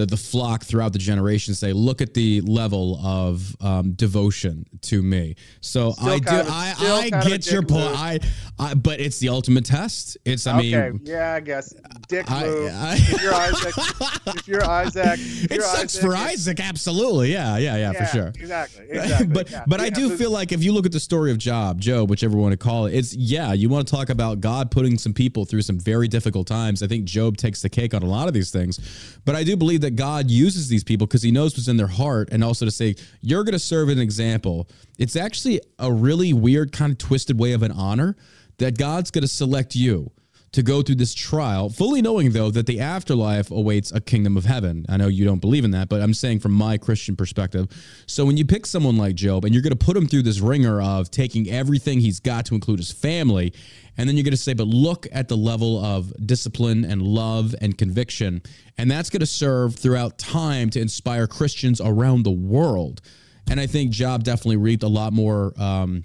[0.00, 5.02] the, the flock throughout the generation say look at the level of um, devotion to
[5.02, 7.62] me so Still I do kind of a- I, I kind of a get your
[7.62, 7.94] point.
[7.96, 8.18] I,
[8.58, 11.74] I but it's the ultimate test it's I mean okay, yeah, I guess
[12.08, 12.70] dick I- move.
[12.74, 13.74] I- if you're Isaac,
[14.36, 18.04] if you're Isaac, if it you're sucks Isaac, for Isaac absolutely yeah yeah yeah, Yeah,
[18.06, 18.86] for sure Exactly.
[18.90, 19.26] Exactly.
[19.28, 19.64] but yeah.
[19.66, 22.34] but I do feel like if you look at the story of Job, Job, whichever
[22.36, 25.12] you want to call it, it's yeah, you want to talk about God putting some
[25.12, 26.82] people through some very difficult times.
[26.82, 28.78] I think Job takes the cake on a lot of these things.
[29.24, 31.86] But I do believe that God uses these people because he knows what's in their
[31.86, 34.68] heart and also to say, you're going to serve an example.
[34.98, 38.16] It's actually a really weird, kind of twisted way of an honor
[38.58, 40.10] that God's going to select you
[40.52, 44.44] to go through this trial, fully knowing though that the afterlife awaits a kingdom of
[44.44, 44.84] heaven.
[44.88, 47.68] I know you don't believe in that, but I'm saying from my Christian perspective.
[48.06, 50.40] So when you pick someone like Job and you're going to put him through this
[50.40, 53.52] ringer of taking everything he's got to include his family,
[53.96, 57.54] and then you're going to say, but look at the level of discipline and love
[57.60, 58.42] and conviction,
[58.76, 63.02] and that's going to serve throughout time to inspire Christians around the world.
[63.48, 65.52] And I think Job definitely reaped a lot more.
[65.60, 66.04] Um,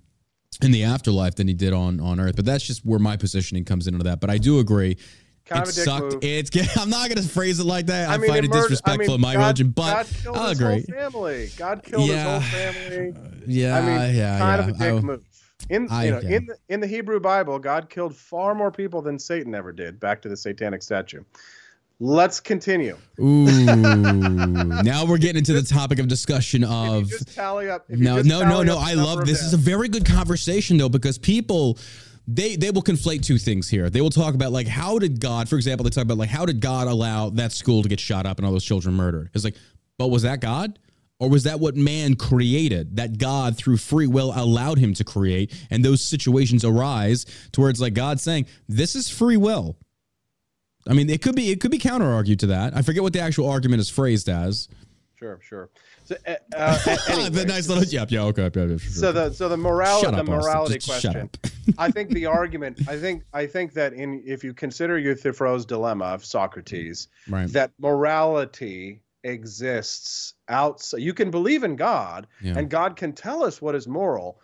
[0.63, 2.35] in the afterlife than he did on on Earth.
[2.35, 4.19] But that's just where my positioning comes into that.
[4.19, 4.97] But I do agree.
[5.45, 6.13] Kind it of a sucked.
[6.13, 6.23] move.
[6.23, 6.77] It's.
[6.77, 8.09] I'm not going to phrase it like that.
[8.09, 10.49] I, mean, find it disrespectful I mean, in my God, religion, but God killed I'll
[10.49, 10.73] his agree.
[10.89, 11.49] whole family.
[11.57, 12.39] God killed Yeah.
[12.39, 13.13] his whole family.
[13.45, 14.63] Yeah, I mean, yeah, kind yeah.
[14.63, 15.23] of a dick I- move.
[15.69, 18.71] In I you know, get in the, in the Hebrew Bible, God killed far more
[18.71, 19.99] people than Satan ever did.
[19.99, 21.23] Back to the satanic statue.
[21.99, 22.97] Let's continue.
[23.21, 27.89] Ooh, now we're getting into the topic of discussion of just tally up.
[27.89, 28.77] no, no, no, no.
[28.77, 29.41] I love this.
[29.41, 31.77] Is a very good conversation though, because people
[32.27, 33.89] they they will conflate two things here.
[33.89, 36.45] They will talk about like how did God, for example, they talk about like how
[36.45, 39.29] did God allow that school to get shot up and all those children murdered?
[39.33, 39.55] It's like,
[39.97, 40.77] but was that God?
[41.17, 42.97] Or was that what man created?
[42.97, 47.69] That God, through free will, allowed him to create, and those situations arise to where
[47.69, 49.77] it's like God saying, "This is free will."
[50.87, 52.75] I mean, it could be it could be counter argued to that.
[52.75, 54.67] I forget what the actual argument is phrased as.
[55.17, 55.69] Sure, sure.
[56.03, 59.31] So, uh, uh, anyway, the nice little yep, yeah, okay, yeah, yeah, sure, so the
[59.33, 61.29] so the morality the morality question.
[61.79, 62.81] I think the argument.
[62.87, 67.47] I think I think that in if you consider Euthyphro's dilemma of Socrates, Right.
[67.53, 71.01] that morality exists outside.
[71.01, 72.57] You can believe in God, Yeah.
[72.57, 74.39] and God can tell us what is moral,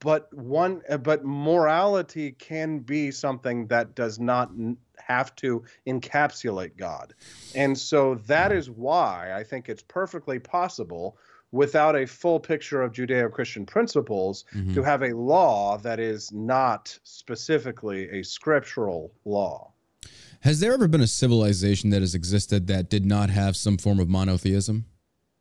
[0.00, 4.50] but one uh, but morality can be something that does not
[4.98, 7.14] have to encapsulate God.
[7.54, 11.16] And so that is why I think it's perfectly possible
[11.50, 14.72] without a full picture of Judeo-Christian principles Mhm.
[14.74, 19.72] to have a law that is not specifically a scriptural law.
[20.40, 24.00] Has there ever been a civilization that has existed that did not have some form
[24.00, 24.86] of monotheism,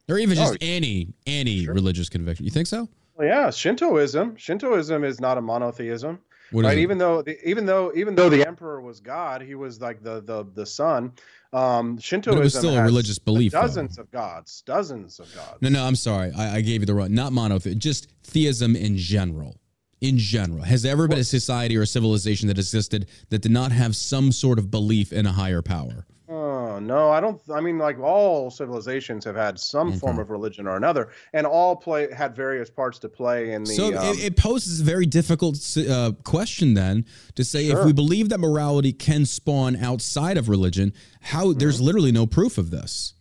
[0.10, 1.74] or even just Oh, any any sure.
[1.74, 2.46] religious conviction?
[2.46, 2.90] You think so?
[3.22, 4.36] Well, yeah, Shintoism.
[4.36, 6.18] Shintoism is not a monotheism.
[6.50, 9.56] What is right even though the, even though even though the emperor was god he
[9.56, 11.14] was like the the the son.
[11.54, 13.62] um shintoism still a has religious belief, though.
[13.62, 15.86] dozens of gods dozens of gods no, no.
[15.86, 16.32] I'm sorry.
[16.36, 17.14] I, I gave you the wrong.
[17.14, 17.80] Not monotheism.
[17.80, 19.56] Just theism in general.
[20.02, 23.52] In general, has there ever been a society or a civilization that existed that did
[23.52, 26.08] not have some sort of belief in a higher power?
[26.72, 30.68] Oh no i don't i mean like all civilizations have had some form of religion
[30.68, 34.24] or another and all play had various parts to play in the So um, it,
[34.24, 38.94] it poses a very difficult uh, question then to say if we believe that morality
[38.94, 41.60] can spawn outside of religion, how Mm-hmm.
[41.60, 43.14] there's literally no proof of this.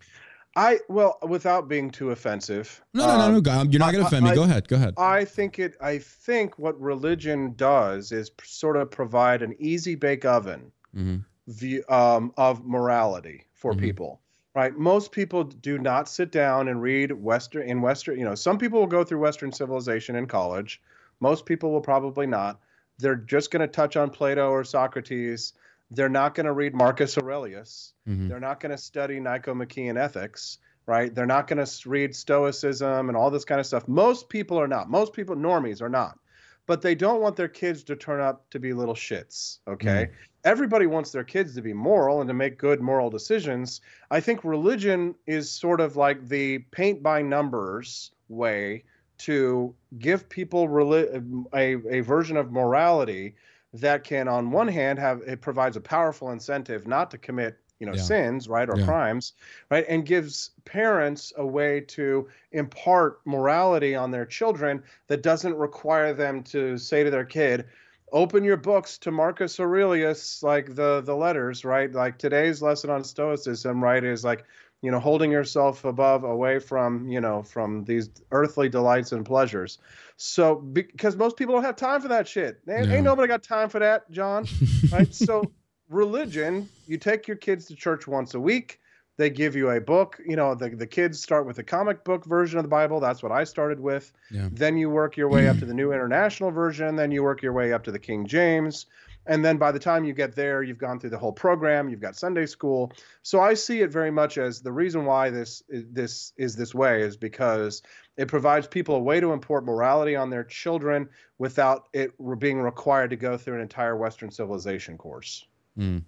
[0.57, 4.05] i well without being too offensive No, no, no, um, no, God, you're not going
[4.05, 4.31] to I- offend me.
[4.33, 4.95] I- Go ahead, go ahead.
[4.99, 5.77] I think it.
[5.81, 11.25] I think what religion does is sort of provide an easy bake oven Mhm.
[11.49, 13.81] View um, of morality for Mhm.
[13.81, 14.21] people.
[14.53, 14.77] right?
[14.77, 18.19] Most people do not sit down and read Western in Western.
[18.19, 20.83] You know, some people will go through Western civilization in college.
[21.21, 22.59] Most people will probably not.
[22.99, 25.53] They're just going to touch on Plato or Socrates.
[25.93, 27.95] They're not going to read Marcus Aurelius.
[28.09, 28.29] Mhm.
[28.29, 31.15] They're not going to study Nicomachean ethics, right?
[31.15, 33.87] They're not going to read Stoicism and all this kind of stuff.
[33.87, 34.91] Most people are not.
[34.91, 36.19] Most people, normies, are not.
[36.67, 40.11] But they don't want their kids to turn up to be little shits, okay?
[40.45, 43.81] Everybody wants their kids to be moral and to make good moral decisions.
[44.11, 48.85] I think religion is sort of like the paint by numbers way
[49.19, 53.35] to give people reli- a, a version of morality
[53.75, 57.87] that can on one hand have it provides a powerful incentive not to commit you
[57.87, 58.01] know Yeah.
[58.03, 58.85] sins right or Yeah.
[58.85, 59.35] crimes
[59.71, 66.13] right and gives parents a way to impart morality on their children that doesn't require
[66.15, 67.67] them to say to their kid
[68.13, 71.93] open your books to Marcus Aurelius like the the letters right?
[71.93, 74.45] Like today's lesson on stoicism right is like
[74.83, 79.79] you know holding yourself above away from you know from these earthly delights and pleasures.
[80.17, 82.61] So because most people don't have time for that shit.
[82.69, 82.97] Ain't, Yeah.
[82.97, 84.45] ain't nobody got time for that john
[84.93, 85.07] right?
[85.15, 85.51] So
[85.89, 88.80] religion you take your kids to church once a week
[89.21, 92.25] they give you a book you know the, the kids start with the comic book
[92.25, 94.49] version of the bible that's what i started with Yeah.
[94.51, 97.53] then you work your way up to the new international version then you work your
[97.53, 98.87] way up to the king james
[99.27, 102.01] and then by the time you get there you've gone through the whole program you've
[102.01, 102.93] got sunday school
[103.23, 107.03] so i see it very much as the reason why this this is this way
[107.03, 107.83] is because
[108.17, 113.11] it provides people a way to import morality on their children without it being required
[113.11, 115.47] to go through an entire western civilization course
[115.79, 116.03] Mm.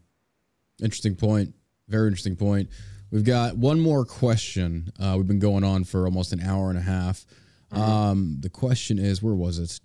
[0.82, 1.54] Interesting point.
[1.88, 2.68] Very interesting point.
[3.12, 4.90] We've got one more question.
[4.98, 7.26] Uh, we've been going on for almost an hour and a half.
[7.70, 9.80] Um, the question is, where was it?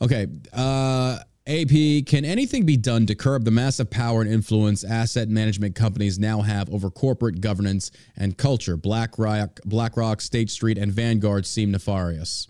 [0.00, 0.28] Okay.
[0.52, 5.74] Uh, AP, can anything be done to curb the massive power and influence asset management
[5.74, 8.76] companies now have over corporate governance and culture?
[8.76, 12.48] BlackRock, BlackRock, State Street, and Vanguard seem nefarious.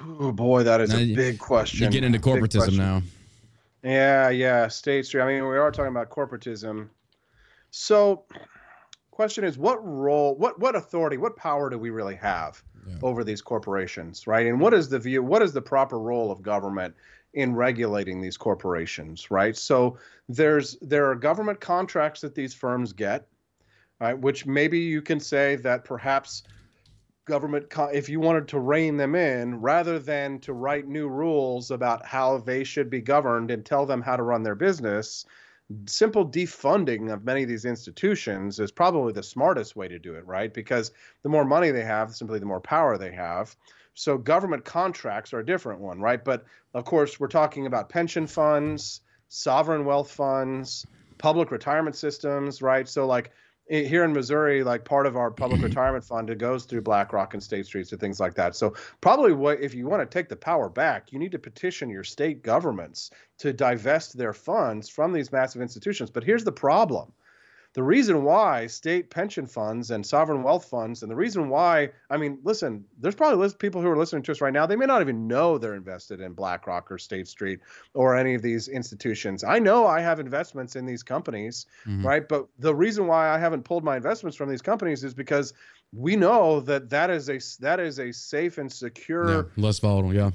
[0.00, 3.02] oh boy that is Now a big question You get into corporatism now.
[3.82, 5.22] Yeah, yeah, State Street.
[5.22, 6.88] I mean, we are talking about corporatism.
[7.70, 8.24] So,
[9.10, 12.94] question is, what role, what what authority, what power do we really have Yeah.
[13.02, 14.46] over these corporations, right?
[14.46, 15.22] And what is the view?
[15.22, 16.94] What is the proper role of government
[17.34, 19.56] in regulating these corporations, right?
[19.56, 19.98] So
[20.28, 23.26] there's there are government contracts that these firms get,
[24.00, 24.18] right?
[24.18, 26.42] Which maybe you can say that perhaps
[27.24, 32.04] government if you wanted to rein them in rather than to write new rules about
[32.04, 35.24] how they should be governed and tell them how to run their business
[35.86, 40.26] simple defunding of many of these institutions is probably the smartest way to do it
[40.26, 40.52] right?
[40.52, 40.92] Because
[41.22, 43.54] the more money they have simply the more power they have.
[43.94, 46.22] So government contracts are a different one right?
[46.22, 46.44] But
[46.74, 50.86] of course we're talking about pension funds sovereign wealth funds
[51.18, 52.88] public retirement systems right?
[52.88, 53.30] So like
[53.68, 57.42] here in Missouri, like part of our public retirement fund, it goes through BlackRock and
[57.42, 58.56] State Streets and things like that.
[58.56, 61.88] So probably what if you want to take the power back, you need to petition
[61.88, 66.10] your state governments to divest their funds from these massive institutions.
[66.10, 67.12] But here's the problem.
[67.74, 72.18] The reason why state pension funds and sovereign wealth funds, and the reason why, I
[72.18, 74.66] mean, listen, there's probably people who are listening to us right now.
[74.66, 77.60] They may not even know they're invested in BlackRock or State Street
[77.94, 79.42] or any of these institutions.
[79.42, 82.04] I know I have investments in these companies, Mhm.
[82.04, 82.28] right?
[82.28, 85.54] But the reason why I haven't pulled my investments from these companies is because
[85.94, 90.14] we know that that is a that is a safe and secure Yeah, less volatile.
[90.14, 90.30] Yeah.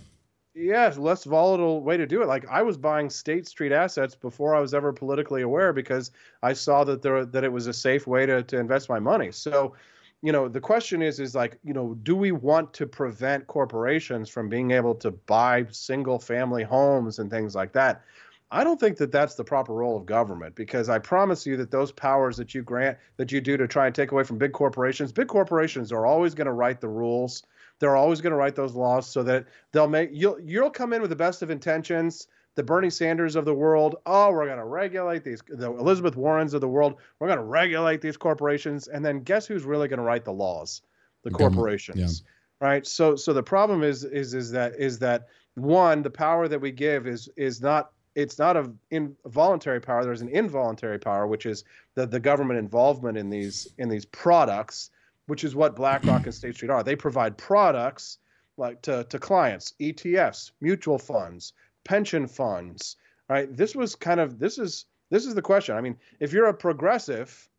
[0.58, 2.28] Yeah, less volatile way to do it.
[2.28, 6.12] Like I was buying State Street assets before I was ever politically aware because
[6.42, 9.32] I saw that there that it was a safe way to to invest my money.
[9.32, 9.76] So,
[10.22, 14.30] you know, the question is is like, you know, do we want to prevent corporations
[14.30, 18.02] from being able to buy single family homes and things like that?
[18.50, 21.70] I don't think that that's the proper role of government because I promise you that
[21.70, 24.54] those powers that you grant that you do to try and take away from big
[24.54, 27.44] corporations, big corporations are always going to write the rules.
[27.80, 31.02] They're always going to write those laws so that they'll make you'll you'll come in
[31.02, 32.28] with the best of intentions.
[32.56, 35.44] The Bernie Sanders of the world, oh, we're going to regulate these.
[35.48, 39.46] The Elizabeth Warrens of the world, we're going to regulate these corporations, and then guess
[39.46, 40.82] who's really going to write the laws?
[41.24, 42.24] The corporations,
[42.60, 42.86] right?
[42.88, 46.72] So, so the problem is is is that is that one, the power that we
[46.72, 50.04] give is is not it's not a involuntary power.
[50.04, 51.64] There's an involuntary power, which is
[51.94, 54.90] the the government involvement in these in these products,
[55.28, 56.84] which is what BlackRock and State Street are.
[56.84, 58.18] They provide products
[58.58, 62.98] like to, to clients, ETFs, mutual funds, pension funds,
[63.30, 63.56] right?
[63.56, 65.76] This was kind of this is this is the question.
[65.76, 67.50] I mean, if you're a progressive,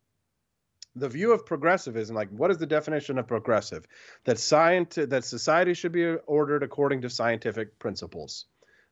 [0.95, 3.85] the view of progressivism, like what is the definition of progressive?
[4.25, 8.45] That science that society should be ordered according to scientific principles.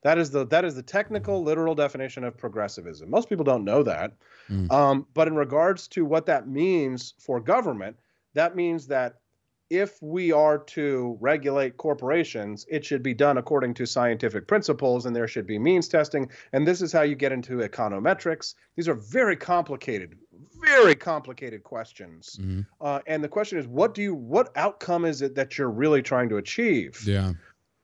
[0.04, 3.10] That is the that is the technical, literal definition of progressivism.
[3.10, 4.14] Most people don't know that.
[4.50, 4.72] Mm.
[4.72, 7.98] Um, but in regards to what that means for government,
[8.38, 9.16] that means that
[9.70, 15.14] if we are to regulate corporations, it should be done according to scientific principles, and
[15.16, 16.30] there should be means testing.
[16.54, 18.56] And this is how you get into econometrics.
[18.78, 20.18] These are very complicated,
[20.62, 22.38] very complicated questions.
[22.40, 22.66] Mhm.
[22.80, 26.02] Uh, and the question is, what do you, what outcome is it that you're really
[26.02, 27.06] trying to achieve?
[27.06, 27.34] Yeah.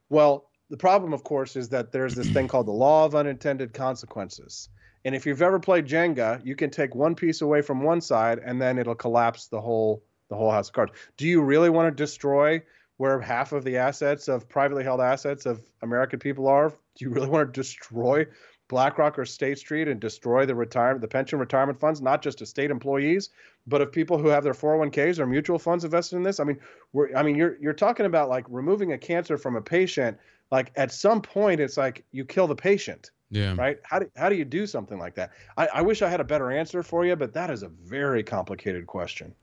[0.09, 3.73] Well, the problem, of course, is that there's this thing called the law of unintended
[3.73, 4.69] consequences.
[5.03, 8.39] And if you've ever played Jenga, you can take one piece away from one side,
[8.39, 10.91] and then it'll collapse the whole the whole house of cards.
[11.17, 12.61] Do you really want to destroy
[12.97, 16.69] where half of the assets of privately held assets of American people are?
[16.69, 18.25] Do you really want to destroy
[18.69, 22.47] BlackRock or State Street and destroy the retirement, the pension retirement funds, not just of
[22.47, 23.29] state employees,
[23.67, 26.39] but of people who have their 401ks or mutual funds invested in this?
[26.39, 26.59] I mean,
[26.93, 30.17] we're, I mean, you're you're talking about like removing a cancer from a patient.
[30.51, 33.55] Like at some point, it's like you kill the patient, Yeah.
[33.57, 33.79] right?
[33.83, 35.31] How do how do you do something like that?
[35.57, 38.23] I, I wish I had a better answer for you, but that is a very
[38.23, 39.33] complicated question.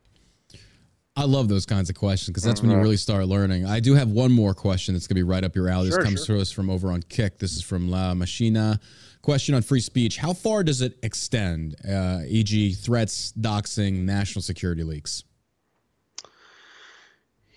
[1.16, 2.85] I love those kinds of questions because that's when you Uh-huh.
[2.85, 3.66] really start learning.
[3.66, 5.89] I do have one more question that's going to be right up your alley.
[5.91, 6.37] Sure, this comes sure.
[6.37, 7.39] to us from over on Kick.
[7.39, 8.78] This is from La Machina.
[9.23, 10.16] Question on free speech.
[10.19, 15.24] How far does it extend, uh, e.g., threats, doxing, national security leaks?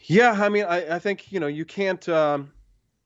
[0.06, 2.52] Yeah, I mean, I, I think you know you can't um,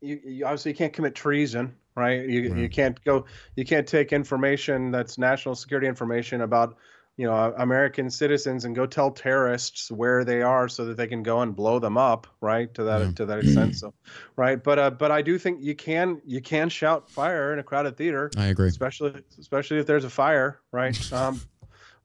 [0.01, 2.27] you, you obviously you can't commit treason, right?
[2.27, 3.25] You you can't go
[3.55, 6.77] you can't take information that's national security information about
[7.17, 11.23] you know American citizens and go tell terrorists where they are so that they can
[11.23, 12.73] go and blow them up, right?
[12.75, 13.11] To that Yeah.
[13.13, 13.93] to that extent, so
[14.35, 14.63] right.
[14.63, 17.97] But uh, but I do think you can you can shout fire in a crowded
[17.97, 18.69] theater I agree.
[18.69, 20.95] especially especially if there's a fire, right?
[21.11, 21.41] Um,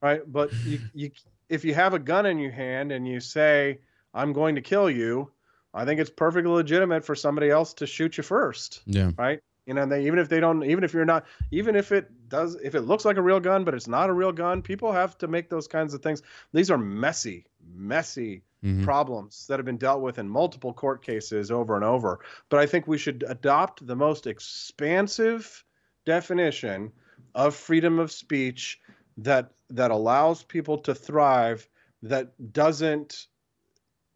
[0.01, 0.21] right.
[0.31, 1.11] But you, you,
[1.49, 3.79] if you have a gun in your hand and you say,
[4.13, 5.31] "I'm going to kill you,"
[5.73, 9.11] I think it's perfectly legitimate for somebody else to shoot you first, Yeah.
[9.17, 9.39] right?
[9.65, 12.55] You know, they, even if they don't, even if you're not, even if it does,
[12.55, 15.17] if it looks like a real gun, but it's not a real gun, people have
[15.19, 16.21] to make those kinds of things.
[16.53, 18.83] These are messy, messy Mhm.
[18.83, 22.19] problems that have been dealt with in multiple court cases over and over.
[22.49, 25.63] But I think we should adopt the most expansive
[26.05, 26.91] definition
[27.35, 28.81] of freedom of speech
[29.17, 31.67] that that allows people to thrive
[32.03, 33.27] that doesn't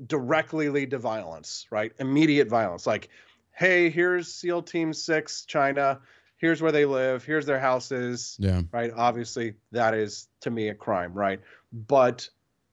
[0.06, 1.91] directly lead to violence, right?
[1.99, 2.86] Immediate violence.
[2.86, 3.10] Like,
[3.57, 5.99] hey, here's SEAL Team 6 China,
[6.38, 8.61] here's where they live, here's their houses, Yeah.
[8.71, 8.91] right?
[8.95, 11.41] Obviously, that is to me a crime, right?
[11.73, 12.29] But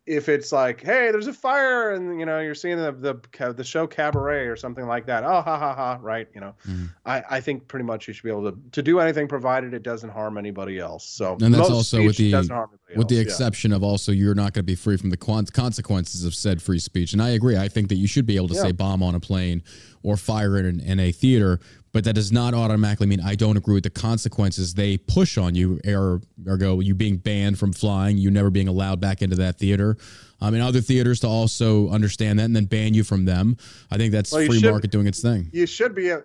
[0.06, 3.64] if it's like, hey, there's a fire, and you know you're seeing the the the
[3.64, 6.28] show Cabaret or something like that, oh ha ha ha, right?
[6.34, 6.90] You know, Mhm.
[7.06, 9.82] I I think pretty much you should be able to to do anything provided it
[9.82, 11.06] doesn't harm anybody else.
[11.06, 13.30] So And that's most also with the doesn't harm anybody with the else, yeah.
[13.32, 16.60] exception of also you're not going to be free from the con- consequences of said
[16.60, 17.14] free speech.
[17.14, 17.56] And I agree.
[17.56, 18.62] I think that you should be able to Yeah.
[18.62, 19.62] say bomb on a plane
[20.02, 21.60] or fire in, in a theater,
[21.94, 25.54] but that does not automatically mean I don't agree with the consequences they push on
[25.54, 25.80] you.
[25.86, 29.96] Er, ergo, you being banned from flying, you never being allowed back into that theater.
[30.40, 33.56] Um, and other theaters to also understand that and then ban you from them.
[33.92, 35.48] I think that's Well, free should- market doing its thing.
[35.52, 36.10] you should be.
[36.10, 36.24] a-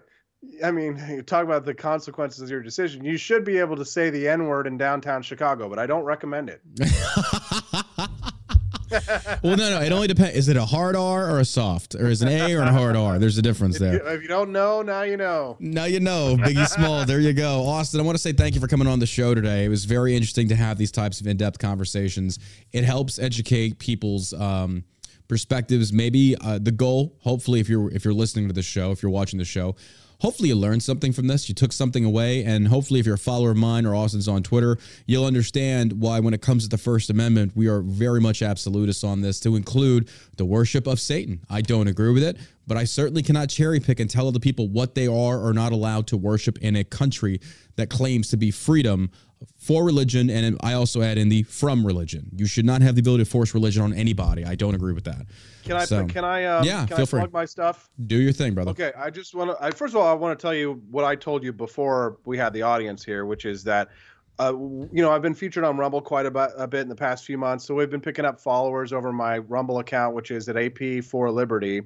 [0.64, 3.06] I mean, you talk about the consequences of your decision.
[3.06, 6.04] You should be able to say the N word in downtown Chicago, but I don't
[6.04, 6.62] recommend it.
[9.44, 9.82] well, no, no.
[9.82, 10.36] It only depends.
[10.36, 12.72] Is it a hard R or a soft, or is it an A or a
[12.72, 13.20] hard R?
[13.20, 13.94] There's a difference If there.
[13.94, 15.58] you, if you don't know, now you know.
[15.60, 17.06] Now you know, Biggie Small.
[17.06, 17.66] There you go.
[17.66, 19.66] Austin, I want to say thank you for coming on the show today.
[19.66, 22.40] It was very interesting to have these types of in depth conversations.
[22.72, 24.84] It helps educate people's um,
[25.28, 25.94] perspectives.
[25.94, 29.12] Maybe uh, the goal, hopefully, if you're if you're listening to the show, if you're
[29.12, 29.76] watching the show,
[30.20, 31.50] hopefully you learned something from this.
[31.50, 34.44] You took something away, and hopefully, if you're a follower of mine or Austin's on
[34.44, 38.42] Twitter, you'll understand why, when it comes to the First Amendment, we are very much
[38.42, 41.42] absolutists on this to include the worship of Satan.
[41.50, 42.38] I don't agree with it,
[42.68, 45.72] but I certainly cannot cherry pick and tell other people what they are or not
[45.72, 47.40] allowed to worship in a country
[47.76, 49.10] that claims to be freedom
[49.60, 50.30] for religion.
[50.30, 52.32] And I also add in the from religion.
[52.36, 54.46] You should not have the ability to force religion on anybody.
[54.46, 55.28] I don't agree with that.
[55.64, 55.86] Can I?
[55.86, 56.46] So, can I?
[56.46, 57.20] Um, yeah, can feel I free.
[57.20, 57.90] plug my stuff?
[58.08, 58.72] Do your thing, brother.
[58.72, 59.72] Okay, I just want to.
[59.74, 62.54] First of all, I want to tell you what I told you before we had
[62.54, 63.90] the audience here, which is that,
[64.40, 66.96] uh, you know, I've been featured on Rumble quite a bit, a bit in the
[66.96, 70.48] past few months, so we've been picking up followers over my Rumble account, which is
[70.48, 71.82] at AP for Liberty.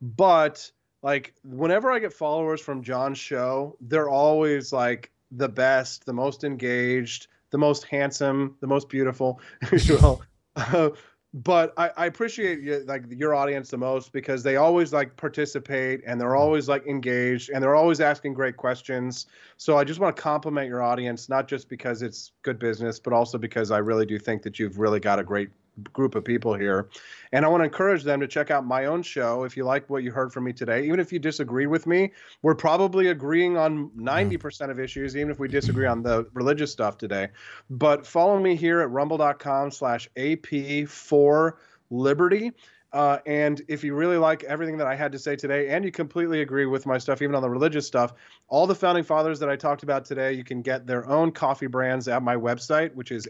[0.00, 0.70] But
[1.02, 6.44] like, whenever I get followers from John's show, they're always like the best, the most
[6.44, 9.40] engaged, the most handsome, the most beautiful.
[9.62, 10.18] if you.
[10.56, 10.90] Uh,
[11.34, 16.00] but I, I appreciate you, like your audience the most because they always like participate
[16.06, 19.26] and they're always like engaged and they're always asking great questions.
[19.58, 23.12] So I just want to compliment your audience, not just because it's good business, but
[23.12, 25.50] also because I really do think that you've really got a great
[25.92, 26.88] group of people here.
[27.32, 29.44] And I want to encourage them to check out my own show.
[29.44, 32.12] If you like what you heard from me today, even if you disagree with me,
[32.42, 36.98] we're probably agreeing on 90% of issues, even if we disagree on the religious stuff
[36.98, 37.28] today.
[37.70, 41.52] But follow me here at rumble.com slash AP4
[41.90, 42.52] Liberty.
[42.92, 45.92] Uh, and if you really like everything that I had to say today, and you
[45.92, 48.14] completely agree with my stuff, even on the religious stuff,
[48.48, 51.66] all the founding fathers that I talked about today, you can get their own coffee
[51.66, 53.28] brands at my website, which is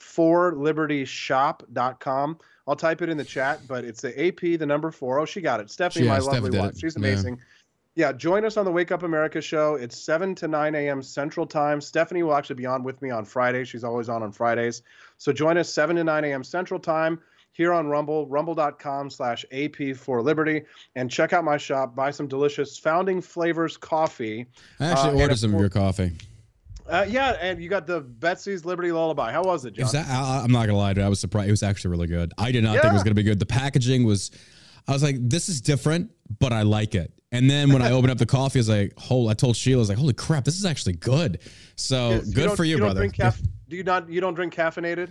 [0.00, 2.38] ap4libertyshop.com.
[2.68, 5.20] I'll type it in the chat, but it's the AP, the number four.
[5.20, 5.70] Oh, she got it.
[5.70, 6.76] Stephanie, Yeah, my Steph lovely wife.
[6.78, 7.38] She's amazing.
[7.94, 9.76] Yeah, join us on the Wake Up America show.
[9.76, 11.02] It's 7 to 9 a.m.
[11.02, 11.80] Central Time.
[11.80, 13.68] Stephanie will actually be on with me on Fridays.
[13.68, 14.82] She's always on on Fridays.
[15.16, 16.44] So join us 7 to 9 a.m.
[16.44, 17.18] Central Time
[17.52, 20.62] here on Rumble, rumble.com slash AP for Liberty.
[20.94, 21.94] And check out my shop.
[21.94, 24.44] Buy some delicious Founding Flavors coffee.
[24.78, 26.12] I Uh, actually and ordered some of your coffee.
[26.88, 29.32] Uh, yeah, and you got the Betsy's Liberty Lullaby.
[29.32, 29.84] How was it, It John?
[29.86, 31.06] was, I, I'm not gonna lie to you.
[31.06, 31.48] I was surprised.
[31.48, 32.32] It was actually really good.
[32.38, 33.38] I did not think it was gonna be good.
[33.38, 34.30] The packaging was.
[34.88, 37.12] I was like, this is different, but I like it.
[37.32, 39.78] And then when I opened up the coffee, I was like, "Holy!" I told Sheila,
[39.78, 41.40] I was like, "Holy crap, this is actually good."
[41.74, 43.00] So Yes, good don't- for you, don't brother.
[43.00, 44.08] Drink caf- do you not?
[44.08, 45.10] You don't drink caffeinated?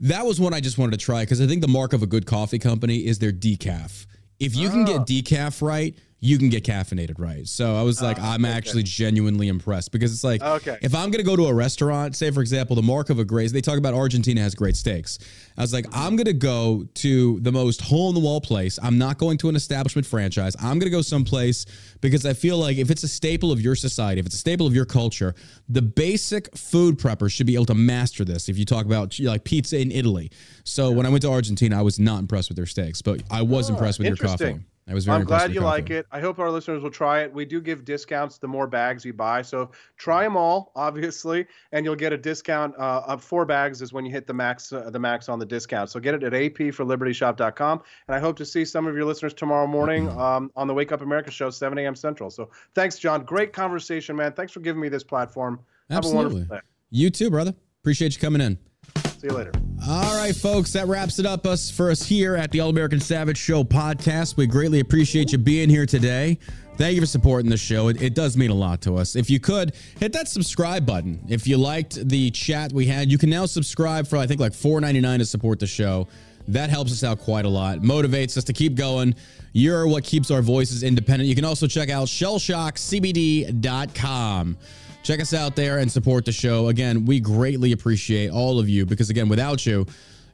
[0.00, 2.06] That was one I just wanted to try because I think the mark of a
[2.06, 4.06] good coffee company is their decaf.
[4.38, 5.04] If you can Oh.
[5.04, 7.48] get decaf right, you can get caffeinated right.
[7.48, 10.76] So I was like, ah, I'm actually genuinely impressed because it's like, Okay.
[10.82, 13.24] if I'm going to go to a restaurant, say for example, the mark of a
[13.24, 15.18] great, they talk about Argentina has great steaks.
[15.56, 18.78] I was like, I'm going to go to the most hole in the wall place.
[18.82, 20.54] I'm not going to an establishment franchise.
[20.60, 21.64] I'm going to go someplace
[22.02, 24.66] because I feel like if it's a staple of your society, if it's a staple
[24.66, 25.34] of your culture,
[25.70, 28.50] the basic food prepper should be able to master this.
[28.50, 30.30] If you talk about like pizza in Italy.
[30.64, 33.40] So when I went to Argentina, I was not impressed with their steaks, but I
[33.40, 34.60] was oh, impressed with your coffee.
[34.90, 36.04] I was very I'm glad you like it.
[36.10, 37.32] I hope our listeners will try it.
[37.32, 41.84] We do give discounts the more bags you buy, so try them all, obviously, and
[41.84, 42.74] you'll get a discount.
[42.76, 45.46] Uh, of four bags is when you hit the max, uh, the max on the
[45.46, 45.90] discount.
[45.90, 49.68] So get it at apforlibertyshop.com, and I hope to see some of your listeners tomorrow
[49.68, 51.94] morning um, on the Wake Up America show, 7 a.m.
[51.94, 52.28] Central.
[52.28, 53.24] So thanks, John.
[53.24, 54.32] Great conversation, man.
[54.32, 55.60] Thanks for giving me this platform.
[55.88, 56.48] Absolutely.
[56.90, 57.54] You too, brother.
[57.80, 58.58] Appreciate you coming in.
[59.20, 59.52] See you later.
[59.86, 63.00] All right, folks, that wraps it up us for us here at the All American
[63.00, 64.38] Savage Show podcast.
[64.38, 66.38] We greatly appreciate you being here today.
[66.78, 67.88] Thank you for supporting the show.
[67.88, 69.16] It, it does mean a lot to us.
[69.16, 71.22] If you could hit that subscribe button.
[71.28, 74.52] If you liked the chat we had, you can now subscribe for I think like
[74.52, 76.08] $4.99 to support the show.
[76.48, 77.80] That helps us out quite a lot.
[77.80, 79.14] Motivates us to keep going.
[79.52, 81.28] You're what keeps our voices independent.
[81.28, 84.56] You can also check out shellshockcbd.com
[85.02, 86.68] check us out there and support the show.
[86.68, 89.86] Again, we greatly appreciate all of you because, again, without you,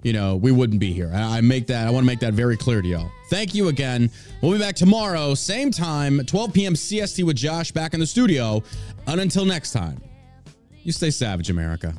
[0.03, 1.11] you know, we wouldn't be here.
[1.15, 3.11] I make that, I want to make that very clear to y'all.
[3.31, 4.11] Thank you again.
[4.41, 6.75] We'll be back tomorrow, same time, 12 p.m.
[6.75, 8.63] CST with Josh back in the studio.
[9.07, 10.01] And until next time,
[10.83, 11.95] you stay savage, America.